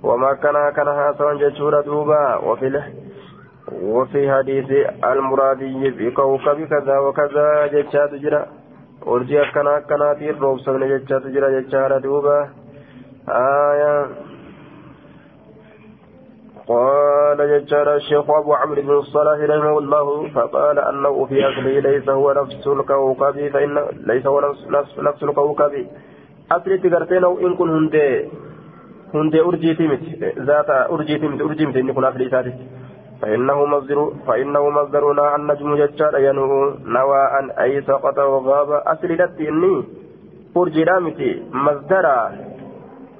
وما 0.04 0.34
كان 0.34 0.70
كان 0.76 0.88
هاسون 0.88 1.38
جشورا 1.38 1.82
دوبا 1.82 2.36
وفي 2.36 2.82
وفي 3.82 4.22
حديث 4.34 4.70
المرادي 5.04 5.90
بكوكب 5.98 6.58
كذا 6.72 6.96
وكذا 7.00 7.68
جشاد 7.74 8.16
جرا. 8.24 8.59
Urjii 9.06 9.38
akkana 9.38 9.76
akkanaatiin 9.82 10.40
roobsamne 10.40 10.88
jechaatu 10.88 11.36
jira 11.36 11.52
jechaadha 11.52 12.04
duuba. 12.04 12.50
آية 13.30 14.08
قال 16.68 17.38
ججار 17.38 17.96
الشيخ 17.96 18.30
أبو 18.30 18.54
عمرو 18.54 18.82
بن 18.82 18.92
الصلاح 18.98 19.40
رحمه 19.40 19.78
الله 19.78 20.30
فقال 20.30 20.80
أنه 20.80 21.26
في 21.26 21.48
أصله 21.50 21.80
ليس 21.80 22.10
هو 22.10 22.34
نفس 22.34 22.68
الكوكب 22.68 23.48
فإن 23.48 23.86
ليس 24.08 24.28
هو 24.28 24.40
نفس, 24.40 25.00
نفس 25.00 25.24
الكوكب 25.24 25.88
أصل 26.52 26.80
تقرتين 26.80 27.24
أو 27.24 27.40
إن 27.40 27.56
كن 27.56 27.70
هندي 27.70 28.30
هندي 29.14 29.42
أرجي 29.42 29.74
تمت 29.74 30.04
ذات 30.40 30.70
أرجي 30.70 31.18
تمت 31.18 31.42
أرجي 31.42 31.66
تمت 31.66 31.76
إن 31.76 31.94
كن 31.94 32.04
أصل 32.04 32.30
فإنه 33.22 33.66
مصدر 33.66 34.12
فإنه 34.28 34.70
مصدرنا 34.70 35.36
النجم 35.36 35.76
ججار 35.76 36.18
ينهو 36.18 36.74
نوى 36.86 37.22
أن 37.40 37.52
أي 37.52 37.82
سقط 37.82 38.18
وغاب. 38.20 38.72
أسلدت 38.72 39.40
إني 39.40 39.84
أرجي 40.58 40.84
رامتي 40.84 41.44
مصدرا 41.52 42.32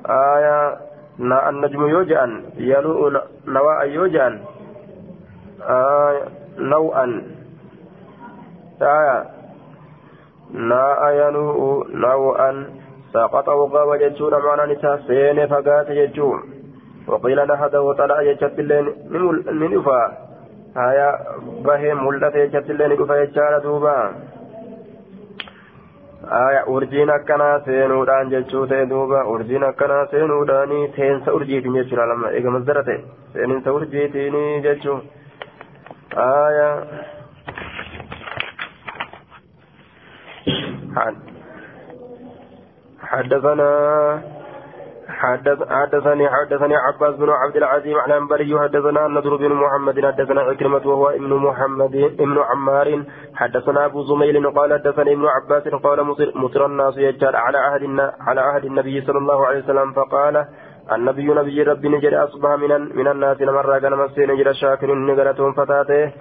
آية 0.10 0.78
نا 1.20 1.50
النجم 1.50 1.88
يوجأن 1.88 2.44
ينهو 2.58 3.22
نوى 3.48 3.84
أن 3.84 3.90
يوجأن 3.90 4.40
آية 5.62 6.24
نوءا 6.58 7.06
آية 8.82 9.26
نا 10.54 11.10
ينهو 11.12 11.84
نوءا 11.84 12.52
سقط 13.14 13.48
وغاب 13.50 14.00
ججور 14.00 14.46
معنى 14.46 14.74
نساء 14.74 14.98
سين 15.08 15.48
فقات 15.48 15.92
ججور 15.92 16.44
وقيل 17.10 17.40
نهده 17.48 17.82
وطلع 17.82 18.22
يجت 18.22 18.60
اللين 18.60 18.86
من 19.62 19.72
إفا 19.78 20.02
هيا 20.78 21.10
به 21.66 21.82
ملت 21.94 22.36
يجت 22.36 22.70
اللين 22.70 22.92
إفا 23.02 23.16
يجار 23.24 23.54
دوبا 23.66 23.98
آية 26.48 26.62
seenuudhaan 27.66 28.30
jechuu 28.34 28.66
ta'e 28.68 28.90
duuba 28.90 29.20
urjiin 29.34 29.64
akkanaa 29.64 30.06
seenuudhaani 30.12 30.80
seensa 30.96 31.34
urjiitiin 31.38 31.78
jechuudha 31.80 32.10
lama 32.12 32.32
eega 32.38 32.52
masdara 32.56 32.84
ta'e 32.84 33.00
seeninsa 33.34 33.74
urjiitiin 33.78 34.36
jechuu 34.66 35.00
آية 36.18 36.84
حدثنا 43.00 43.70
حدثني 45.10 46.30
حدثني 46.30 46.76
عباس 46.76 47.16
بن 47.16 47.30
عبد 47.30 47.56
العزيز 47.56 47.96
عن 47.96 48.12
أنبري 48.12 48.60
حدثنا 48.60 49.06
النضر 49.06 49.36
بن 49.36 49.54
محمد 49.54 50.06
حدثنا 50.06 50.42
عكرمة 50.42 50.88
وهو 50.88 51.10
ابن 51.10 51.34
محمد 51.34 51.96
ابن 51.96 52.38
عمار 52.50 53.04
حدثنا 53.36 53.86
أبو 53.86 54.04
زميل 54.04 54.52
قال 54.52 54.74
حدثني 54.74 55.14
ابن 55.14 55.26
عباس 55.26 55.68
قال 55.68 56.04
مصر 56.36 56.66
الناس 56.66 56.98
يجار 56.98 57.36
على 57.36 57.58
عهد 57.58 57.84
على 58.22 58.42
عهد 58.42 58.66
النبي 58.66 59.02
صلى 59.02 59.18
الله 59.18 59.46
عليه 59.46 59.60
وسلم 59.64 59.94
فقال 59.94 60.46
النبي 60.92 61.28
نبي 61.28 61.64
ربي 61.64 61.90
نجر 61.90 62.24
أصبح 62.24 62.50
من 62.50 62.98
من 62.98 63.08
الناس 63.08 63.42
لمرة 63.42 63.80
كان 63.80 63.94
مسين 63.94 64.32
نجر 64.32 64.54
شاكر 64.54 64.94
نجرتهم 64.94 65.54
فتاته 65.54 66.12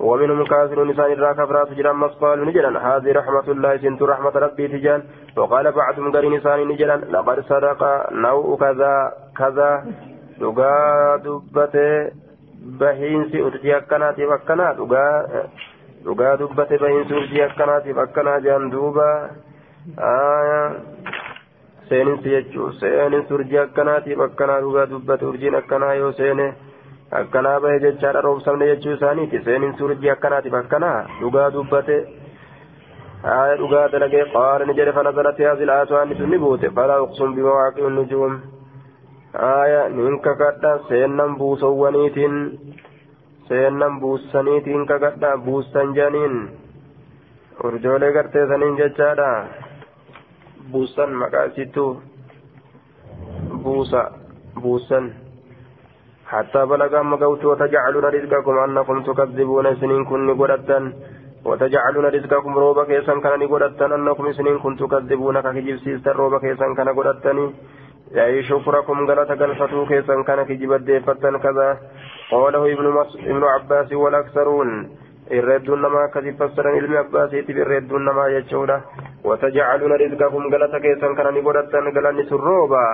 ومنهم 0.00 0.44
كافر 0.44 0.84
نسان 0.84 1.12
الرا 1.12 1.32
كفرات 1.32 1.72
جرا 1.72 1.92
قالوا 2.20 2.44
نجرا 2.46 2.70
هذه 2.78 3.12
رحمة 3.12 3.46
الله 3.48 3.76
سنت 3.76 4.02
رحمة 4.02 4.34
ربي 4.44 4.68
تجان 4.68 5.02
وقال 5.36 5.72
بعضهم 5.72 6.12
قال 6.12 6.24
نسان 6.36 6.68
نجرا 6.68 6.96
لقد 6.96 7.40
صدق 7.50 7.80
نوء 8.12 8.56
كذا 8.62 8.94
كذا 9.38 9.70
dhugaa 10.38 11.18
dubbate 11.24 12.14
bahiinsi 12.80 13.40
urjii 13.42 13.72
akkanaatiif 13.78 14.30
akkanaa 14.36 14.72
dhugaa 14.78 15.14
dhugaa 16.04 16.36
dubbate 16.42 16.78
bahiinsi 16.82 17.14
urjii 17.20 17.42
akkanaatiif 17.46 17.98
akkanaa 18.04 18.38
jaan 18.46 18.70
duuba 18.74 19.06
seeninsi 21.88 22.30
jechuu 22.34 22.70
seeninsi 22.80 23.34
urjii 23.38 23.58
akkanaatiif 23.64 24.20
akkanaa 24.28 24.60
dhugaa 24.66 24.86
dubbate 24.92 25.26
urjiin 25.30 25.58
akkanaa 25.62 25.94
yoo 26.02 26.12
seene 26.20 26.46
akkanaa 27.10 27.60
bahe 27.60 27.80
jechaadha 27.80 28.20
roobsamne 28.20 28.66
jechuu 28.70 28.92
isaaniiti 28.92 29.44
seeninsi 29.44 29.84
urjii 29.84 30.10
akkanaatiif 30.10 30.54
akkanaa 30.54 31.06
dhugaa 31.20 31.50
dubbate 31.50 31.98
آية 33.24 33.90
dalagee 33.92 34.24
qaala 34.32 34.64
ni 34.64 34.74
jedhe 34.74 34.92
فنزلت 34.92 35.40
هذه 35.40 35.62
الآية 35.62 35.92
وأن 35.92 36.18
تنبوت 36.18 36.66
فلا 36.66 36.96
أقسم 36.98 37.34
بمواقع 37.34 37.86
النجوم 37.86 38.40
آية 39.34 39.88
نين 39.88 40.18
ككدا 40.18 40.80
سينن 40.88 41.34
بوسوانيتين 41.38 42.34
سينن 43.48 43.98
بوسانيتين 44.00 44.86
ككدا 44.86 45.34
بوسان 45.34 45.92
جانين 45.92 46.34
urjoolee 47.64 48.12
gartee 48.12 48.46
saniin 48.46 48.76
jechaadha 48.78 49.30
buusan 50.72 51.10
maqaasittu 51.10 51.84
buusa 53.64 54.02
buusan 54.62 55.04
حتى 56.28 56.66
بلغ 56.66 57.00
أما 57.00 57.16
قوت 57.16 57.44
وتجعلون 57.44 58.04
رزقكم 58.04 58.58
أنكم 58.58 59.02
تكذبون 59.02 59.66
سنين 59.80 60.04
كن 60.04 60.30
قدتا 60.40 60.78
وتجعلون 61.44 62.06
رزقكم 62.06 62.58
روبا 62.58 62.84
كيسا 62.84 63.14
كان 63.24 63.42
قدتا 63.52 63.86
أنكم 63.94 64.32
سنين 64.32 64.58
كن 64.58 64.76
تكذبون 64.76 65.40
كجيب 65.40 65.76
سيستا 65.84 66.12
روبا 66.12 66.38
كيسا 66.38 66.74
كان 66.76 66.88
قدتني 66.98 67.44
أي 68.16 68.42
شكركم 68.42 68.98
غلط 69.10 69.30
غلفتو 69.40 69.86
كيسا 69.90 70.14
كان 70.28 70.40
كجيب 70.48 70.72
الديفتا 70.72 71.38
كذا. 71.44 71.68
قاله 72.30 72.62
ابن. 72.72 72.86
ابن 73.30 73.44
عباس 73.54 73.92
والأكثرون 73.92 74.70
الردون 75.32 75.82
ما 75.94 76.06
كذب 76.14 76.34
فسرن 76.40 76.74
علم 76.76 76.96
عباسيتي 76.96 77.52
بالردون 77.52 78.06
ما 78.18 78.26
يجودا 78.36 78.80
وتجعلون 79.24 79.92
رزقكم 80.02 80.42
غلط 80.52 80.74
كيسا 80.84 81.08
كان 81.18 81.36
قدتا 81.46 81.78
غلاني 81.96 82.22
سروبا 82.30 82.84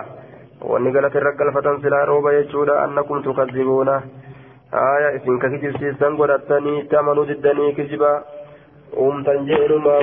wanni 0.71 0.93
galata 0.93 1.19
irra 1.19 1.33
galfatan 1.41 1.81
silaa 1.83 2.05
rooba 2.13 2.33
jechuudha 2.37 2.83
annakum 2.85 3.23
tukazzibuuna 3.23 4.03
aya 4.85 5.13
isin 5.19 5.39
ka 5.39 5.51
kijibsiisan 5.53 6.17
godhattanii 6.17 6.79
itti 6.83 6.97
amanuu 6.97 7.29
diddanii 7.31 7.75
kijiba 7.81 8.13
uumtan 8.97 9.47
jedhuma 9.47 9.99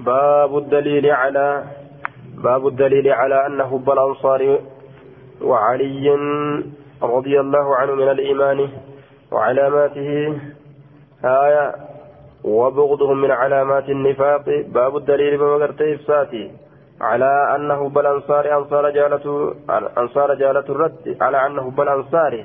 باب 0.00 0.58
الدليل 0.58 1.10
على 1.10 1.64
باب 2.40 2.66
الدليل 2.66 3.08
على 3.12 3.46
أن 3.46 3.62
حب 3.62 3.90
الأنصار 3.90 4.60
وعلي 5.42 6.08
رضي 7.02 7.40
الله 7.40 7.76
عنه 7.76 7.94
من 7.94 8.08
الإيمان 8.08 8.68
وعلاماته 9.32 10.38
آية 11.24 11.74
وبغضهم 12.44 13.20
من 13.20 13.30
علامات 13.30 13.88
النفاق 13.88 14.44
باب 14.68 14.96
الدليل 14.96 15.38
بمقرت 15.38 15.82
إفساتي 15.82 16.50
على 17.00 17.56
أنه 17.56 17.88
بالأنصار 17.88 18.58
أنصار 18.58 18.90
جالة 18.90 19.54
أنصار 19.98 20.34
جالة 20.34 20.64
الرد 20.68 21.16
على 21.20 21.46
أنه 21.46 21.70
بالأنصار 21.70 22.44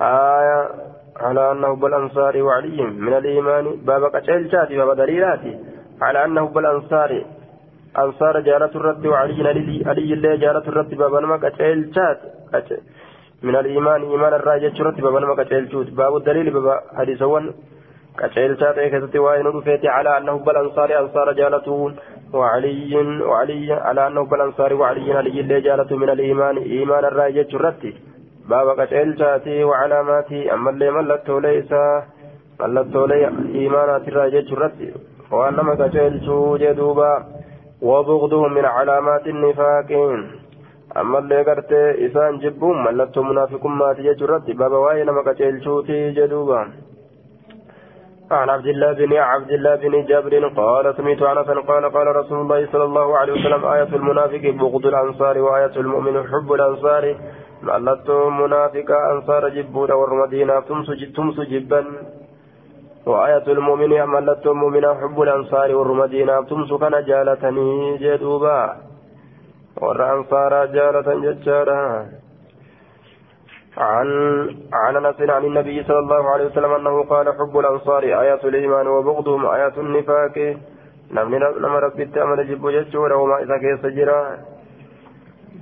آية 0.00 0.68
على 1.16 1.52
أنه 1.52 1.76
بالأنصار 1.76 2.42
وعلي 2.42 2.82
من 2.82 3.14
الإيمان. 3.14 3.64
باب 3.86 4.04
قتل 4.04 4.50
شاتي 4.52 4.76
باب 4.76 4.96
دليلاتي. 4.96 5.58
على 6.02 6.24
أنه 6.24 6.46
بالأنصار 6.48 7.24
أنصار. 7.98 8.40
جالة 8.40 8.72
الرد 8.74 9.06
وعلي 9.06 9.48
علي 9.88 10.12
الله 10.14 10.36
جالة 10.36 10.66
الرد. 10.68 10.94
بابا 10.94 11.20
نما 11.20 11.36
كتيل 11.48 11.94
شات. 11.94 12.18
من 13.42 13.56
الإيمان 13.56 14.02
إيمان 14.02 14.34
الراجع 14.34 14.72
الرد 14.80 15.00
بابا 15.00 15.20
نما 15.20 15.34
كتيل 15.44 15.72
شوت. 15.72 15.90
باب 15.90 16.16
الدليل 16.16 16.50
بابا 16.50 16.80
حديثون 16.98 17.54
كتيل 18.18 18.60
شات. 18.60 18.78
إيه 18.78 19.20
وين 19.20 19.46
رفيت 19.46 19.86
على 19.86 20.18
أنه 20.18 20.38
بالأنصار 20.38 20.98
أنصار. 21.00 21.32
جالته 21.32 21.92
وعلي 22.33 22.95
وعلي 23.21 23.73
على 23.73 24.07
أنه 24.07 24.23
بالأنصار 24.25 24.73
وعلي 24.73 25.13
علي 25.13 25.39
الله 25.41 25.59
جالة 25.59 25.97
من 25.97 26.09
الإيمان 26.09 26.57
إيمان 26.57 27.05
الراجع 27.05 27.47
الرد 27.53 27.93
بابا 28.49 28.85
كتيل 28.85 29.19
شاتي 29.19 29.63
وعلاماتي 29.63 30.53
أما 30.53 30.69
اللي 30.69 30.91
ملته 30.91 31.41
ليس 31.41 31.71
ملته 32.61 33.07
لي 33.07 33.21
إيمانات 33.55 34.07
الراجع 34.07 34.45
الرد 34.55 34.93
وأنما 35.31 35.73
كتيل 35.81 36.25
شو 36.25 36.57
جدوبا 36.57 37.13
وبغضهم 37.81 38.53
من 38.53 38.65
علامات 38.65 39.27
النفاق 39.27 39.89
أما 40.97 41.19
اللي 41.19 41.41
قرت 41.47 41.71
إسان 42.05 42.37
جبهم 42.39 42.83
ملت 42.83 43.17
منافق 43.17 43.65
ما 43.65 43.93
تجرد 43.93 44.51
بابا 44.51 44.77
وين 44.77 45.09
ما 45.09 45.21
قتل 45.21 45.63
شوتي 45.63 46.11
جدوبا 46.11 46.61
عن 48.30 48.50
عبد 48.50 48.66
الله 48.66 48.92
بن 48.92 49.12
عبد 49.16 49.50
الله 49.50 49.74
بن 49.76 50.04
جابر 50.04 50.48
قال 50.48 50.94
سمعت 50.96 51.22
أنس 51.22 51.48
قال 51.70 51.84
قال 51.92 52.16
رسول 52.16 52.38
الله 52.40 52.66
صلى 52.72 52.84
الله 52.84 53.18
عليه 53.18 53.32
وسلم 53.32 53.64
آية 53.64 53.96
المنافق 53.96 54.44
بغض 54.60 54.86
الأنصار 54.86 55.38
وآية 55.38 55.76
المؤمن 55.76 56.26
حب 56.30 56.52
الأنصار. 56.52 57.16
ملت 57.62 58.10
منافق 58.10 58.90
أنصار 59.12 59.48
جبون 59.48 59.90
والمدينة 59.92 60.60
تمس 61.16 61.40
جبا. 61.40 61.84
وآية 63.06 63.46
المؤمن 63.46 64.00
أملت 64.00 64.46
المؤمن 64.46 64.84
حب 65.00 65.22
الأنصار 65.22 65.74
والمدينة 65.74 66.42
تمسك 66.42 66.82
جالتني 67.08 67.96
جدوبا. 67.98 68.76
والأنصار 69.82 70.66
جالة 70.66 71.08
ججارا 71.24 72.06
عن 73.76 74.08
عن 74.72 74.96
أنس 74.96 75.20
عن 75.20 75.44
النبي 75.44 75.82
صلى 75.82 75.98
الله 75.98 76.30
عليه 76.30 76.46
وسلم 76.46 76.72
أنه 76.72 77.04
قال 77.04 77.26
حب 77.38 77.58
الأنصار 77.58 78.02
آيات 78.02 78.44
الإيمان 78.44 78.86
وبغضهم 78.86 79.46
آيات 79.46 79.78
النفاق. 79.78 80.56
نمني 81.10 81.38
نما 81.38 81.78
ربي 81.78 82.04
تعمل 82.04 82.48
جب 82.48 82.68
ججورا 82.68 83.14
وما 83.14 83.42
إذا 83.42 83.56
كيس 83.58 83.86
جرا 83.86 84.38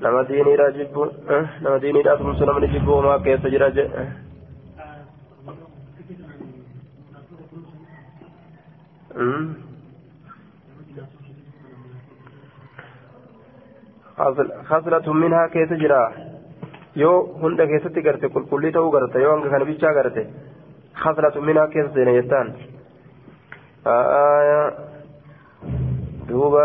نما 0.03 0.23
ديني 0.23 0.55
را 0.55 0.71
جب. 0.71 1.11
نما 1.63 1.77
ديني 1.79 2.01
را 2.01 2.17
تمسنا 2.17 2.53
من 2.53 2.73
جب 2.73 2.89
وما 2.89 3.19
كيس 3.19 3.47
جرا 3.47 3.69
خصلة 14.71 15.13
منها 15.13 15.47
كيف 15.47 15.73
جرا 15.73 16.34
yoo 17.03 17.17
hunda 17.43 17.67
keessatti 17.67 18.03
garte 18.07 18.29
qulqullii 18.35 18.73
ta'uu 18.77 18.91
garte 18.97 19.19
yoo 19.25 19.33
hanga 19.35 19.49
kana 19.55 19.65
bichaa 19.71 19.93
garte 19.99 20.23
haslatu 21.03 21.43
minaa 21.49 21.67
keessa 21.75 21.95
seene 21.95 22.13
jettaan 22.19 22.49
duuba 26.29 26.65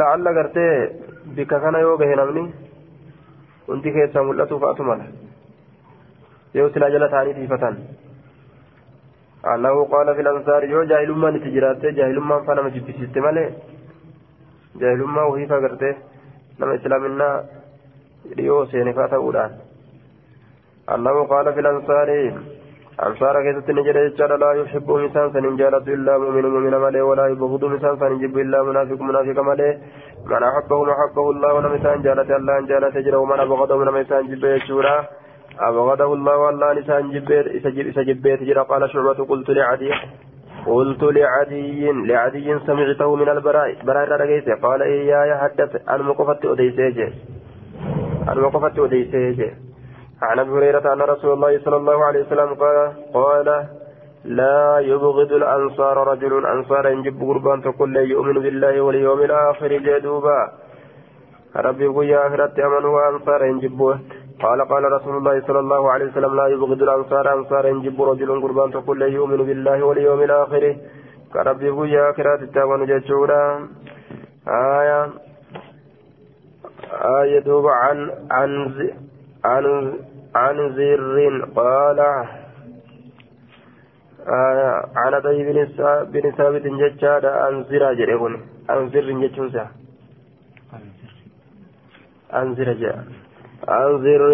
la'alla 0.00 0.32
gartee 0.38 0.72
bikka 1.36 1.60
kana 1.64 1.78
yoo 1.86 1.96
gahe 2.02 2.14
namni 2.20 2.44
hundi 3.68 3.94
keessaa 3.96 4.26
mul'atu 4.28 4.60
fa'atu 4.64 4.88
mala 4.90 5.06
yoo 6.54 6.68
silaa 6.70 6.94
jala 6.96 7.08
ta'anii 7.16 7.36
tiifatan 7.40 7.76
أنه 9.44 9.84
قال 9.84 10.14
في 10.14 10.20
الأنصار 10.20 10.64
يو 10.64 10.82
جاهل 10.90 11.10
ما 11.12 11.30
نتجرات 11.30 11.82
جاهل 11.86 12.18
ما 12.20 12.40
فانا 12.46 12.62
مجب 12.62 12.90
سيستمالي 12.98 13.44
جاهل 14.80 15.00
ما 15.04 15.22
سينفاتا 18.70 19.16
أولان 19.16 19.50
أنه 20.94 21.24
قال 21.24 21.54
في 21.54 21.60
الأنصار 21.60 22.08
أنصار 23.02 23.42
كيست 23.42 23.70
نجد 23.70 23.96
يجعل 23.96 24.40
لا 24.40 24.52
يحب 24.52 24.90
إنسان 24.90 25.32
سن 25.32 25.56
جالت 25.56 25.88
إلا 25.88 26.18
مؤمن 26.18 26.44
مؤمن 26.54 26.74
مالي 26.76 27.00
ولا 27.00 27.26
يبغض 27.26 27.64
إنسان 27.64 27.96
سن 28.00 28.18
جب 28.18 28.38
إلا 28.38 28.62
منافق 28.62 29.00
منافق 29.00 29.38
مالي 29.48 29.78
من 30.26 30.42
أحبه 30.42 30.84
محبه 30.90 31.30
الله 31.30 31.54
ونمسان 31.54 32.02
جالت 32.02 32.30
الله 32.30 32.58
أن 32.58 32.66
جالت 32.66 32.96
يجرى 32.96 33.16
ومن 33.16 33.40
أبغضه 33.40 33.74
ونمسان 33.74 34.26
جب 34.30 34.44
يجورا 34.44 34.96
أبغضه 35.60 36.14
الله 36.14 36.36
والله 36.36 36.72
لسان 36.72 37.10
جبيت 37.10 37.46
إسجبيت 37.66 38.42
جرى 38.42 38.62
قال 38.70 38.90
شعبة 38.90 39.24
قلت 39.30 39.50
لعدي 39.50 39.90
قلت 40.66 41.02
لعدي 41.02 41.92
لعدي 41.92 42.58
سمعته 42.66 43.16
من 43.16 43.28
البراء 43.28 43.68
براء 43.86 44.08
رقيت 44.08 44.48
قال 44.64 44.82
إياي 44.82 45.30
حدث 45.38 45.88
عن 45.88 46.02
مقفة 46.02 46.40
أديسيج 48.24 48.28
عن 48.28 48.38
مقفة 48.40 48.84
أديسيج 48.84 49.40
عن 50.22 50.38
أبي 50.38 50.50
هريرة 50.50 50.92
أن 50.92 51.00
رسول 51.02 51.32
الله 51.32 51.58
صلى 51.64 51.76
الله 51.76 52.04
عليه 52.04 52.20
وسلم 52.26 52.54
قال 52.54 52.92
قال 53.14 53.66
لا 54.24 54.78
يبغض 54.78 55.32
الأنصار 55.32 55.96
رجل. 56.08 56.46
أنصار 56.46 56.86
ينجب 56.86 57.20
قربان 57.20 57.62
تقول 57.62 57.96
يؤمن 57.96 58.34
بالله 58.34 58.80
واليوم 58.80 59.20
الآخر 59.20 59.72
جدوبا. 59.72 60.40
ربي 61.56 62.08
يا 62.08 62.26
آخرت 62.26 62.58
أمن 62.58 62.84
وأنصار 62.84 63.44
ينجبوه 63.44 63.98
قال 64.42 64.68
قال 64.68 64.92
رسول 64.92 65.16
الله 65.16 65.40
صلى 65.46 65.58
الله 65.58 65.90
عليه 65.92 66.06
وسلم 66.06 66.36
لا 66.36 66.46
يبغض 66.46 66.82
الأنصار. 66.82 67.24
أنصار 67.34 67.66
ينجب 67.66 68.02
رجل 68.02 68.42
قربان 68.42 68.70
تقول 68.70 69.02
يؤمن 69.02 69.36
بالله 69.36 69.82
واليوم 69.82 70.22
الآخر. 70.22 70.76
كربي 71.32 71.70
بويا 71.70 72.10
كرات 72.16 72.42
التاوان 72.42 72.86
جاتشورا 72.86 73.68
آية. 74.48 75.33
آية 76.94 77.38
دوب 77.38 77.66
عن 77.66 78.10
عن 78.30 78.50
عن 79.44 79.64
عن 80.34 80.56
زر 80.76 81.16
قال 81.56 81.98
آية 84.28 84.82
عن 84.96 85.14
أبي 85.14 85.66
بن 86.12 86.30
ثابت 86.30 86.66
جتشاد 86.66 87.24
عن 87.24 87.64
زر 87.64 87.92
جريبون 87.94 88.34
عن 88.68 88.88
زر 88.88 89.10
جتشوسا 89.22 89.66
عن 92.32 92.54
زر 92.54 92.72
جاء 92.72 93.04
عن 93.68 94.02
زر 94.02 94.24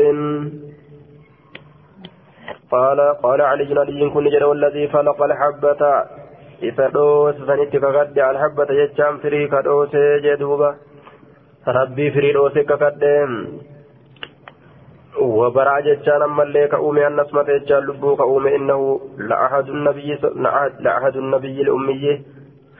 قال 2.70 3.00
قال 3.00 3.40
علي 3.40 3.64
بن 3.64 3.78
علي 3.78 4.11
كن 4.11 4.24
جرى 4.30 4.44
والذي 4.44 4.88
فلق 4.88 5.22
الحبة. 5.22 5.82
إذا 6.62 6.88
دوس 6.88 7.34
سنت 7.34 7.76
كقد 7.76 8.18
على 8.18 8.30
الحبة 8.30 8.70
يجام 8.70 9.18
فري 9.18 9.48
كدوس 9.48 9.94
جدوبة 10.24 10.70
ربي 11.68 12.11
فري 12.11 12.32
دوس 12.32 12.58
كقد 12.58 13.04
وبرع 15.20 15.80
جتان 15.80 16.22
أما 16.22 16.42
اللي 16.42 16.68
كأومي 16.68 17.06
أن 17.06 17.20
نسمة 17.20 17.42
جتان 17.42 17.78
لبو 17.78 18.16
كأومي 18.16 18.56
إنه 18.56 19.00
لأحد 19.18 19.68
النبي 19.68 20.18
لأحد 20.80 21.16
النبي 21.16 21.62
الأمي 21.62 22.20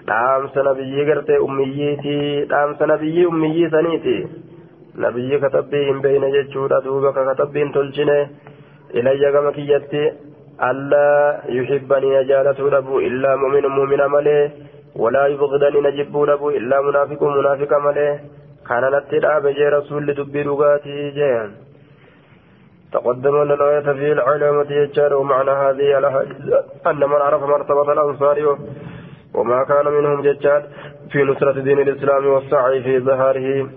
dhaamsa 0.09 0.63
nabiyyi 0.63 1.05
gartee 1.09 1.39
ummiyyiiti 1.47 2.15
dhaamsa 2.51 2.87
nabiyyi 2.87 3.27
ummiyyii 3.31 3.71
saniiti 3.75 4.15
nabiyyi 5.05 5.41
katabbii 5.45 5.85
hin 5.89 6.01
beeyne 6.07 6.31
jechuudha 6.37 6.81
duuba 6.85 7.13
ka 7.13 7.25
katabbiin 7.29 7.73
tolchine 7.73 8.17
ilayya 9.01 9.33
gama 9.37 9.53
kiyyatti 9.59 10.03
allaa 10.71 11.43
yuhibbanii 11.59 12.15
na 12.15 12.25
jaalatuu 12.31 12.71
dhabu 12.77 13.01
illaa 13.09 13.37
mu'minu 13.43 13.69
mu'mina 13.77 14.09
malee 14.15 14.51
walaa 15.05 15.27
yubgidanii 15.35 15.85
na 15.87 15.93
jibbuu 15.99 16.27
dhabu 16.33 16.51
illaa 16.61 16.83
munaafiqu 16.89 17.31
munaafiqa 17.37 17.81
malee 17.89 18.13
kana 18.71 18.91
natti 18.95 19.23
dhaabe 19.27 19.51
jee 19.59 19.71
rasuulli 19.79 20.17
dubbii 20.21 20.47
dhugaatii 20.51 21.11
jee 21.19 21.35
تقدم 22.93 23.35
أن 23.37 23.51
الآية 23.53 23.87
في 23.99 24.13
العلامة 24.13 24.71
يجار 24.73 25.15
ومعنى 25.15 25.51
هذه 25.51 25.99
الأحاديث 25.99 26.37
أن 26.87 26.97
من 27.11 27.21
عرف 27.27 27.43
مرتبة 27.43 27.93
الأنصار 27.93 28.59
وما 29.35 29.65
كان 29.65 29.87
منهم 29.93 30.23
ججاد 30.23 30.63
في 31.13 31.23
نصرة 31.23 31.61
دين 31.61 31.79
الإسلام 31.79 32.27
والسعي 32.27 32.83
في 32.83 32.99
ظهاره. 32.99 33.69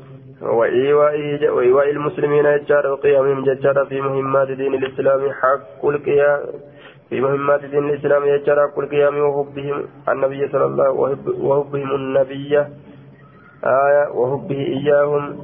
وإيواء 0.41 1.89
المسلمين 1.89 2.45
يجار 2.45 2.87
وقيامهم 2.87 3.43
ججار 3.43 3.85
في 3.85 4.01
مهمات 4.01 4.51
دين 4.51 4.73
الإسلام 4.73 5.31
حق 5.31 5.85
القيام 5.85 6.39
في 7.09 7.21
مهمات 7.21 7.65
دين 7.65 7.83
الإسلام 7.89 8.25
يجار 8.25 8.57
حق 8.67 8.79
القيام 8.79 9.17
وحبهم 9.17 9.83
النبي 10.09 10.47
صلى 10.47 10.65
الله 10.65 11.05
عليه 11.05 11.17
وحبهم 11.47 11.95
النبي 11.95 12.65
آية 13.64 14.09
وحبه 14.11 14.55
إياهم 14.55 15.38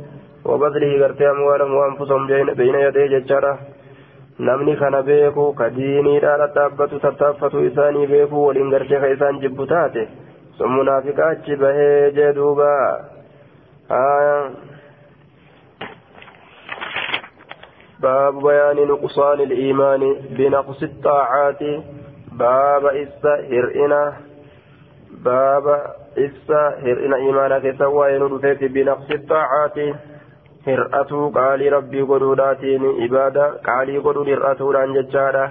وبذله 0.45 1.05
غرتي 1.05 1.29
أموالهم 1.29 1.73
وأنفسهم 1.73 2.27
بين 2.53 2.75
يدي 2.75 3.23
beeku 5.03 5.53
ka 5.53 5.67
diiniidhaan 5.75 6.51
dhaabbatu 6.55 6.99
tattaaffatu 6.99 7.59
isaanii 7.69 8.07
beeku 8.07 8.45
waliin 8.47 8.71
gartee 8.71 8.99
ka 8.99 9.07
isaan 9.15 9.39
jibbu 9.41 9.65
taate 9.67 10.07
sun 10.57 10.71
munaafiqa 10.71 11.27
achi 11.27 11.55
bahee 11.55 12.11
jee 12.15 12.33
duuba 12.35 12.71
باب 17.99 18.33
بيان 18.43 18.87
نقصان 18.87 19.39
الإيمان 19.39 20.15
بنقص 20.37 20.83
الطاعات 20.83 21.59
باب 22.31 22.85
إسا 22.85 23.35
ibsa 26.25 26.59
hir'ina 26.85 27.17
imaanaa 27.29 27.59
keessaa 27.65 27.89
waa'ee 27.97 28.19
nu 28.19 28.27
dhufeetti 28.33 28.69
binaqsi 28.77 29.17
xaacaati 29.31 29.85
hir'atuu 30.67 31.25
qaalii 31.37 31.69
rabbii 31.75 32.05
godhuudhaatiin 32.11 32.85
ibaada 33.07 33.45
qaalii 33.67 34.01
godhuun 34.07 34.27
hir'atuudhaan 34.33 34.93
jechaadha. 34.97 35.43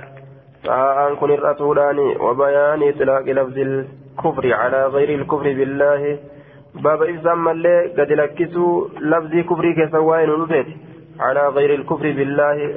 Xaa'aan 0.66 1.16
kun 1.20 1.30
hir'atuudhaan 1.34 1.98
wabayaanii 2.26 2.92
xilaaqi 2.98 3.34
labzil 3.40 3.72
kufri 4.22 4.50
calaa 4.50 4.88
gayri 4.96 5.14
ilkufri 5.20 5.54
billaahi. 5.61 6.12
Baaba 6.82 7.06
ibsaan 7.14 7.38
mallee 7.48 7.78
gadi 7.96 8.16
lakkisuu 8.22 8.72
labzii 9.00 9.44
kufrii 9.52 9.74
keessaa 9.74 10.02
waa'ee 10.11 10.26
nu 10.26 10.36
dhufeeti. 10.42 10.74
Calaa 11.18 11.50
gayri 11.61 11.74
ilkufri 11.74 12.12
billaahi. 12.12 12.68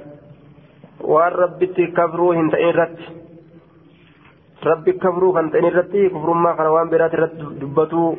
Waan 1.13 1.33
rabbitti 1.43 1.87
kafruu 1.99 2.31
hin 2.39 2.51
ta'e 2.51 2.69
irratti. 2.69 3.20
Kufrummaa 6.13 6.55
kana 6.55 6.71
waan 6.71 6.89
biraati 6.89 7.17
irratti 7.17 7.49
dubbatuu 7.61 8.09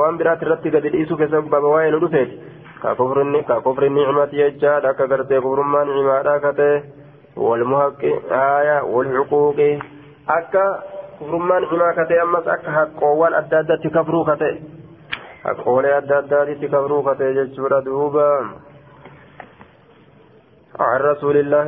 waan 0.00 0.18
biraati 0.18 0.44
irratti 0.46 0.70
gadi 0.70 0.92
dhiisuu 0.94 1.16
keessa 1.16 1.42
baaba 1.42 1.72
waa'ee 1.74 1.90
nu 1.90 2.00
dhufeeti 2.04 2.38
ka 2.82 2.94
kufrinni 2.94 3.44
ka 3.44 3.60
kufri 3.60 3.90
nicmati 3.90 4.36
jechaadha 4.36 4.94
akka 4.94 5.06
gartee 5.06 5.40
kufrummaa 5.40 5.84
nicmaadha 5.84 6.38
ka 6.40 6.52
ta'e 6.60 6.76
walmuhaqqi 7.36 8.12
aaya 8.40 8.76
walxuquuqi 8.94 9.68
akka 10.38 10.64
kufrummaan 11.18 11.62
nicmaa 11.66 11.92
ka 11.98 12.08
ta'e 12.08 12.20
ammas 12.26 12.46
akka 12.56 12.70
haqqoowwan 12.78 13.38
adda 13.42 13.58
addaatti 13.62 13.94
kafruu 13.98 14.24
ka 14.24 14.36
ta'e 14.42 14.54
haqqoolee 15.44 15.94
adda 15.98 16.18
addaatitti 16.22 16.72
kafruu 16.76 17.02
ka 17.02 17.14
ta'e 17.20 17.36
jechuudha 17.40 17.84
duuba 17.84 18.26
عن 20.80 21.00
رسول 21.00 21.36
الله 21.36 21.66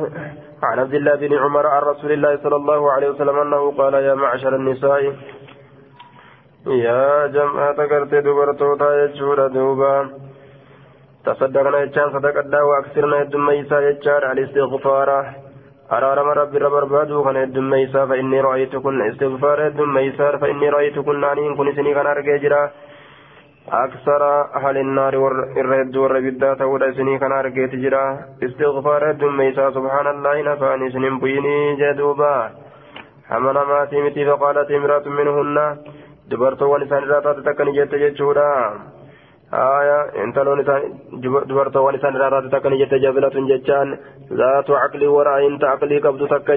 عن 0.63 0.79
عبد 0.79 0.93
الله 0.93 1.15
بن 1.15 1.33
عمر 1.37 1.67
عن 1.67 1.81
رسول 1.81 2.11
الله 2.11 2.37
صلى 2.43 2.55
الله 2.55 2.91
عليه 2.91 3.09
وسلم 3.09 3.37
أنه 3.39 3.71
قال 3.77 3.93
يا 3.93 4.13
معشر 4.13 4.55
النساء 4.55 5.01
يا 6.67 7.27
جماعة 7.27 7.79
قرت 7.91 8.13
دبرتوتا 8.15 9.03
يجور 9.03 9.47
دوبا. 9.47 10.09
تصدقنا 11.25 11.79
يجان 11.79 12.07
صدقنا 12.13 12.59
وأكثرنا 12.67 13.21
يدم 13.21 13.45
ميسا 13.45 13.79
يجار 13.89 14.25
على 14.25 14.41
الاستغفار. 14.41 15.09
أرارم 15.91 16.29
ربي 16.39 16.57
ربر 16.57 16.83
بادو 16.85 17.23
كان 17.23 17.35
يدم 17.35 17.69
ميسا 17.69 18.05
فإني 18.05 18.41
رأيتكن. 18.41 19.01
استغفار 19.11 19.57
يدم 19.67 19.93
ميسا 19.93 20.37
فإني 20.37 20.69
رأيتكن. 20.69 21.19
نانين 21.19 21.55
كن 21.57 21.75
سني 21.75 21.93
كان 21.93 22.07
أرجيجرا 22.07 22.71
أكثر 23.71 24.21
أهل 24.55 24.77
النار 24.77 25.17
والرد 25.17 25.95
والربدا 25.97 26.53
تود 26.53 26.91
سني 26.91 27.19
كان 27.19 27.31
أرجيجرا 27.31 28.19
استغفار 28.43 29.09
يدم 29.09 29.37
ميسا 29.37 29.71
سبحان 29.71 30.07
الله 30.07 30.41
نفاني 30.41 30.91
سنين 30.91 31.19
بيني 31.19 31.75
جدوبا 31.75 32.51
حمل 33.29 33.57
ماتي 33.69 34.01
متي 34.01 34.25
فقالت 34.25 34.71
امرأة 34.71 35.05
منهن 35.07 35.77
dubartoowwan 36.29 36.83
isaan 36.85 37.03
irraa 37.03 37.21
taate 37.21 37.43
takka 37.43 37.65
ni 37.65 37.73
jette 37.75 37.99
jechuudha 37.99 38.47
aya 39.51 39.97
intaloon 40.23 40.61
isaan 40.63 40.83
dubartoowwan 41.49 41.97
isaan 41.99 42.15
irraa 42.15 42.31
taate 42.33 42.49
takka 42.53 42.69
ni 42.71 42.79
jette 42.81 43.01
jabilatun 43.03 43.49
jechaan 43.51 43.89
zaatu 44.41 44.77
aqlii 44.85 45.11
waraayin 45.15 45.59
ta 45.59 45.73
aqlii 45.75 45.99
qabdu 45.99 46.31
takka 46.31 46.55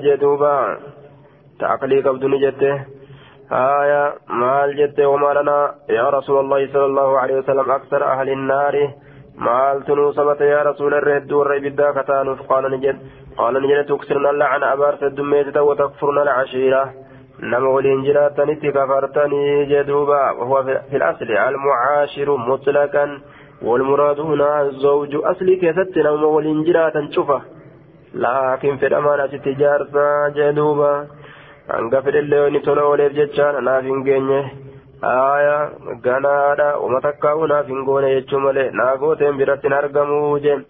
yaa 5.89 6.11
rasuula 6.11 6.41
allahi 6.41 6.69
sala 6.73 6.85
allahu 6.91 7.15
alehi 7.23 7.39
wasalam 7.41 7.71
aksara 7.71 8.07
ahli 8.15 8.33
innaari 8.33 8.85
maaltu 9.47 9.97
nuu 9.97 10.13
sabate 10.19 10.49
yaa 10.49 10.63
rasuula 10.71 10.99
irra 11.01 11.15
hedduu 11.19 11.39
warra 11.41 11.57
ibiddaa 11.61 11.93
kataanuuf 11.99 12.41
qaala 12.51 12.69
ni 12.75 12.79
jedhe 12.85 13.01
qaala 13.39 13.61
ni 13.61 13.69
jedhe 13.73 13.85
tuksirna 13.91 14.33
lacana 14.43 14.73
abaarsa 14.75 15.07
heddummeessita 15.09 15.63
watakfurna 15.69 16.21
alcashiira 16.27 16.83
nama 17.53 17.69
waliin 17.77 18.05
jiraatanitti 18.09 18.73
kafartanii 18.79 19.67
jedhuuba 19.73 20.21
وهو 20.39 20.57
في 20.91 20.97
الأصل 20.97 21.31
المعاشر 21.51 22.37
مطلقا 22.37 23.21
والمراد 23.63 24.21
هنا 24.21 24.63
الزوج 24.63 25.13
أصلي 25.15 25.57
كيست 25.57 25.99
نوم 25.99 26.25
ولين 26.25 26.65
جراتا 26.65 27.09
شوفه 27.15 27.41
لكن 28.15 28.77
في 28.77 28.87
الأمانة 28.87 29.27
تجارة 29.27 30.29
جدوبا 30.37 31.07
hanga 31.73 32.03
fedhellee 32.07 32.51
ni 32.55 32.61
tola 32.67 32.83
ooleef 32.89 33.13
jechaan 33.19 33.57
naaf 33.69 33.85
hin 33.91 34.03
geenye 34.09 34.41
aya 35.13 35.57
ganaadha 36.07 36.69
wama 36.83 37.01
takkaa'u 37.07 37.49
naaf 37.53 37.67
hin 37.73 37.85
goone 37.89 38.09
jechuu 38.17 38.41
malee 38.45 38.69
naa 38.81 38.93
gooteen 39.03 39.41
biratti 39.41 39.69
hin 39.69 39.77
argamu 39.81 40.21
jeen 40.45 40.63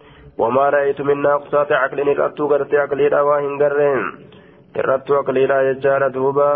wamaa 0.42 0.70
ra'aytu 0.76 1.04
min 1.10 1.22
naaqsaati 1.26 1.74
aqlin 1.82 2.12
irrattuu 2.14 2.48
gartee 2.54 2.80
aqliidha 2.84 3.20
waa 3.28 3.38
hin 3.44 3.54
garreen 3.62 4.02
irrattuu 4.80 5.20
aqliidha 5.20 5.62
jechaadha 5.68 6.08
duuba 6.16 6.48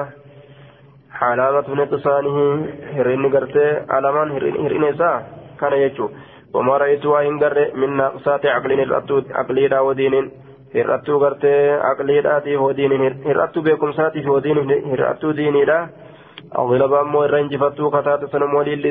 alaamatu 1.31 1.79
niqsaanihi 1.81 2.47
hir'inni 2.97 3.31
gartee 3.37 3.71
alamaan 3.99 4.35
hir'ina 4.37 4.93
isaa 4.95 5.17
kana 5.63 5.83
jechuu 5.85 6.11
wamaa 6.55 6.79
ra'aytu 6.85 7.13
waa 7.15 7.25
hin 7.29 7.39
garre 7.45 7.65
min 7.83 7.97
naaqsaati 8.03 8.55
aqlin 8.59 8.85
irrattuu 8.87 9.21
aqliidha 9.43 9.83
wadiinin 9.89 10.33
hir'attuu 10.75 11.19
gartee 11.23 11.79
aqliidhaatiif 11.93 12.61
wadiinin 12.67 13.05
hir'attuu 13.29 13.63
beekumsaatiif 13.69 14.27
wadiinin 14.35 14.69
hir'attuu 14.93 15.33
diiniidha. 15.37 15.79
Awwilaba 16.61 17.01
ammoo 17.01 17.25
irra 17.27 17.39
injifattuu 17.45 17.91
kataate 17.95 18.29
sanum 18.33 18.55
waliin 18.59 18.83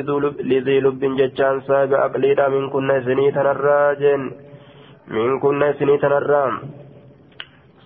lizii 0.50 0.80
lubbin 0.80 1.16
jechaan 1.20 1.62
saahiba 1.68 2.02
aqliidha 2.06 2.48
min 2.56 2.70
kunna 2.74 2.96
isinii 3.00 3.32
tanarraa 3.32 3.94
jeen. 4.02 4.28
Min 5.14 5.40
kunna 5.40 5.70
isinii 5.74 5.98
tanarraa. 6.04 6.50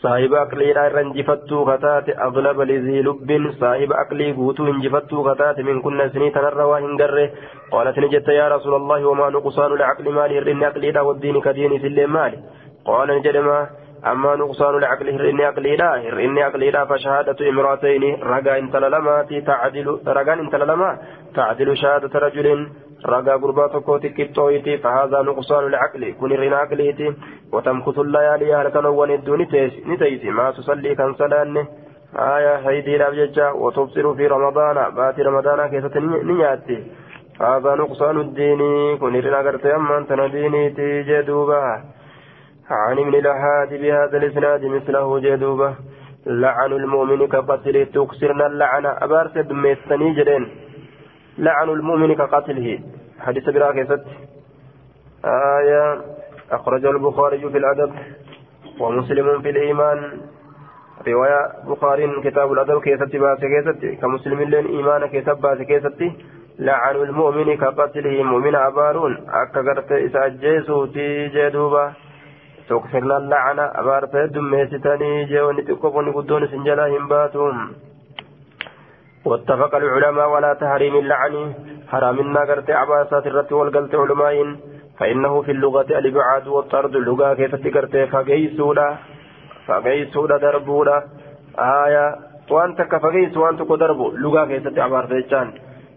Saahiba 0.02 0.40
aqliidha 0.42 0.86
irra 0.90 1.02
injifattuu 1.06 1.64
kataate 1.70 2.16
aglaba 2.26 2.64
lizii 2.70 3.02
lubbin 3.02 3.46
saahiba 3.60 4.00
aqlii 4.02 4.32
guutuu 4.40 4.66
injifattuu 4.74 5.24
kataate 5.28 5.62
min 5.62 5.80
kunna 5.86 6.04
isinii 6.10 6.30
tanarra 6.30 6.66
waa 6.72 6.80
hin 6.86 6.98
garre. 7.02 7.24
Qaalat 7.70 7.96
ni 7.96 8.08
jette 8.16 8.34
yaa 8.40 8.48
rasuula 8.56 8.76
allahi 8.82 9.04
wamaa 9.10 9.30
nuqsaanu 9.30 9.78
lacaqli 9.80 10.12
maali? 10.18 10.34
Hir'inni 10.40 10.68
aqliidha 10.70 11.06
waddiini 11.08 11.40
kadiinis 11.48 11.88
illee 11.90 12.06
maali? 12.18 12.38
Qaala 12.86 13.14
ni 13.14 13.22
jedhema 13.26 13.58
أما 14.06 14.36
نقصان 14.36 14.74
العقل 14.78 15.08
هرئني 15.10 15.44
عقلي 15.44 15.76
لا 15.76 16.70
لا 16.70 16.84
فشهادة 16.84 17.48
امرأتين 17.48 18.04
رجا 18.22 18.58
إنت 18.58 18.76
للماتي 18.76 19.40
تعدل 19.40 19.98
رجا 20.06 20.32
إنت 20.32 20.54
للما 20.54 20.98
تعدل 21.34 21.76
شهادة 21.76 22.18
رجل 22.18 22.68
رجا 23.06 23.32
قربات 23.32 23.76
كوتي 23.76 24.08
كتويتي 24.08 24.78
فهذا 24.78 25.22
نقصان 25.22 25.66
العقل 25.66 26.14
كن 26.20 26.32
رنا 26.32 26.56
عقليتي 26.56 27.14
وتمكث 27.52 27.98
الليالي 27.98 28.54
هلك 28.54 28.76
نوان 28.76 29.10
الدون 29.10 29.40
نتيسي 29.88 30.30
ما 30.30 30.50
تصلي 30.50 30.94
كان 30.94 31.14
سلانه 31.14 31.66
آية 32.16 32.54
هيدي 32.68 32.96
لابججا 32.96 33.50
وتبصر 33.50 34.14
في 34.14 34.26
رمضان 34.26 34.94
بات 34.96 35.20
رمضان 35.20 35.66
كيسة 35.70 36.00
نياتي 36.00 36.78
هذا 37.40 37.74
نقصان 37.74 38.20
الدين 38.20 38.60
كن 38.98 39.14
رنا 39.24 39.38
قرتي 39.38 39.74
أما 39.74 40.06
نديني 40.10 40.70
تيجي 40.70 41.22
دوبا. 41.22 41.64
عن 42.70 42.98
ابن 42.98 43.10
لهاد 43.10 43.68
بهذا 43.68 44.16
الإسناد 44.16 44.64
مثله 44.64 45.18
جدوبة. 45.18 45.74
لعن 46.26 46.72
المؤمن 46.72 47.26
كقتله 47.28 47.84
تكسرنا 47.84 48.46
اللعنة 48.46 48.88
أبارس 48.88 49.38
دميستني 49.38 50.14
جدين. 50.14 50.48
لعن 51.38 51.68
المؤمن 51.68 52.14
كقتله. 52.14 52.78
حديث 53.20 53.50
براكزت 53.50 54.04
آية. 55.24 56.00
أخرج 56.52 56.86
البخاري 56.86 57.38
في 57.38 57.58
الأدب 57.58 57.92
ومسلم 58.80 59.42
في 59.42 59.50
الإيمان. 59.50 60.20
رواية 61.08 61.52
بخاري 61.68 62.20
كتاب 62.24 62.52
الأدب 62.52 62.80
كيست 62.80 63.16
بأس 63.16 63.40
كيست. 63.40 64.00
كمسلم 64.00 64.40
لين 64.42 64.66
إيمان 64.66 65.06
كتاب 65.06 65.40
بأس 65.40 65.58
كيست. 65.58 66.00
لعن 66.58 66.96
المؤمن 66.96 67.56
كقتله. 67.56 68.22
مؤمن 68.22 68.54
أبارون. 68.54 69.26
أكغرت 69.28 69.92
إساجيسو 69.92 70.86
تي 70.86 71.28
جدوبة. 71.28 72.03
تكفرنا 72.68 73.16
اللعنة 73.16 73.62
أبارت 73.80 74.16
دميستني 74.16 75.24
جوني 75.24 75.62
تكفوني 75.62 76.10
قدون 76.10 76.46
سنجلا 76.48 76.86
همباتهم 76.96 77.72
واتفق 79.24 79.74
العلماء 79.74 80.30
ولا 80.30 80.52
تحريم 80.54 80.94
اللعن 80.96 81.34
حرام 81.88 82.18
الناقرت 82.20 82.70
عباسات 82.70 83.26
الرت 83.26 83.52
والقلت 83.52 83.94
علماء 83.94 84.56
فإنه 84.98 85.42
في 85.42 85.50
اللغة 85.50 85.98
الإبعاد 85.98 86.46
والطرد 86.48 86.96
اللغة 86.96 87.34
كيف 87.34 87.54
تكرت 87.54 87.96
فقيسولا 88.12 88.88
فقيسولا 89.66 90.36
دربولا 90.38 91.04
آية 91.58 92.16
وأنت 92.50 92.82
كفقيس 92.82 93.36
وأنت 93.36 93.62
كدربو 93.62 94.10
لغة 94.10 94.44
كيف 94.44 94.68
تعبار 94.68 95.04
تيجان 95.06 95.52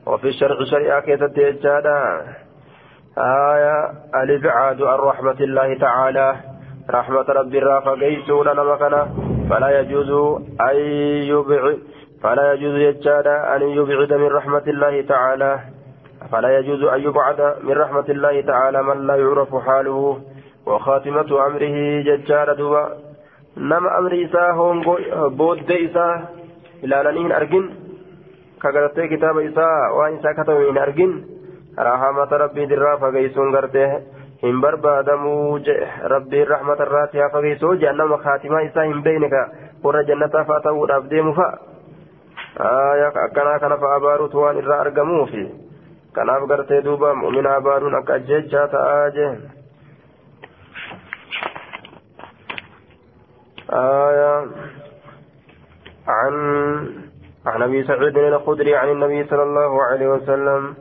وفي 0.08 0.28
الشرع 0.28 0.58
شريعة 0.72 1.00
كيف 1.02 1.24
تيجانا 1.24 1.98
آية 3.18 3.92
الإبعاد 4.24 4.82
عن 4.82 5.00
رحمة 5.00 5.40
الله 5.42 5.78
تعالى 5.78 6.36
رحمة 6.90 7.26
ربي 7.30 7.58
الرافع 7.58 7.94
قيسون 7.94 8.48
نمكنا 8.48 9.08
فلا 9.50 9.80
يجوز 9.80 10.10
أن 10.62 10.76
يبعد 11.32 11.78
فلا 12.24 12.54
يجوز 12.54 12.76
يجاد 12.76 13.28
أن 13.28 13.62
يبعد 13.62 14.14
من 14.14 14.28
رحمة 14.28 14.64
الله 14.68 15.02
تعالى. 15.02 15.60
فلا 16.32 16.60
يجوز 16.60 16.84
أن 16.84 17.00
يبعد 17.00 17.56
من 17.64 17.72
رحمة 17.72 18.06
الله 18.10 18.42
تعالى 18.42 18.84
من 18.84 19.08
لا 19.08 19.16
يعرف 19.16 19.56
حاله. 19.56 20.20
وخاتمة 20.66 21.46
أمره 21.48 21.76
ججار 22.08 22.54
دوبا 22.54 22.84
نما 23.58 23.98
أمر 24.00 24.14
إساه 24.26 24.58
بود 25.30 25.72
إساه 25.72 26.22
إلى 26.84 26.98
لنين 27.06 27.32
أرجن. 27.32 27.70
كغرتي 28.62 29.08
كتاب 29.08 29.38
إساء 29.38 29.96
وإن 29.98 30.14
إساء 30.18 30.34
كتب 30.34 30.58
إن 30.70 30.78
أرجن. 30.78 31.12
رحمة 31.80 32.32
ربي 32.32 32.66
درا 32.66 32.96
فقيسون 32.96 33.56
غرته. 33.56 34.17
Hin 34.42 34.62
barbaadamuu 34.62 35.60
je 35.70 35.76
rabbiin 36.14 36.48
rahmata 36.48 36.88
irraati 36.90 37.24
haa 37.24 37.30
fageessoo 37.36 37.76
jahannama 37.84 38.18
kaatimaa 38.26 38.62
isaa 38.70 38.88
hin 38.92 39.04
beeyne 39.04 39.30
ka 39.30 39.44
warra 39.84 40.04
jannataa 40.10 40.46
fa'a 40.52 40.66
ta'uudhaaf 40.70 41.10
deemu 41.10 41.34
fa'a 41.34 43.12
akkanaa 43.26 43.60
kana 43.60 43.78
fa'a 43.84 44.00
abaaruutu 44.02 44.42
waan 44.42 44.64
irraa 44.64 44.80
argamuufi 44.86 45.46
kanaaf 46.20 46.50
gartee 46.54 46.82
duuba 46.90 47.14
mu'mina 47.22 47.56
abaaruun 47.62 48.02
akka 48.02 48.20
ajjechaa 48.22 48.68
ta'aa 48.68 49.14
jee 49.20 49.32
آية 53.70 54.48
عن 56.08 56.34
عن 57.46 57.62
ابي 57.62 57.84
سعيد 57.84 58.18
الخدري 58.18 58.76
عن 58.76 58.90
النبي 58.90 59.28
صلى 59.28 59.44
الله 59.44 59.84
عليه 59.84 60.08
وسلم 60.08 60.76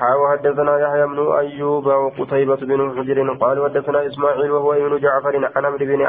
حاو 0.00 0.28
حدثنا 0.28 0.78
يحيى 0.78 1.06
بن 1.06 1.32
أيوب 1.32 1.86
وقتيبة 1.86 2.56
بن 2.56 2.80
حجر 2.96 3.18
قال 3.42 3.64
حدثنا 3.64 4.06
إسماعيل 4.06 4.50
وهو 4.50 4.72
ابن 4.72 4.98
جعفر 4.98 5.36
عن 5.56 5.64
عمرو 5.66 5.86
بن 5.90 6.06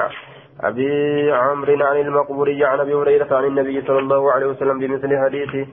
أبي 0.62 1.32
عمرو 1.32 1.86
عن 1.90 1.98
المقبوري 2.06 2.66
عن 2.66 2.80
أبي 2.80 2.94
هريرة 2.94 3.36
عن 3.38 3.46
النبي 3.46 3.82
صلى 3.88 4.00
الله 4.00 4.32
عليه 4.32 4.46
وسلم 4.46 4.80
بمثل 4.80 5.18
حديث 5.24 5.68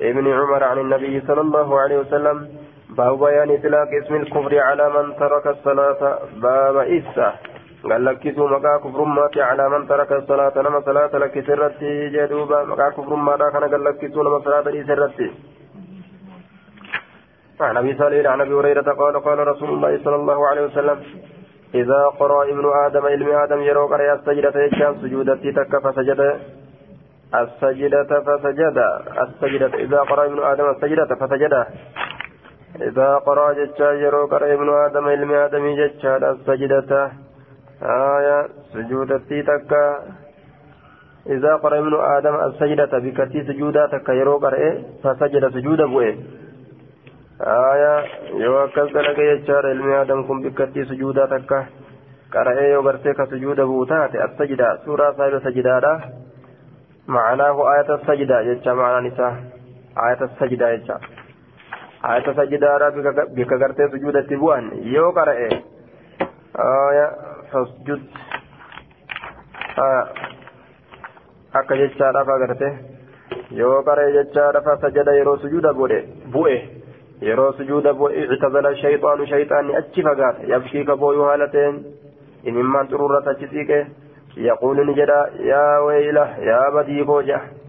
ابن 0.00 0.32
عمر 0.32 0.64
عن 0.64 0.78
النبي 0.78 1.20
صلى 1.28 1.40
الله 1.40 1.80
عليه 1.80 1.98
وسلم. 1.98 2.48
باب 2.96 3.18
بيان 3.18 3.50
إطلاق 3.50 3.88
اسم 4.02 4.14
الكفر 4.14 4.58
على 4.58 4.84
من 4.94 5.16
ترك 5.16 5.46
الصلاة. 5.46 6.18
باب 6.42 6.76
إسا 6.76 7.28
قال 7.90 8.04
لكسوا 8.04 8.48
مقا 8.48 8.76
كفر 8.84 9.04
ماتي 9.04 9.42
على 9.42 9.68
من 9.68 9.86
ترك 9.88 10.12
الصلاة؟ 10.12 10.52
نما 10.56 10.80
صلاة 10.80 11.12
لك 11.22 11.46
سرتي 11.46 12.08
جدوبا. 12.14 12.64
مقا 12.64 12.88
كفر 12.96 13.14
ماتا 13.14 13.50
كان 13.50 13.64
قال 13.72 13.84
لكسوا 13.84 14.22
نما 14.24 14.38
صلاة 14.46 14.66
لي 14.74 14.84
سرتي؟ 14.84 15.30
عن 17.60 17.76
أبي 17.76 17.94
صالح 17.98 18.30
عن 18.30 18.40
أبي 18.40 18.54
هريرة 18.54 18.92
قال 18.92 19.20
قال 19.20 19.38
رسول 19.48 19.68
الله 19.68 19.98
صلى 20.04 20.16
الله 20.16 20.48
عليه 20.48 20.62
وسلم 20.64 20.98
إذا 21.74 22.02
قرأ 22.20 22.44
ابن 22.44 22.64
آدم 22.86 23.06
علم 23.06 23.28
آدم 23.30 23.60
يرو 23.62 23.86
قرا 23.86 24.14
السجدة 24.14 24.60
يجان 24.60 24.94
سجودتي 25.02 25.52
تك 25.52 25.72
فسجد. 25.84 26.20
السجدة 27.34 28.10
فسجد. 28.26 28.78
السجدة 29.22 29.74
إذا 29.74 30.00
قرأ 30.00 30.24
ابن 30.26 30.38
آدم 30.42 30.70
السجدة 30.70 31.10
فسجد. 31.20 31.54
إذا 32.80 33.08
قرأ 33.26 33.52
جتشا 33.52 33.90
يرو 33.92 34.26
قرأ 34.26 34.54
ابن 34.54 34.68
آدم 34.68 35.04
علم 35.08 35.32
آدم 35.32 35.64
جتشا 35.80 36.16
السجدة. 36.16 37.10
آية 37.82 38.48
سجودتي 38.72 39.42
تكا 39.42 39.84
إذا 41.26 41.52
قرأ 41.56 41.78
ابن 41.78 41.94
آدم 42.16 42.34
السجدة 42.34 42.98
بكتي 42.98 43.42
سجودا 43.48 43.86
تكا 43.86 44.12
يرو 44.12 44.38
قرأ 44.38 44.82
فسجد 45.04 45.48
سجود 45.54 45.80
بوئه 45.82 46.16
akkas 47.40 48.92
dalaga 48.92 49.22
jechaadha 49.32 49.70
ilmi 49.72 49.92
aadam 49.94 50.24
kun 50.26 50.42
bikkattii 50.42 50.84
sujuudaa 50.84 51.26
takka 51.26 51.64
qara'ee 52.32 52.70
yoo 52.72 52.82
gartee 52.82 53.14
ka 53.14 53.26
sujuuda 53.26 53.66
buu 53.66 53.86
taate 53.86 54.22
assajida 54.22 54.76
suuraa 54.84 55.12
saahiba 55.12 55.40
sajidaadha 55.40 55.94
معناه 57.10 57.56
آية 57.74 57.94
السجدة 57.94 58.42
جتشا 58.42 58.70
معنى 58.70 59.08
نساء 59.08 59.34
آية 60.06 60.20
السجدة 60.22 60.74
جتشا 60.76 60.96
آية 62.04 62.26
السجدة 62.30 62.88
بك 63.36 63.52
غرتي 63.52 63.88
سجودة 63.88 64.20
تبوان 64.20 64.70
يو 64.94 65.10
قرأ 65.10 65.32
آية 65.32 67.06
فاسجد 67.52 68.00
آية 69.78 70.04
akka 71.58 71.74
jechaadhaaf 71.76 72.28
agarte 72.28 72.68
yoo 73.60 73.82
qaree 73.82 74.12
jechaadhaaf 74.16 74.80
sajada 74.80 75.12
yeroo 75.18 75.36
sujuuda 75.42 75.72
godhe 75.72 75.98
bu'e 76.34 76.79
ictazala 77.20 78.74
shayxaanu 78.82 79.26
shayxaanni 79.26 79.76
achi 79.76 80.02
fagaate 80.02 80.48
yabkii 80.48 80.84
kabooyuu 80.84 81.24
haalateen 81.30 81.80
imimmaan 82.44 82.88
xururrat 82.88 83.28
achi 83.28 83.48
siiqe 83.54 83.86
yaquulu 84.36 84.84
ni 84.84 84.94
jedha 84.94 85.18
yaa 85.52 85.80
weyla 85.86 86.28
yaa 86.50 86.70
badii 86.74 87.04
koo 87.04 87.22
jedha 87.22 87.60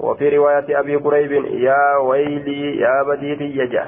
وفي 0.00 0.28
رواية 0.28 0.80
أبي 0.80 0.96
قريب 0.96 1.32
يا 1.68 1.96
ويلي 1.96 2.76
يا 2.80 3.02
بديتي 3.08 3.44
يجع 3.44 3.84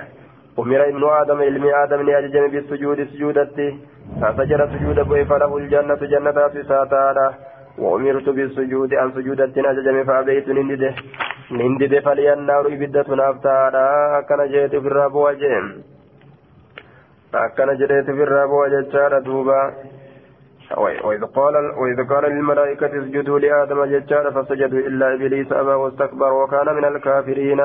أمر 0.59 0.89
ابن 0.89 1.05
آدم 1.05 1.39
علم 1.43 1.65
آدم 1.85 2.01
لأججم 2.03 2.49
بالسجود 2.49 3.05
سجودته 3.05 3.77
فسجد 4.23 4.61
سجود 4.73 5.01
بوي 5.09 5.25
فله 5.25 5.57
الجنة 5.57 5.95
جنة 5.95 6.63
ساتارة 6.69 7.35
وأمرت 7.79 8.29
بالسجود 8.29 8.95
عن 8.95 9.13
سجود 9.13 9.41
أججم 9.41 10.05
فأبيت 10.05 10.49
نندده 10.49 10.95
نندده 11.51 12.01
فلي 12.01 12.33
النار 12.33 12.67
إبدة 12.67 13.07
نفتارة 13.09 14.19
أكن 14.19 14.47
جيت 14.53 14.71
في 14.71 14.89
الرب 14.93 15.15
وجهم 15.15 15.83
أكن 17.35 17.77
جيت 17.77 18.11
في 18.17 18.23
الرب 18.23 18.51
وجهارة 18.51 19.19
دوبا. 19.19 19.73
وإذ 20.77 21.25
قال 21.25 21.55
وإذ 21.57 22.09
قال 22.11 22.25
للملائكة 22.33 22.87
اسجدوا 22.87 23.39
لآدم 23.39 23.85
ججار 23.85 24.33
فسجدوا 24.33 24.79
إلا 24.79 25.15
إبليس 25.15 25.53
أبى 25.53 25.71
واستكبر 25.71 26.33
وكان 26.33 26.75
من 26.75 26.85
الكافرين. 26.85 27.61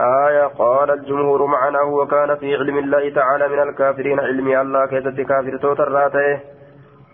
آية 0.00 0.46
قال 0.46 0.90
الجمهور 0.90 1.46
معناه 1.46 1.84
وكان 1.84 2.36
في 2.36 2.56
علم 2.56 2.78
الله 2.78 3.10
تعالى 3.14 3.48
من 3.48 3.60
الكافرين 3.68 4.20
علم 4.20 4.48
الله 4.60 4.86
كيست 4.86 5.20
كافر 5.20 5.58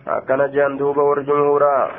توتراته 0.06 0.34
أكن 0.34 0.52
جندوب 0.52 0.96
والجمهورا 0.96 1.90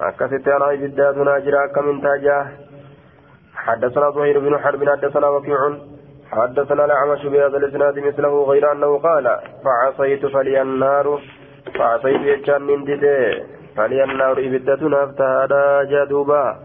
أكست 0.00 0.48
أنا 0.48 0.72
إبداد 0.72 1.18
ناجرا 1.18 1.66
كمن 1.66 2.00
تاجا 2.02 2.48
حدثنا 3.54 4.10
زهير 4.10 4.38
بن 4.38 4.58
حرب 4.58 4.88
حدثنا 4.88 5.28
وكيع 5.28 5.58
حدثنا 6.32 6.84
الأعمش 6.84 7.26
بهذا 7.26 7.56
الإسناد 7.56 7.98
مثله 7.98 8.44
غير 8.44 8.72
أنه 8.72 8.98
قال 8.98 9.40
فعصيت 9.64 10.26
فلي 10.26 10.62
النار 10.62 11.20
فعصيت 11.78 12.20
يجان 12.20 12.62
من 12.62 12.84
فلي 13.76 14.04
النار 14.04 14.38
إبدتنا 14.38 15.04
افتهادا 15.04 15.84
جدوبا 15.84 16.56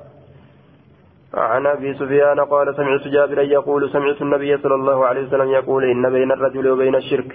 عن 1.34 1.66
أبي 1.68 1.94
سفيان 1.94 2.40
قال 2.40 2.76
سمعت 2.76 3.08
جابرا 3.08 3.42
يقول 3.42 3.90
سمعت 3.92 4.22
النبي 4.22 4.58
صلى 4.58 4.76
الله 4.76 5.06
عليه 5.06 5.28
وسلم 5.28 5.50
يقول 5.50 5.84
إن 5.84 6.10
بين 6.10 6.32
الرجل 6.32 6.70
وبين 6.70 6.96
الشرك 6.96 7.32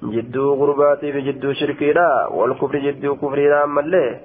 في 0.00 1.20
جدو 1.20 1.52
شركي 1.52 1.92
لا 1.92 2.28
والكفر 2.32 2.78
جدو 2.78 3.16
كفري 3.16 3.48
لا 3.48 3.66
ملي 3.66 4.20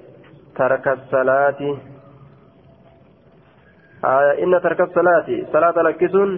ترك 0.55 0.87
الصلاة 0.87 1.61
آه 4.05 4.31
إن 4.43 4.61
ترك 4.63 4.81
الصلاة 4.81 5.27
صلاة 5.53 5.81
لكسون 5.81 6.29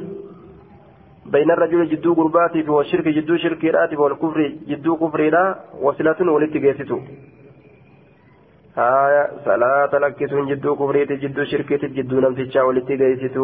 بين 1.25 1.51
الرجل 1.51 1.89
جدو 1.89 2.13
قرباتي 2.13 2.69
والشرك 2.69 3.07
جدو 3.07 3.37
شركيرات 3.37 3.93
والكفر 3.93 4.39
جدو 4.67 4.95
كفريرا 5.01 5.43
وصلة 5.81 6.19
ولتجيسته 6.35 6.99
هايا 8.77 9.23
صلاة 9.45 9.93
لكسون 10.03 10.45
جدو 10.51 10.75
كفريت 10.75 11.11
جدو 11.11 11.43
شركيت 11.51 11.85
جدو 11.85 12.19
نمتشا 12.19 12.61
ولتجيسته 12.67 13.43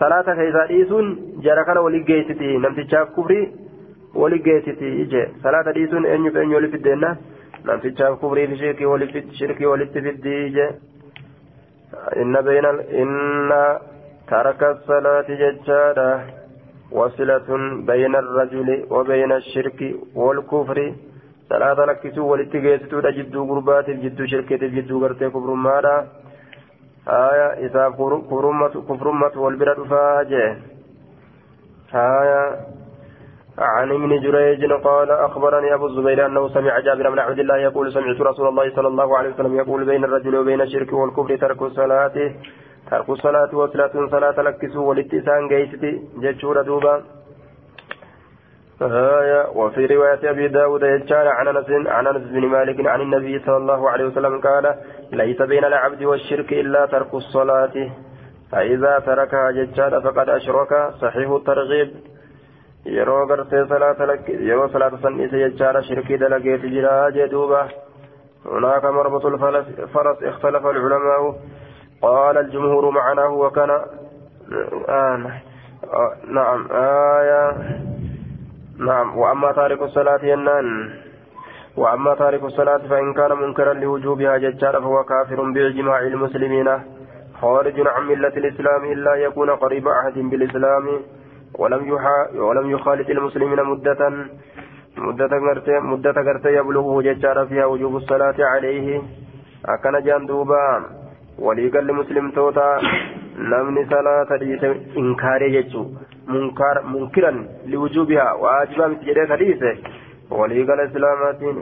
صلاة 0.00 0.28
كيسا 0.38 0.62
إيسون 0.70 1.06
جاركنا 1.44 1.80
ولتجيسته 1.80 2.50
نمتشا 2.64 3.04
كفري 3.16 3.65
wali 4.22 4.38
geessiti 4.46 4.88
ije. 5.02 5.22
Salaata 5.42 5.72
dhiisuun 5.76 6.06
eenyuuf 6.12 6.36
eenyu 6.42 6.54
wali 6.58 6.68
fiddeenna 6.74 7.10
namtichaaf 7.64 8.18
kubrii 8.20 8.46
fi 8.52 8.58
shirkii 8.62 8.90
walitti 8.92 9.22
shirkii 9.38 9.70
walitti 9.72 10.02
fiddii 10.06 10.40
ije. 10.46 10.66
Inna 12.22 12.42
beena 12.42 12.70
inna 13.02 13.60
taraka 14.30 14.74
salaati 14.86 15.36
jechaadha. 15.42 16.08
Wasilatun 16.98 17.82
beena 17.86 18.20
rajuli 18.38 18.76
wa 18.90 19.04
beena 19.04 19.40
shirki 19.52 19.88
wal 20.14 20.42
kufri. 20.52 20.86
Salaata 21.48 21.86
lakkisuu 21.86 22.28
walitti 22.30 22.60
geessituudha 22.60 23.12
jidduu 23.18 23.46
gurbaatiif 23.46 24.00
jidduu 24.04 24.26
shirkiitiif 24.32 24.72
jidduu 24.78 25.00
gartee 25.00 25.30
kubrummaadha 25.30 25.92
haya 27.06 27.48
isaaf 27.66 27.94
kufrummatu 28.86 29.42
wal 29.44 29.56
bira 29.56 29.74
dhufaa 29.74 30.24
jee. 30.30 30.48
Haya 31.92 32.40
عن 33.58 33.92
ابن 33.92 34.20
جريج 34.20 34.72
قال 34.72 35.10
أخبرني 35.10 35.74
أبو 35.74 35.86
الزبير 35.86 36.26
أنه 36.26 36.48
سمع 36.48 36.78
جابر 36.80 37.10
بن 37.10 37.18
عبد 37.18 37.38
الله 37.38 37.56
يقول 37.56 37.92
سمعت 37.92 38.20
رسول 38.20 38.48
الله 38.48 38.74
صلى 38.76 38.88
الله 38.88 39.18
عليه 39.18 39.30
وسلم 39.30 39.56
يقول 39.56 39.84
بين 39.84 40.04
الرجل 40.04 40.36
وبين 40.36 40.60
الشرك 40.60 40.92
والكفر 40.92 41.36
ترك 41.36 41.60
صلاته 41.72 42.34
ترك 42.90 43.08
الصلاة 43.10 43.54
وصلاة 43.54 43.90
صلاة 44.10 44.42
لكسوا 44.42 44.88
والاتسان 44.88 45.48
جيستي 45.48 46.02
جتشور 46.22 46.62
دوبا. 46.62 47.02
آية 48.82 49.48
وفي 49.54 49.86
رواية 49.86 50.30
أبي 50.30 50.48
داود 50.48 50.82
يجعل 50.82 51.26
عن 51.28 51.48
أنس 51.48 51.66
عن 51.86 52.06
أنس 52.06 52.22
بن 52.28 52.46
مالك 52.46 52.86
عن 52.86 53.00
النبي 53.00 53.38
صلى 53.38 53.56
الله 53.56 53.90
عليه 53.90 54.04
وسلم 54.04 54.40
قال 54.40 54.74
ليس 55.12 55.42
بين 55.42 55.64
العبد 55.64 56.02
والشرك 56.02 56.52
إلا 56.52 56.86
ترك 56.86 57.14
الصلاة 57.14 57.90
فإذا 58.52 58.98
تركها 58.98 59.50
ججال 59.50 60.02
فقد 60.02 60.28
أشرك. 60.28 60.72
صحيح 61.00 61.30
الترغيب. 61.30 61.90
Yeroo 62.94 63.26
gartee 63.26 63.66
salaata 63.68 64.14
yeroo 64.50 64.68
salaata 64.68 65.02
sanniise 65.02 65.42
jechaadha 65.44 65.82
shirkii 65.82 66.18
dalageeti 66.18 66.70
jira 66.76 67.10
jee 67.10 67.28
duuba. 67.28 67.68
هناك 68.46 68.84
مربط 68.84 69.26
الفرس 69.26 70.22
اختلف 70.22 70.66
العلماء 70.66 71.34
قال 72.02 72.38
الجمهور 72.38 72.90
معناه 72.90 73.30
وكان 73.30 73.70
آه 74.88 75.32
نعم 76.28 76.68
آية 76.72 77.56
نعم 78.78 79.18
وأما 79.18 79.52
تارك 79.52 79.82
الصلاة 79.82 80.24
ينان 80.24 80.90
وأما 81.76 82.14
تارك 82.14 82.42
الصلاة 82.42 82.78
فإن 82.78 83.14
كان 83.14 83.32
منكرا 83.36 83.72
لوجوبها 83.72 84.36
ججار 84.36 84.80
فهو 84.80 85.04
كافر 85.04 85.50
بإجماع 85.50 85.98
المسلمين 86.00 86.68
خارج 87.40 87.86
عن 87.86 88.06
ملة 88.06 88.28
الإسلام 88.28 88.84
إلا 88.92 89.14
يكون 89.14 89.50
قريب 89.50 89.88
عهد 89.88 90.18
بالإسلام 90.18 91.00
ولم 91.58 91.82
ولم 92.48 92.70
يخالط 92.70 93.08
المسلمين 93.10 93.60
مدة 93.64 94.00
مدة 94.96 95.32
غرتي 95.46 95.78
مدة 95.78 96.10
غرتي 96.26 96.48
يبلغه 96.58 97.02
ججار 97.02 97.46
فيها 97.46 97.66
وجوب 97.66 97.96
الصلاة 97.96 98.34
عليه 98.38 99.02
أكن 99.66 99.94
جان 100.04 100.26
دوبا 100.26 100.84
وليقل 101.38 101.92
مسلم 101.92 102.30
توتا 102.30 102.80
namni 103.36 103.84
salaata 103.88 104.36
dhiise 104.40 104.68
inkaaree 105.00 105.50
jechuun 105.50 105.88
munkiran 106.92 107.40
liwujuubihaa 107.72 108.34
waajibaa 108.44 108.88
miti 108.88 109.04
jedhee 109.08 109.26
ka 109.32 109.36
dhiise 109.42 109.72
waliigala 110.30 110.84
islaamaatiin 110.88 111.58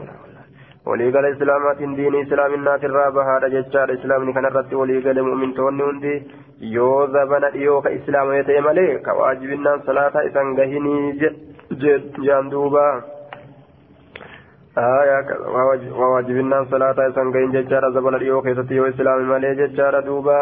waliigala 0.91 1.28
islaamaatiin 1.35 1.97
diinii 1.99 2.22
islaaminaatirraa 2.26 3.11
bahaadha 3.18 3.49
jechaadha 3.57 3.97
islaamni 3.99 4.32
kanarratti 4.39 4.80
waliigale 4.80 5.22
mu'mintoonni 5.28 5.87
hundi 5.89 6.14
yoo 6.76 7.07
zabana 7.16 7.51
dhiyoo 7.55 7.80
ka 7.87 7.93
islaamee 7.99 8.43
ta'e 8.51 8.61
malee 8.68 8.91
ka 9.07 9.16
waajibinnaan 9.20 9.82
salaataa 9.89 10.24
isan 10.30 10.55
gahinii 10.61 11.30
jaan 12.28 12.51
duuba 12.55 12.85
waajibinnaan 14.76 16.66
salaataa 16.70 17.09
isan 17.12 17.32
gahin 17.39 17.53
jechaadha 17.59 17.91
zabana 17.99 18.18
dhiyoo 18.24 18.43
keessatti 18.49 18.80
yoo 18.82 18.87
islaame 18.95 19.28
malee 19.35 19.55
jechaadha 19.64 20.07
duuba 20.12 20.39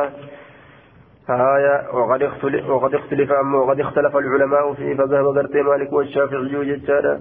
آية 1.31 1.75
وقد 1.95 2.23
اختلف 2.23 2.69
وقد 2.71 2.95
اختلف 2.95 3.31
وقد 3.55 3.81
اختلف 3.81 4.17
العلماء 4.17 4.73
فيه 4.75 4.95
فذهب 4.95 5.27
غرتي 5.37 5.63
مالك 5.63 5.93
والشافعي 5.93 6.65
ججالا 6.71 7.21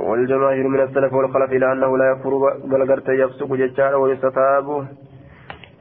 والجماهير 0.00 0.68
من 0.68 0.80
السلف 0.80 1.12
والخلف 1.12 1.52
إلى 1.52 1.72
أنه 1.72 1.98
لا 1.98 2.10
يكفر 2.10 2.30
بل 2.64 2.90
غرتي 2.90 3.12
يفسق 3.12 3.54
ججالا 3.54 3.96
ويستتاب 3.96 4.86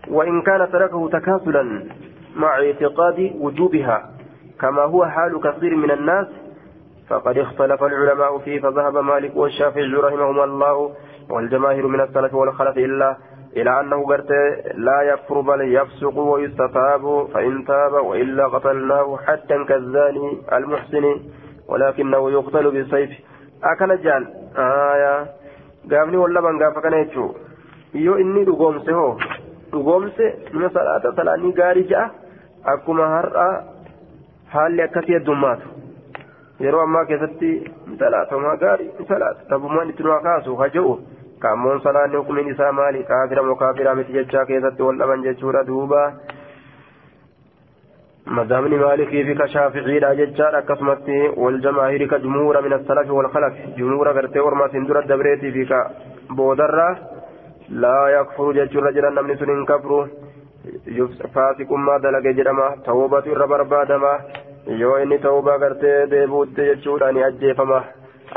وإن 0.07 0.41
كان 0.41 0.72
تركه 0.72 1.09
تكاسلا 1.09 1.84
مع 2.36 2.59
اعتقاد 2.59 3.32
وجوبها 3.39 4.09
كما 4.61 4.82
هو 4.82 5.05
حال 5.05 5.41
كثير 5.41 5.76
من 5.76 5.91
الناس 5.91 6.28
فقد 7.09 7.38
اختلف 7.38 7.84
العلماء 7.84 8.38
فيه 8.38 8.59
فذهب 8.61 8.97
مالك 8.97 9.36
والشافعي 9.36 9.93
رحمهما 9.93 10.43
الله 10.43 10.91
والجماهير 11.30 11.88
من 11.88 12.01
السلف 12.01 12.34
والخلف 12.34 12.78
إلا 12.78 13.18
إلى 13.57 13.80
أنه 13.80 14.05
قرت 14.05 14.32
لا 14.76 15.01
يكفر 15.01 15.41
بل 15.41 15.61
يفسق 15.76 16.18
ويستتاب 16.18 17.28
فإن 17.34 17.66
تاب 17.66 17.93
وإلا 17.93 18.47
قتلناه 18.47 19.18
حتى 19.28 19.64
كالزاني 19.64 20.38
المحسن 20.53 21.03
ولكنه 21.68 22.32
يقتل 22.32 22.72
بالسيف 22.72 23.09
akkana 23.72 23.97
jaan 24.05 24.28
gaafni 25.93 26.18
wal 26.24 26.34
laban 26.38 26.57
gaafa 26.64 26.82
kana 26.82 27.03
jechuun 27.03 27.32
yoo 28.05 28.18
inni 28.24 28.43
dhugoomse 28.49 28.91
hoo 28.99 29.11
dhugoomse 29.72 30.26
nama 30.53 30.70
salaata 30.78 31.14
salaanii 31.20 31.53
gaarii 31.61 31.88
ja'a 31.93 32.09
akkuma 32.74 33.07
har'a 33.16 33.47
haalli 34.55 34.82
akkasii 34.88 35.16
heddummaatu 35.18 35.68
yeroo 36.66 36.82
ammaa 36.88 37.05
keessatti 37.11 37.51
salaatamaa 38.03 38.55
gaarii 38.66 38.91
salaata 39.11 39.49
tabummaan 39.53 39.89
itti 39.95 40.03
nuwaa 40.07 40.22
kaasu 40.28 40.55
haa 40.61 40.70
jedhu 40.78 40.93
kaammoon 41.45 41.82
salaanni 41.84 42.16
hukumiin 42.18 42.49
isaa 42.51 42.72
maali? 42.72 43.03
Kaafira 43.03 43.43
moo 43.43 43.55
kaafira 43.61 43.95
miti 43.95 44.14
jechaa 44.18 44.45
keessatti 44.51 44.82
wal 44.84 44.97
dhaban 45.01 45.24
jechuudha 45.24 45.64
duuba. 45.68 46.03
مذهبني 48.28 48.78
مالكي 48.78 49.24
في 49.24 49.34
كشافعي 49.34 50.00
ججار 50.00 50.58
أكسمت 50.58 51.08
والجماهير 51.38 52.08
كجمهور 52.08 52.62
من 52.62 52.74
السلف 52.74 53.12
والخلف 53.12 53.54
جمهور 53.78 54.08
غرتي 54.12 54.40
ورما 54.40 54.68
سندر 54.68 55.00
الدبريتي 55.00 55.52
في 55.52 55.64
بودرة 56.30 56.98
لا 57.70 58.08
يكفر 58.08 58.52
ججر 58.52 58.84
رجلا 58.84 59.22
من 59.22 59.36
سنين 59.38 59.66
كفر 59.66 60.08
فاسق 61.34 61.72
ما 61.72 61.98
دلق 61.98 62.26
جرما 62.38 62.68
توبة 62.86 63.26
الربربادما 63.34 64.14
yoo 64.68 64.98
inni 65.04 65.18
ta'uubaa 65.20 65.58
gartee 65.60 66.10
deebuutti 66.12 66.66
jechuudhaan 66.68 67.18
ajjeefama 67.24 67.80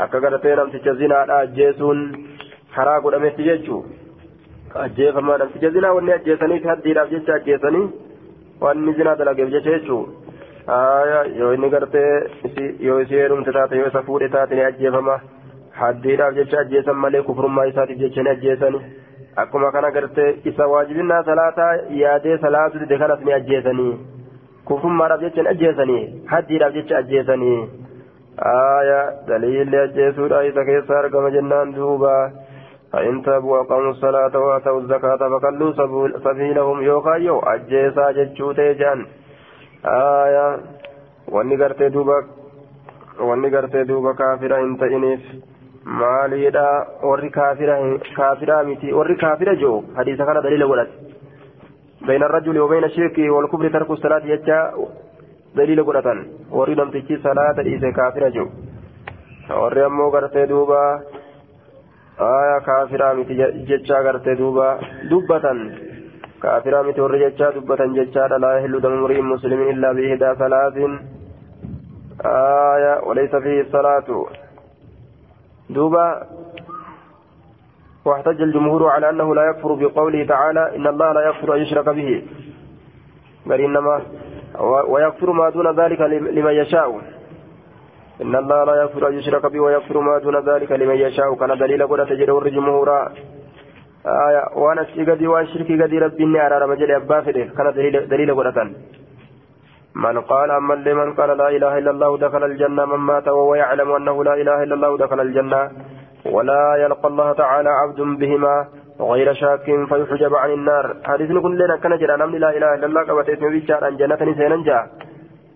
akka 0.05 0.19
gartee 0.19 0.55
namticha 0.59 0.93
zinaadha 1.01 1.37
ajjeesuun 1.43 2.01
karaa 2.75 2.99
godhametti 3.05 3.45
jechuun 3.45 3.85
ajjeefamaa 4.85 5.37
namticha 5.37 5.69
zinaa 5.69 5.93
wanni 5.97 6.13
ajjeesaniif 6.17 6.67
haddiidhaaf 6.71 7.13
jecha 7.13 7.37
ajjeesanii 7.39 7.85
wanni 8.61 8.93
zinaa 8.99 9.15
dalageef 9.15 9.49
jecha 9.55 9.71
jechuun 9.71 10.05
yoo 11.39 11.53
inni 11.53 11.69
gartee 11.69 12.11
yoo 12.87 12.99
isii 13.01 13.19
heerumte 13.21 13.51
taate 13.57 13.77
yoo 13.79 13.87
isa 13.91 14.01
fuudhe 14.07 14.29
taate 14.35 14.55
ni 14.55 14.63
ajjeefama 14.69 15.17
haddiidhaaf 15.79 16.35
jecha 16.39 16.59
ajjeesan 16.61 17.01
malee 17.03 17.21
kufrummaa 17.29 17.65
isaatiif 17.71 17.99
jecha 18.03 18.23
ni 18.23 18.29
ajjeesani 18.35 18.81
akkuma 19.43 19.71
kana 19.71 19.91
gartee 19.97 20.29
isa 20.51 20.67
waajibinnaa 20.73 21.23
salaataa 21.29 21.71
yaadee 22.01 22.37
salaatu 22.45 22.79
dide 22.83 22.97
kanas 23.03 23.25
ni 23.29 23.33
ajjeesanii 23.39 23.93
kufrummaadhaaf 24.71 25.21
jecha 25.27 25.41
ni 25.47 25.53
ajjeesanii 25.55 26.03
haddiidhaaf 26.33 26.73
jecha 26.79 26.97
ajjeesanii 26.97 27.59
daliilli 29.27 29.77
ajjeesuudha 29.85 30.43
isa 30.49 30.65
keessa 30.65 30.99
argama 30.99 31.31
jennaan 31.37 31.73
duubaa. 31.75 32.31
فإن 32.91 33.21
تابوا 33.23 33.57
وأقاموا 33.57 33.91
الصلاة 33.91 34.33
وآتوا 34.39 34.79
الزكاة 34.79 35.17
فخلوا 35.17 35.71
سبيلهم 36.25 36.81
يوكا 36.81 37.15
يو. 37.15 37.39
أجيسا 37.39 38.11
جتشوتي 38.11 38.73
جان. 38.73 39.05
آية. 39.85 40.59
wanni 41.27 41.57
gartee 41.57 41.89
duuba 41.89 42.23
wanni 43.19 43.49
gartee 43.49 43.83
duuba 43.85 44.13
kaafira 44.13 44.59
hin 44.59 44.77
ta'iniif 44.77 45.19
maaliidha 45.83 46.63
warri 47.03 47.29
kaafira 47.29 47.75
kaafiraa 48.15 48.63
miti 48.63 48.93
warri 48.93 49.15
kaafira 49.23 49.55
jiru 49.55 49.83
hadiisa 49.97 50.25
kana 50.25 50.41
daliila 50.41 50.67
godhate 50.71 51.07
بين 52.07 52.23
الرجل 52.23 52.59
وبين 52.59 52.83
الشرك 52.83 53.17
والكفر 53.17 53.67
ترك 53.69 53.91
الصلاة 53.91 54.25
يجا. 54.25 54.73
دليل 55.55 55.83
قرآن 55.83 56.19
وري 56.51 56.75
نمتشي 56.75 57.17
صلاة 57.17 57.57
إذا 57.59 57.91
كافر 57.91 58.29
جو. 58.29 58.45
وري 59.49 59.85
أمو 59.85 60.09
قرتي 60.09 60.45
دوبا 60.45 61.01
aya 62.17 62.61
kaafiraa 62.65 63.13
miti 63.13 63.35
jechaa 63.69 64.03
gartee 64.03 64.35
duuba 64.35 64.79
dubbatan 65.09 65.59
kaafiraa 66.41 66.83
miti 66.83 67.01
warri 67.01 67.19
jechaa 67.19 67.51
dubbatan 67.51 67.93
jechaadha 67.93 68.39
laa 68.39 68.53
yahillu 68.57 68.81
damu 68.81 69.03
mri'in 69.03 69.25
muslimin 69.33 69.69
illaa 69.73 69.93
biihdaa 69.93 70.35
salaatin 70.35 70.99
aya 72.23 72.93
walaysa 73.05 73.41
fihi 73.41 73.69
salaatu 73.71 74.25
duuba 75.69 76.05
واحتج 78.07 78.41
الجمهور 78.41 78.89
على 78.89 79.09
أنه 79.09 79.35
لا 79.35 79.43
يكفر 79.49 79.73
بقوله 79.73 80.25
تعالى 80.25 80.75
إن 80.75 80.87
الله 80.87 81.11
لا 81.11 81.21
يغفر 81.27 81.55
أن 81.55 81.59
يشرك 81.61 81.89
به 81.89 82.23
بل 83.45 83.61
إنما 83.61 84.01
ويغفر 84.87 85.31
ما 85.31 85.49
دون 85.49 85.79
ذلك 85.79 86.01
لمن 86.37 86.51
يشاء 86.51 87.01
إن 88.21 88.35
الله 88.35 88.63
لا 88.63 88.75
يغفر 88.81 89.07
أن 89.07 89.13
يشرك 89.13 89.45
به 89.45 89.59
ويغفر 89.59 89.99
ما 89.99 90.17
دون 90.17 90.37
ذلك 90.49 90.71
لمن 90.71 90.95
يشاء. 90.95 91.35
كان 91.35 91.57
دليل 91.57 91.87
قد 91.87 92.05
تجد 92.05 92.29
الجمهور 92.29 92.89
آية 94.05 94.43
وأنا 94.55 94.85
قدي 95.09 95.27
وأن 95.27 95.47
شركي 95.47 95.83
قدي 95.83 95.99
ربي 95.99 96.23
إني 96.23 96.45
أرى 96.45 96.57
رمجل 96.63 96.91
أبا 96.91 97.21
فده 97.21 97.43
كان 97.57 97.73
دليل, 97.73 98.07
دليل 98.07 98.35
قد 98.35 98.73
من 99.95 100.21
قال 100.21 100.51
أما 100.51 100.73
لمن 100.73 101.13
قال 101.13 101.37
لا 101.37 101.49
إله 101.49 101.77
إلا 101.77 101.91
الله 101.91 102.17
دخل 102.17 102.43
الجنة 102.43 102.85
من 102.85 102.99
مات 102.99 103.27
وهو 103.27 103.55
يعلم 103.55 103.91
أنه 103.91 104.23
لا 104.23 104.33
إله 104.33 104.63
إلا 104.63 104.75
الله 104.75 104.97
دخل 104.97 105.19
الجنة. 105.19 105.71
ولا 106.25 106.75
يلقى 106.83 107.07
الله 107.07 107.33
تعالى 107.33 107.69
عبد 107.69 108.01
بهما 108.01 108.67
غير 109.01 109.33
شاك 109.33 109.65
فيحجب 109.89 110.35
عن 110.35 110.49
النار. 110.51 110.95
حديث 111.05 111.31
نقول 111.31 111.57
لنا 111.57 111.77
كان 111.77 111.97
جرى 111.97 112.15
لا 112.17 112.49
إله 112.57 112.73
إلا 112.75 112.85
الله 112.85 113.01
قبت 113.03 113.29
اسمه 113.29 113.49
بيشار 113.49 113.83
عن 113.83 113.97
جنة 113.97 114.21
سيننجا 114.37 114.87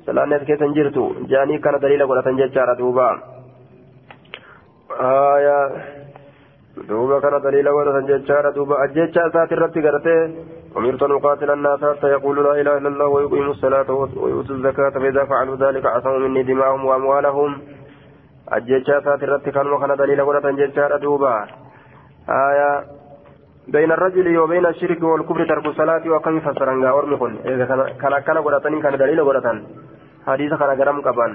salaanneef 0.06 0.46
keessan 0.50 0.74
jirtu 0.78 1.04
jaanii 1.34 1.60
kana 1.60 1.80
daliila 1.80 2.06
godhatan 2.06 2.40
jechaadha 2.42 2.76
duuba. 2.82 3.08
Duuba 6.90 7.22
kana 7.22 7.40
daliila 7.40 7.78
godhatan 7.78 8.10
jechaadha 8.12 8.56
duuba. 8.56 8.82
Ajjecha 8.86 9.28
isaati 9.30 9.56
irratti 9.60 9.86
gartee 9.88 10.22
أمرت 10.78 11.04
أن 11.04 11.12
أقاتل 11.12 11.52
الناس 11.52 11.84
حتى 11.84 12.08
يقولوا 12.08 12.44
لا 12.44 12.62
إله 12.62 12.78
إلا 12.78 12.90
الله 12.90 13.08
ويقيموا 13.08 13.52
الصلاة 13.52 13.92
ويؤتوا 13.92 14.56
الزكاة 14.56 14.90
فإذا 14.90 15.26
فعلوا 15.26 15.56
ذلك 15.56 15.86
عصموا 15.86 16.20
مني 16.20 16.44
دماءهم 16.44 16.86
وأموالهم 16.86 17.62
أجيتشا 18.50 19.00
ساترت 19.02 19.50
كان 19.50 19.96
دليل 19.98 20.26
قرة 20.26 20.52
جيتشا 20.52 20.98
دوبا 20.98 21.48
آية 22.30 22.84
بين 23.68 23.92
الرجل 23.92 24.38
وبين 24.38 24.66
الشرك 24.66 25.04
والكفر 25.04 25.46
ترك 25.46 25.66
الصلاة 25.66 26.04
وكم 26.10 26.40
فسرنغا 26.40 26.90
أرمي 26.90 27.40
إذا 27.46 27.66
كان 28.02 28.20
كان 28.28 28.38
قرة 28.38 28.66
كان 28.84 28.98
دليل 28.98 29.24
قرة 29.24 29.62
حديث 30.28 30.54
كان 30.54 30.72
قرم 30.80 31.02
قبان 31.02 31.32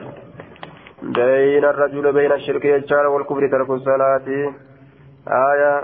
بين 1.03 1.65
الرجل 1.65 2.13
بين 2.13 2.33
الشرك 2.33 2.65
يجار 2.65 3.07
والكفر 3.07 3.49
ترك 3.53 3.71
الصلاة 3.71 4.29
آية 5.49 5.75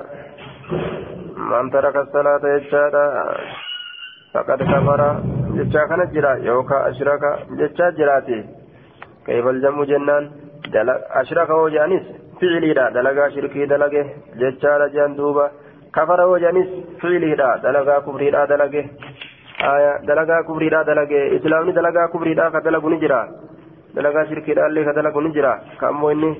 من 1.50 1.70
ترك 1.70 1.96
الصلاة 1.96 2.42
يجار 2.56 2.94
فقد 4.34 4.62
كفر 4.62 5.00
جتشا 5.56 5.86
كانت 5.86 6.10
جرا 6.14 6.32
يوكا 6.34 6.88
أشرك 6.88 7.22
جتشا 7.58 7.90
جراتي 7.98 8.38
كيف 9.26 9.46
الجمع 9.46 9.84
جنان 9.84 10.24
أشرك 11.20 11.50
وجانيس 11.50 12.02
فعلي 12.40 12.72
دا 12.78 12.84
دلقا 12.96 13.28
شركي 13.34 13.66
دلقه 13.66 14.06
جتشا 14.40 14.72
لجان 14.80 15.16
دوبا 15.16 15.46
كفر 15.94 16.20
وجانيس 16.32 16.68
فعلي 17.00 17.34
دا 17.40 17.48
دلقا 17.64 17.98
كفري 18.06 18.30
دا 18.30 18.44
دلقه 18.44 18.84
آية 19.62 19.92
دلقا 20.08 20.40
كفري 20.48 20.68
دا 20.68 20.82
دلقه 20.82 21.36
إسلامي 21.36 21.72
دلقا 21.72 22.06
كفري 22.12 22.34
دا 22.34 22.48
كدلقو 22.54 22.88
نجرا 22.88 23.20
دلقا 23.94 24.24
شركي 24.28 24.54
دا 24.54 24.66
اللي 24.66 24.84
كدلقو 24.84 25.20
نجرا 25.20 25.52
كأمو 25.80 26.10
إني 26.10 26.30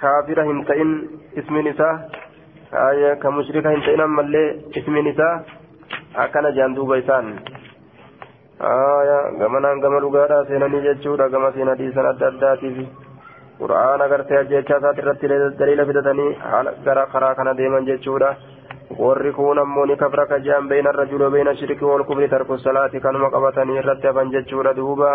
كافرة 0.00 0.42
هنتئن 0.48 0.90
اسم 1.38 1.54
نساء 1.68 1.94
آية 2.88 3.14
كمشركة 3.22 3.68
هنتئن 3.74 4.00
أما 4.00 4.22
اللي 4.22 4.44
اسم 4.78 4.94
نساء 5.08 5.34
akkana 6.14 6.54
jaan 6.54 6.74
duuba 6.74 6.96
isaan 7.02 7.26
gamanaan 9.38 9.80
gama 9.82 10.00
dhugaadhaa 10.04 10.44
seenanii 10.50 10.82
jechuudha 10.86 11.28
gama 11.28 11.50
seenaa 11.56 11.74
dhiisan 11.80 12.06
adda 12.10 12.28
addaatiif 12.32 12.76
qura'aana 13.60 14.06
gartee 14.12 14.38
ajjechaa 14.42 14.78
isaati 14.78 15.02
irratti 15.04 15.30
daliila 15.60 15.86
fidatanii 15.88 16.30
karaa 17.14 17.34
kana 17.40 17.56
deeman 17.60 17.88
jechuudha 17.90 18.30
warri 18.98 19.32
kun 19.32 19.58
ammoo 19.58 19.86
ni 19.86 19.96
kafra 19.96 20.26
ka 20.26 20.38
jean 20.40 20.68
beeyna 20.68 20.92
rajuloo 20.92 21.30
beeyna 21.30 21.54
shirki 21.56 21.84
wal 21.84 22.04
kubri 22.04 22.28
tarku 22.28 22.58
salaati 22.58 23.00
kanuma 23.00 23.30
qabatanii 23.30 23.78
irratti 23.82 24.06
hafan 24.06 24.30
jechuudha 24.30 24.74
duuba 24.74 25.10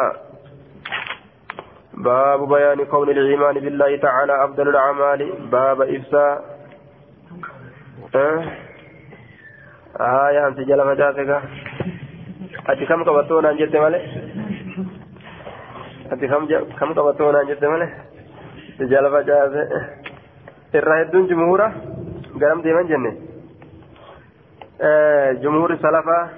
باب 1.99 2.47
بيان 2.47 2.79
كون 2.87 3.09
الإيمان 3.09 3.59
بالله 3.59 3.97
تعالى 3.97 4.43
أفضل 4.43 4.67
الأعمال 4.69 5.19
باب 5.51 5.81
إفساء 5.81 6.43
أه 8.15 8.43
aya 9.99 10.45
ansi 10.47 10.63
jala 10.65 10.85
facaase 10.85 11.25
ga 11.27 11.41
ati 12.71 12.85
kam 12.85 13.03
qabattoo 13.03 13.41
naan 13.41 13.57
jette 13.57 13.75
male 13.83 13.99
ati 16.11 16.27
kam 16.27 16.47
kam 16.79 16.93
qabattoo 16.95 17.31
naan 17.35 17.47
jette 17.47 17.67
male 17.67 17.87
si 18.77 18.87
jala 18.87 19.09
facaase 19.11 19.61
irra 20.79 20.99
hedduun 21.01 21.27
jumhuura 21.27 21.67
garam 24.79 25.39
deeman 25.39 25.39
jenne 25.39 25.41
jumhuurri 25.41 25.77
salafaa 25.81 26.29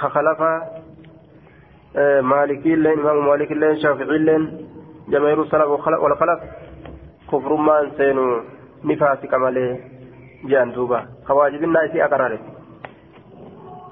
kakalafaa 0.00 0.66
maalikiilleen 2.22 2.98
imaamu 2.98 3.22
maalikiilleen 3.22 3.80
shaaficiilleen 3.80 4.48
jamaahiru 5.08 5.46
salaf 5.46 5.68
walkhalaf 5.68 6.40
kufrummaan 7.26 7.90
seenu 7.96 8.42
ni 8.84 8.96
faasika 8.96 9.38
malee 9.38 9.98
جان 10.44 10.72
دوبا 10.72 11.06
خواجبنا 11.24 11.84
إسي 11.84 12.04
أقرارت 12.04 12.40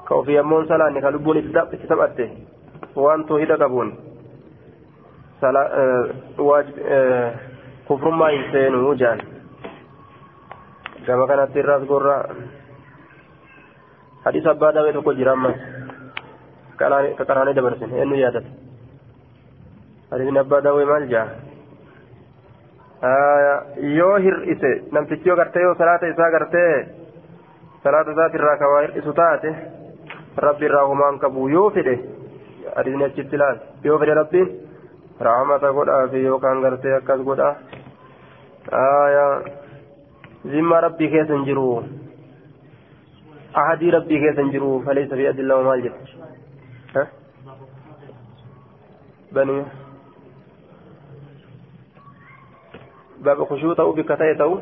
كوفي 0.08 0.38
يمون 0.38 0.68
سلاني 0.68 1.00
كلبون 1.00 1.36
اتتبأته 1.56 2.30
وان 2.96 3.26
توهيد 3.26 3.52
قبون 3.52 3.94
آه 5.44 6.10
واجب 6.38 6.74
آه 6.86 7.34
كفر 7.88 8.10
ما 8.10 8.30
ينسينه 8.30 8.94
جان 8.94 9.18
كما 11.06 11.26
كانت 11.26 11.56
الراس 11.56 11.82
قرى 11.88 12.24
حديث 14.26 14.46
أبا 14.46 14.70
داوي 14.70 14.92
تقول 14.92 15.16
جرام 15.18 15.54
كقراني 17.18 17.52
دبرسن 17.52 17.90
إنه 18.02 18.16
يادت 18.16 18.46
حديث 20.12 20.36
أبا 20.36 20.60
داوي 20.60 20.84
مال 20.84 21.08
جاه 21.08 21.28
yoo 23.98 24.16
hir'ise 24.24 24.70
namtichi 24.92 25.28
yoo 25.28 25.36
gartee 25.36 25.62
yoo 25.62 25.74
salaata 25.78 26.06
isaa 26.12 26.30
gartee 26.34 26.72
salaata 27.84 28.10
isaati 28.14 28.36
irraa 28.38 28.56
kawaa 28.62 28.80
hir'isu 28.84 29.12
taate 29.18 29.50
rabbi 30.46 30.64
irraa 30.68 30.86
humaan 30.90 31.18
qabu 31.24 31.48
yoo 31.54 31.70
fedhe 31.76 31.94
adiin 32.80 33.04
achitti 33.08 33.36
ilaal 33.36 33.58
yoo 33.84 33.98
fedhe 34.02 34.14
rabbiin 34.20 34.48
rahmata 35.28 35.72
godhaafi 35.78 36.24
yookaan 36.24 36.62
gartee 36.64 36.94
akkas 37.00 37.20
godha 37.28 37.50
zimma 40.54 40.80
rabbii 40.86 41.10
keessa 41.14 41.34
hin 41.34 41.44
jiru 41.50 41.66
rabbii 43.56 44.20
keessa 44.20 44.42
hin 44.42 44.52
jiru 44.52 44.70
faleessa 44.86 45.16
fi 45.16 45.26
adillama 45.32 45.62
maal 45.70 45.82
jedhe 45.88 47.06
banii 49.34 49.64
باب 53.26 53.44
خشوع 53.44 53.74
ta'u 53.74 54.54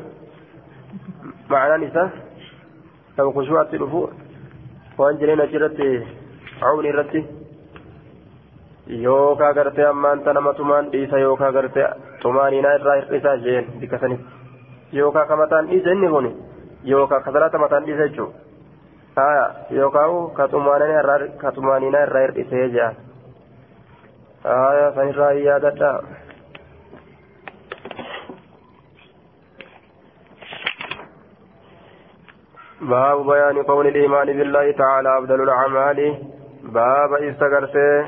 ma'anaan 1.49 1.83
isaa 1.87 2.09
baba 3.17 3.31
khushuu'atti 3.35 3.77
dhufu 3.81 3.99
waan 4.97 5.17
jireen 5.19 5.41
achirratti 5.45 5.89
cawni 6.61 6.89
irratti 6.93 7.21
yookaa 9.03 9.51
gartee 9.57 9.85
ammaan 9.89 10.23
tana 10.25 10.41
matumaan 10.47 10.89
dhiisa 10.95 11.21
yookaa 11.25 11.51
gartee 11.57 11.85
xumaaniinaa 12.23 12.73
irraa 12.79 12.97
hir'isaa 13.01 13.35
jeen 13.45 13.69
bikka 13.83 13.99
sanitti 13.99 14.97
yookaa 14.99 15.25
ka 15.29 15.37
mataan 15.43 15.69
dhiisa 15.69 15.95
inni 15.97 16.09
kun 16.15 16.31
yookaa 16.93 17.21
ka 17.27 17.35
salaata 17.37 17.63
mataan 17.65 17.85
dhiisa 17.89 18.07
jechuudha 18.09 18.44
ka 21.41 21.51
xumaaniinaa 21.55 22.03
irraa 22.07 22.23
hir'isee 22.25 22.67
jedhan 22.75 22.95
haya 24.43 24.91
sanirraa 24.99 25.31
yaadadhaa. 25.47 25.97
باب 32.81 33.25
بيان 33.25 33.63
قول 33.63 33.87
الإيمان 33.87 34.27
بالله 34.37 34.71
تعالى 34.71 35.17
أفضل 35.17 35.43
الأعمال 35.43 35.99
باب 36.63 37.13
استغرسه 37.13 38.05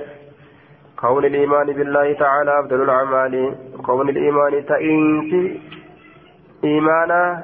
قول 0.98 1.26
الإيمان 1.26 1.68
بالله 1.74 2.14
تعالى 2.14 2.60
أفضل 2.60 2.82
الأعمال 2.82 3.56
قول 3.84 4.10
الإيمان 4.10 4.66
تئنس 4.66 5.32
إيمانا 6.64 7.44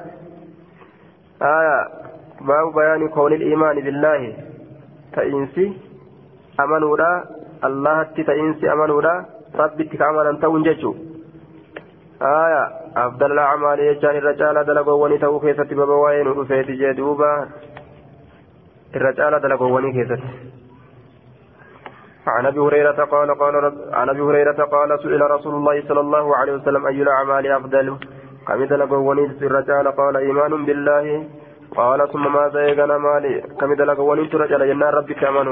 آية 1.42 2.03
باب 2.48 2.66
بيان 2.74 3.08
قول 3.08 3.32
الإيمان 3.32 3.76
بالله. 3.86 4.20
تئنس 5.16 5.56
أمنورا 6.60 7.24
الله 7.64 8.02
تئنس 8.02 8.64
أمنورا 8.64 9.14
ربي 9.60 9.84
تكامل 9.84 10.26
أنت 10.26 10.44
ونججو 10.44 10.94
آية 12.22 12.64
أفضل 12.96 13.32
الأعمال 13.32 13.78
يجان 13.80 14.16
الرجال 14.16 14.56
دلقوني 14.68 15.18
تو 15.18 15.40
كيست 15.40 15.70
ببوائن 15.78 16.26
رفيت 16.26 16.68
جدوبا 16.80 17.32
الرجال 18.96 19.32
دلقوني 19.44 19.92
كيست 19.96 20.22
عن 22.26 22.46
أبي 22.46 22.60
هريرة 22.60 23.04
قال 23.04 23.28
قال 23.38 23.54
عن 23.92 24.08
أبي 24.08 24.20
هريرة 24.20 24.60
قال 24.74 24.90
سئل 25.02 25.22
رسول 25.30 25.54
الله 25.54 25.76
صلى 25.88 26.00
الله 26.00 26.36
عليه 26.36 26.52
وسلم 26.52 26.86
أي 26.86 27.02
الأعمال 27.02 27.52
أفضل؟ 27.52 27.96
كم 28.46 28.64
دلقوني 28.64 29.24
الرجال 29.42 29.86
قال 30.00 30.16
إيمان 30.16 30.64
بالله. 30.64 31.06
قال 31.76 32.08
ثم 32.12 32.32
ماذا 32.32 32.60
يغنى 32.60 32.98
مالي 32.98 33.40
كم 33.60 33.74
دلقوني 33.74 34.22
الرجال 34.34 34.68
جنان 34.68 34.94
ربك 34.94 35.24
من 35.24 35.46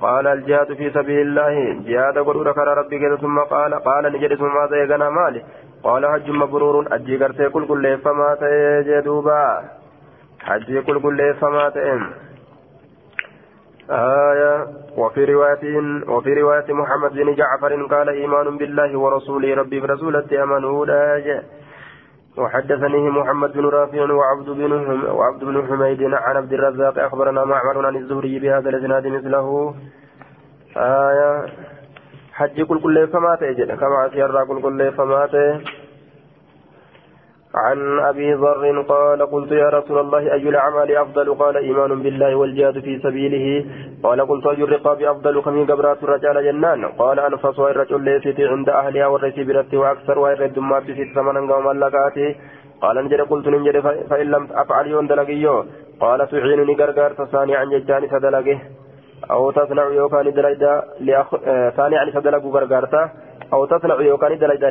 قال 0.00 0.26
الجهاد 0.26 0.72
في 0.74 0.90
سبيل 0.90 1.20
الله. 1.20 1.54
جهاد 1.86 2.18
قدر 2.18 2.52
كرى 2.52 2.74
ربي 2.74 3.16
ثم 3.16 3.38
قال 3.38 3.74
قال 3.74 4.12
نجد 4.12 4.34
ثم 4.34 4.54
ماذا 4.54 4.76
يغنى 4.76 5.10
مالي 5.10 5.42
قال 5.82 6.06
حج 6.06 6.30
مبرور. 6.30 6.86
أجي 6.92 7.16
قرتي 7.16 7.48
كل 7.48 7.66
كل 7.66 7.98
فما 7.98 8.36
تجدوبا. 8.40 9.62
حج 10.40 10.78
كل 10.78 11.00
كل 11.00 11.34
فما 11.34 11.68
تئم 11.68 12.02
آية. 13.90 14.66
وفي 14.96 15.24
رواية 15.24 15.64
وفي 16.08 16.34
رواية 16.40 16.72
محمد 16.72 17.12
بن 17.12 17.34
جعفر 17.34 17.72
قال 17.94 18.08
إيمان 18.08 18.56
بالله 18.56 18.98
ورسوله 18.98 19.54
ربي 19.54 19.80
برسولة 19.80 20.42
أمنوا 20.42 20.86
وحدثني 22.36 23.10
محمد 23.10 23.52
بن 23.52 23.66
رافع 23.66 24.12
وعبد 24.12 24.48
بن 24.50 24.72
وعبد 25.10 25.44
بن 25.44 25.66
حميد 25.68 26.02
عن 26.02 26.36
عبد 26.36 26.52
الرزاق 26.52 26.98
أخبرنا 26.98 27.44
معمر 27.44 27.86
عن 27.86 27.96
الزهري 27.96 28.38
بهذا 28.38 28.68
الإسناد 28.68 29.06
مثله. 29.06 29.74
آية 30.76 31.46
حج 32.32 32.62
كل 32.62 32.80
كل 32.80 33.08
فمات 33.08 33.40
كما 33.80 34.06
أسير 34.06 34.44
كل 34.44 34.62
كل 34.62 34.92
فمات. 34.92 35.34
عن 37.56 37.98
أبي 37.98 38.34
ذر 38.34 38.82
قال 38.88 39.26
قلت 39.26 39.52
يا 39.52 39.68
رسول 39.68 39.98
الله 39.98 40.32
أي 40.32 40.48
الأعمال 40.48 40.96
أفضل؟ 40.96 41.34
قال 41.34 41.56
إيمان 41.56 42.02
بالله 42.02 42.34
والجهاد 42.34 42.80
في 42.80 42.98
سبيله. 42.98 43.66
قال 44.02 44.28
قلت 44.28 44.46
أي 44.46 44.62
الرقاب 44.62 45.02
أفضل؟ 45.02 45.40
كم 45.40 45.66
قبرات 45.66 46.02
الرجال 46.02 46.44
جنان. 46.44 46.84
قال 46.84 47.20
أنفس 47.20 47.58
الرجل 47.58 48.00
ليست 48.00 48.40
عند 48.40 48.68
أهلها 48.68 49.06
والرسي 49.06 49.44
برت 49.44 49.74
وأكثر 49.74 50.18
وإر 50.18 50.44
الدمات 50.44 50.82
في 50.82 51.04
ثمنا 51.14 51.52
قوم 51.52 51.72
لقاته 51.72 52.34
قال 52.82 53.04
نجد 53.04 53.20
قلت 53.20 53.48
نجد 53.48 53.80
فإن 54.10 54.26
لم 54.30 54.48
أفعل 54.52 54.86
يون 54.86 55.06
دلقيو. 55.06 55.64
قال 56.00 56.28
تعينني 56.28 56.74
غرغر 56.74 57.12
ثاني 57.32 57.56
عن 57.56 57.68
ججاني 57.70 58.08
فدلقه 58.08 58.58
أو 59.30 59.50
تصنع 59.50 59.84
يوكان 59.88 60.32
دلجدا 60.32 60.82
لأخ... 61.00 61.36
ثاني 61.76 61.96
عن 61.98 62.10
فدلقه 62.10 62.48
غرغرته 62.50 63.10
أو 63.52 63.64
تصنع 63.64 64.00
يوكان 64.00 64.38
دلجدا 64.38 64.70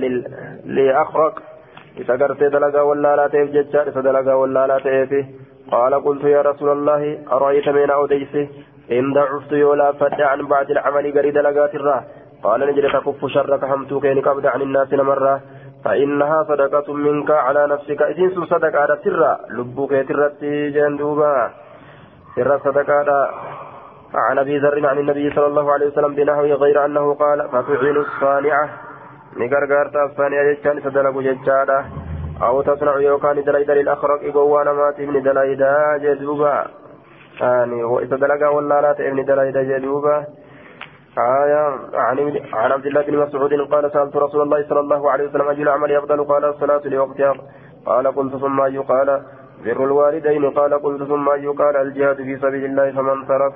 لأخرق 0.65 1.54
إذا 1.97 2.13
قرت 2.13 2.43
دلقا 2.43 2.81
ولا 2.81 3.15
لا 3.15 3.27
تيف 3.27 3.51
ججار 3.51 3.87
إذا 3.87 4.01
دلقا 4.01 4.33
ولا 4.33 4.67
لا 4.67 4.77
تيف 4.79 5.25
قال 5.71 5.93
قلت 6.05 6.23
يا 6.23 6.41
رسول 6.41 6.69
الله 6.69 7.17
أرأيت 7.31 7.69
من 7.69 7.89
أوديسي 7.89 8.49
إن 8.91 9.13
ضعفت 9.13 9.51
يولا 9.51 9.91
فد 9.91 10.21
عن 10.21 10.47
بعد 10.47 10.71
العمل 10.71 11.17
قريد 11.17 11.37
لقات 11.37 11.75
الراه 11.75 12.03
قال 12.43 12.59
نجد 12.67 12.85
تكف 12.93 13.25
شرك 13.25 13.63
همتو 13.63 13.99
كين 13.99 14.21
قبض 14.21 14.45
عن 14.45 14.61
الناس 14.61 14.93
مرة 14.93 15.41
فإنها 15.85 16.43
صدقة 16.43 16.93
منك 16.93 17.31
على 17.31 17.67
نفسك 17.67 18.01
إذن 18.01 18.45
صدقة 18.45 18.79
على 18.79 18.99
سرة 19.03 19.39
لبوك 19.49 19.91
ترتي 20.09 20.69
جندوبا 20.69 21.51
سر 22.35 22.59
صدقة 22.59 23.29
عن 24.15 24.37
أبي 24.39 24.57
ذر 24.57 24.87
عن 24.87 24.97
النبي 24.97 25.33
صلى 25.35 25.47
الله 25.47 25.71
عليه 25.73 25.87
وسلم 25.87 26.15
بنحوه 26.15 26.53
غير 26.53 26.85
أنه 26.85 27.13
قال 27.13 27.49
فتعين 27.49 27.97
الصانعة 27.97 28.69
نقرقرت 29.37 29.95
الصانعة 29.95 30.53
جتان 30.53 30.81
سدلق 30.81 31.19
جتانا 31.19 31.85
أو 32.41 32.61
تصنع 32.61 32.97
يوكان 32.99 33.43
دليد 33.43 33.71
للأخرق 33.71 34.19
إقوانا 34.23 34.73
مات 34.73 34.99
ابن 34.99 35.21
دليد 35.21 35.63
جدوبا 36.03 36.65
يعني 37.41 37.83
وإذا 37.83 38.15
دلقا 38.15 38.47
ولا 38.47 38.81
لا 38.81 38.91
ابن 38.91 39.25
دليد 39.25 39.57
جدوبا 39.57 40.25
آية 41.17 41.63
عن 41.93 42.17
عن 42.53 42.71
عبد 42.71 42.85
الله 42.85 43.01
بن 43.01 43.17
مسعود 43.17 43.53
قال 43.71 43.91
سألت 43.91 44.15
رسول 44.15 44.41
الله 44.41 44.65
صلى 44.69 44.79
الله 44.79 45.11
عليه 45.11 45.27
وسلم 45.27 45.47
أجل 45.47 45.61
العمل 45.61 45.91
أفضل 45.91 46.23
قال 46.23 46.45
الصلاة 46.45 46.81
لوقتها 46.85 47.33
قال 47.85 48.07
قلت 48.07 48.35
ثم 48.35 48.61
أي 48.61 48.77
بر 49.65 49.83
الوالدين 49.83 50.49
قال 50.49 50.73
قلت 50.73 51.03
ثم 51.03 51.29
أي 51.29 51.53
الجهاد 51.81 52.15
في 52.15 52.37
سبيل 52.37 52.65
الله 52.65 52.91
فمن 52.91 53.27
ترك 53.27 53.53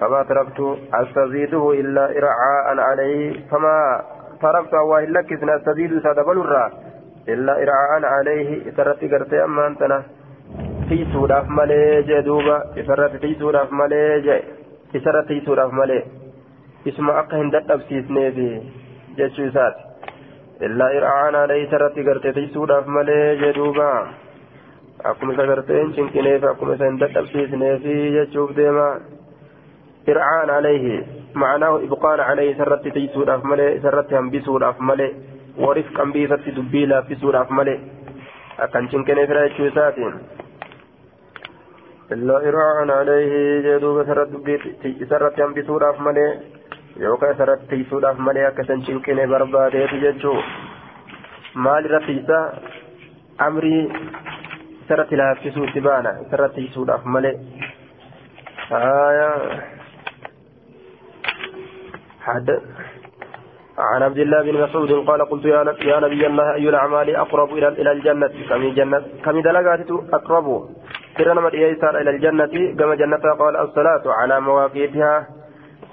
فما 0.00 0.22
تركت 0.22 0.78
أستزيده 0.94 1.72
إلا 1.72 2.18
إرعاء 2.18 2.80
عليه 2.80 3.48
فما 3.50 4.02
تركت 4.42 4.74
الله 4.74 4.98
إلا 5.04 5.20
كسنا 5.28 5.56
أستزيد 5.56 5.92
سادبل 6.04 6.36
الرا 6.44 6.66
إلا 7.28 7.52
إرعاء 7.62 8.04
عليه 8.14 8.48
إسرت 8.68 9.00
قرتي 9.12 9.44
أما 9.44 9.66
أنتنا 9.66 9.98
تيسوداف 10.88 11.46
مالي 11.58 12.02
جدوبا 12.08 12.56
إسرت 12.80 13.12
تيسوداف 13.22 13.68
مالي 13.72 14.20
جي 14.26 14.38
إسرت 14.96 15.28
تيسوداف 15.28 15.72
مالي 15.72 16.00
isma 16.88 17.12
akka 17.20 17.36
hin 17.36 17.50
dadhabsiisneefi 17.52 18.48
jechuu 19.18 19.46
isaati 19.50 19.82
illaa 20.66 20.90
ir'aanaa 20.98 21.46
leeysa 21.50 21.76
irratti 21.78 22.04
gartee 22.08 22.32
tiisuudhaaf 22.36 22.86
malee 22.96 23.24
jedhuuba 23.42 23.88
akkuma 25.10 25.32
isa 25.34 25.46
gartee 25.50 25.80
hin 25.80 25.90
cinqineef 25.96 26.46
akkuma 26.50 26.76
isa 26.78 26.88
hin 26.90 27.00
dadhabsiisneefi 27.02 27.96
jechuuf 28.16 28.54
deema 28.60 28.86
ir'aan 30.14 30.54
alayhi 30.58 30.96
ma'anaahu 31.34 31.78
ibqaan 31.86 32.20
alayhi 32.20 32.50
isarratti 32.54 32.90
tiisuudhaaf 32.90 33.42
malee 33.52 33.74
isarratti 33.78 34.14
hambisuudhaaf 34.14 34.78
malee 34.90 35.10
warif 35.66 35.88
qambii 35.98 36.24
isatti 36.28 36.54
dubbii 36.56 36.86
laaffisuudhaaf 36.92 37.50
malee 37.50 37.78
akkan 38.66 38.88
cinqineefira 38.92 39.42
jechuu 39.48 39.66
isaatiin 39.72 40.14
illaa 42.16 42.40
ir'aan 42.50 42.90
alayhi 42.90 43.42
jedhuuba 43.66 44.02
isarratti 45.06 45.42
hambisuudhaaf 45.42 45.98
malee 46.08 46.30
yookaan 47.00 47.34
isarratti 47.34 47.66
tiisuudhaaf 47.74 48.18
malee 48.28 48.46
akka 48.50 48.62
isan 48.68 48.82
cinqine 48.88 49.26
barbaadeetu 49.34 50.00
jechuu 50.06 50.36
maal 51.54 51.84
irratti 51.90 52.16
isa 52.22 52.38
amrii 53.48 53.82
isarratti 54.84 55.16
laaffisuutti 55.22 55.80
baana 55.88 56.14
isarratti 56.26 56.60
tiisuudhaaf 56.60 57.04
malee 62.28 62.60
عن 63.78 64.02
عبد 64.02 64.18
الله 64.18 64.42
بن 64.42 64.62
مسعود 64.62 64.92
قال 65.06 65.20
قلت 65.30 65.44
يا 65.44 65.62
نبي 66.00 66.26
الله 66.26 66.54
أي 66.54 66.68
الأعمال 66.68 67.16
أقرب 67.16 67.48
إلى 67.52 67.68
إلى 67.68 67.92
الجنة؟ 67.92 68.34
كم 68.48 68.62
جنة؟ 68.74 69.02
كم 69.24 69.40
دلقات 69.40 69.90
أقرب. 70.12 70.46
ترى 71.18 72.00
إلى 72.00 72.10
الجنة 72.10 72.54
كما 72.78 72.94
جنة؟ 72.94 73.24
قال 73.38 73.56
الصلاة 73.56 74.04
على 74.06 74.40
مواقيتها. 74.40 75.26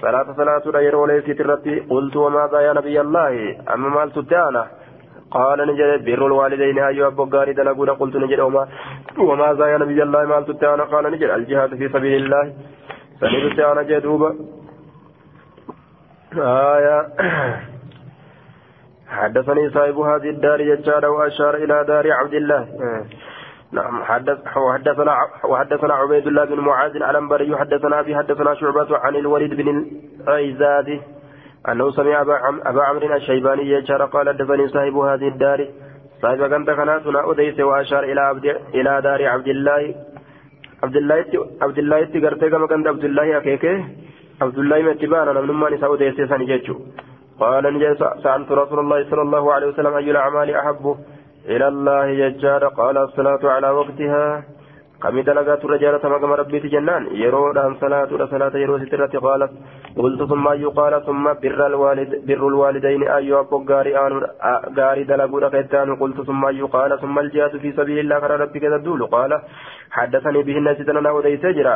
صلاة 0.01 0.27
صلاة 0.37 0.65
غير 0.65 0.95
وليس 0.95 1.25
ترتي. 1.25 1.79
قلت 1.79 2.15
وماذا 2.15 2.59
يا 2.59 2.73
نبي 2.73 3.01
الله؟ 3.01 3.33
أما 3.73 3.89
مال 3.89 4.11
تتانا 4.11 4.63
قال 5.31 5.59
نجد 5.69 6.05
بر 6.05 6.21
الوالدين. 6.25 6.79
أيها 6.79 7.07
أبو 7.07 7.25
قاري 7.25 7.53
دلقونا. 7.53 7.93
قلت 8.01 8.15
نجد 8.15 8.39
وما 8.39 8.67
وماذا 9.29 9.65
يا 9.67 9.77
نبي 9.77 10.03
الله 10.03 10.21
مال 10.25 10.45
تتانا 10.45 10.83
قال 10.83 11.03
نجد 11.13 11.29
الجهاد 11.29 11.71
في 11.79 11.85
سبيل 11.93 12.23
الله. 12.23 12.53
سنة 13.19 13.37
تتانا 13.53 13.81
جدوبا 13.89 14.29
آية. 16.37 17.07
حدثني 19.07 19.69
صاحب 19.69 19.97
هذه 19.97 20.29
الدار 20.29 20.61
يجار 20.61 21.05
وأشار 21.05 21.55
إلى 21.55 21.83
دار 21.87 22.11
عبد 22.11 22.33
الله. 22.33 22.67
نعم 23.71 24.03
حدث 24.03 24.57
وحدثنا 24.57 25.17
وحدثنا 25.43 25.93
عبيد 25.93 26.27
الله 26.27 26.45
بن 26.45 26.59
معاذ 26.59 26.95
الأنبري 26.95 27.57
حدثنا 27.57 27.99
أبي 27.99 28.15
حدثنا 28.15 28.53
شعبة 28.53 28.97
عن 28.97 29.15
الوليد 29.15 29.53
بن 29.53 29.85
العزاد 30.27 31.01
أنه 31.69 31.91
سمع 31.91 32.21
أبا, 32.21 32.33
عم 32.33 32.61
أبا 32.65 32.83
عمرو 32.83 33.15
الشيباني 33.15 33.69
يجار 33.69 34.05
قال 34.05 34.29
حدثني 34.29 34.67
صاحب 34.67 34.95
هذه 34.95 35.27
الدار. 35.27 35.67
صاحب 36.21 36.53
كنت 36.53 36.69
كناتنا 36.69 37.31
أديس 37.31 37.59
وأشار 37.59 38.03
إلى 38.03 38.21
عبد 38.21 38.45
إلى 38.73 39.01
دار 39.01 39.27
عبد 39.27 39.47
الله. 39.47 39.95
عبد 40.83 40.95
الله 40.95 41.25
عبد 41.61 41.77
الله 41.77 42.05
تقرتك 42.05 42.51
كما 42.51 42.67
كنت 42.67 42.87
عبد 42.87 43.03
الله 43.03 43.37
أكيكه 43.37 43.85
عبد 44.41 44.57
الله 44.57 44.81
متبانا 44.81 45.39
لما 45.39 45.69
نساء 45.69 45.93
أديس 45.93 46.15
سنججو 46.29 46.75
قال 47.39 47.63
نجي 47.73 47.95
سألت 48.23 48.51
رسول 48.51 48.79
الله 48.79 49.09
صلى 49.09 49.21
الله 49.21 49.53
عليه 49.53 49.67
وسلم 49.67 49.93
أي 49.93 50.11
الأعمال 50.11 50.49
أحبه 50.55 50.95
إلى 51.45 51.67
الله 51.67 52.05
يجار 52.05 52.67
قال 52.67 52.97
الصلاة 52.97 53.43
على 53.43 53.69
وقتها 53.69 54.43
كم 55.03 55.19
دلقات 55.19 55.65
الرجال 55.65 56.01
تمام 56.01 56.33
ربي 56.41 56.59
جنان 56.59 57.03
يرون 57.23 57.57
أن 57.57 57.75
صلاة 57.83 58.09
صلاة 58.33 58.55
يرو 58.63 58.79
سترة 58.79 59.13
قالت 59.27 59.51
قلت 59.97 60.21
ثم 60.31 60.45
يقال 60.65 60.93
ثم 61.05 61.23
بر 61.43 61.59
الوالد 61.71 62.11
بر 62.27 62.47
الوالدين 62.47 63.01
أيها 63.19 63.39
أبو 63.39 63.65
غاري 63.69 63.93
غاري 64.77 65.03
دلقوا 65.03 65.47
قيتان 65.53 65.95
قلت 66.01 66.21
ثم 66.29 66.43
يقال 66.61 66.91
ثم 67.01 67.19
الجهاد 67.19 67.57
في 67.57 67.71
سبيل 67.71 67.99
الله 67.99 68.17
قال 68.23 68.31
ربك 68.43 68.61
تدول 68.73 69.01
قال 69.15 69.31
حدثني 69.91 70.43
به 70.43 70.57
الناس 70.57 70.77
تننا 70.77 71.11
وديس 71.11 71.45
جرا 71.57 71.75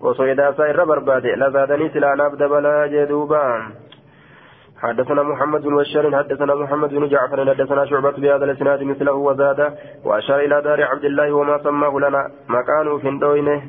ولو 0.00 0.10
استزدته 0.10 0.22
وصيدا 0.22 0.52
سائر 0.52 0.84
بربادي. 0.84 1.32
لزادني 1.34 1.88
سلانا 1.88 2.28
بدبلا 2.28 2.86
جدوبان 2.86 3.62
حدثنا 4.78 5.22
محمد 5.22 5.62
بن 5.62 5.76
بشار 5.76 6.16
حدثنا 6.16 6.54
محمد 6.54 6.90
بن 6.90 7.08
جعفر 7.08 7.54
حدثنا 7.54 7.84
شعبة 7.84 8.10
بهذا 8.10 8.44
الإسناد 8.44 8.82
مثله 8.82 9.12
وزاد 9.12 9.74
وأشار 10.04 10.40
إلى 10.40 10.62
دار 10.62 10.82
عبد 10.82 11.04
الله 11.04 11.32
وما 11.32 11.58
سماه 11.58 11.98
لنا. 11.98 12.30
مكانه 12.48 12.98
في 12.98 13.18
دوينه 13.18 13.62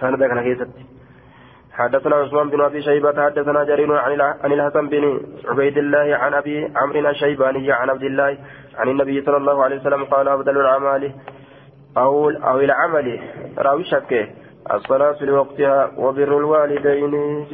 سند 0.00 0.24
كان 0.24 0.66
حدثنا 1.72 2.16
عثمان 2.16 2.50
بن 2.50 2.60
أبي 2.60 2.82
شيبة 2.82 3.24
حدثنا 3.24 3.64
جرير 3.64 3.92
عن 4.44 4.52
الحسن 4.52 4.88
بن 4.88 5.20
عبيد 5.48 5.78
الله 5.78 6.16
عن 6.16 6.34
أبي 6.34 6.72
عمرو 6.76 7.08
الشيباني 7.08 7.72
عن 7.72 7.90
عبد 7.90 8.02
الله 8.02 8.38
عن 8.78 8.88
النبي 8.88 9.22
صلى 9.22 9.36
الله 9.36 9.64
عليه 9.64 9.76
وسلم 9.80 10.04
قال 10.04 10.28
أفضل 10.28 10.60
الاعمال 10.60 11.12
أو 11.96 12.30
أو 12.30 12.60
العمل. 12.60 13.20
راوي 13.58 13.84
شكه 13.84 14.28
الصلاة 14.68 15.24
لوقتها 15.24 15.92
وبر 15.96 16.38
الوالدين. 16.38 17.46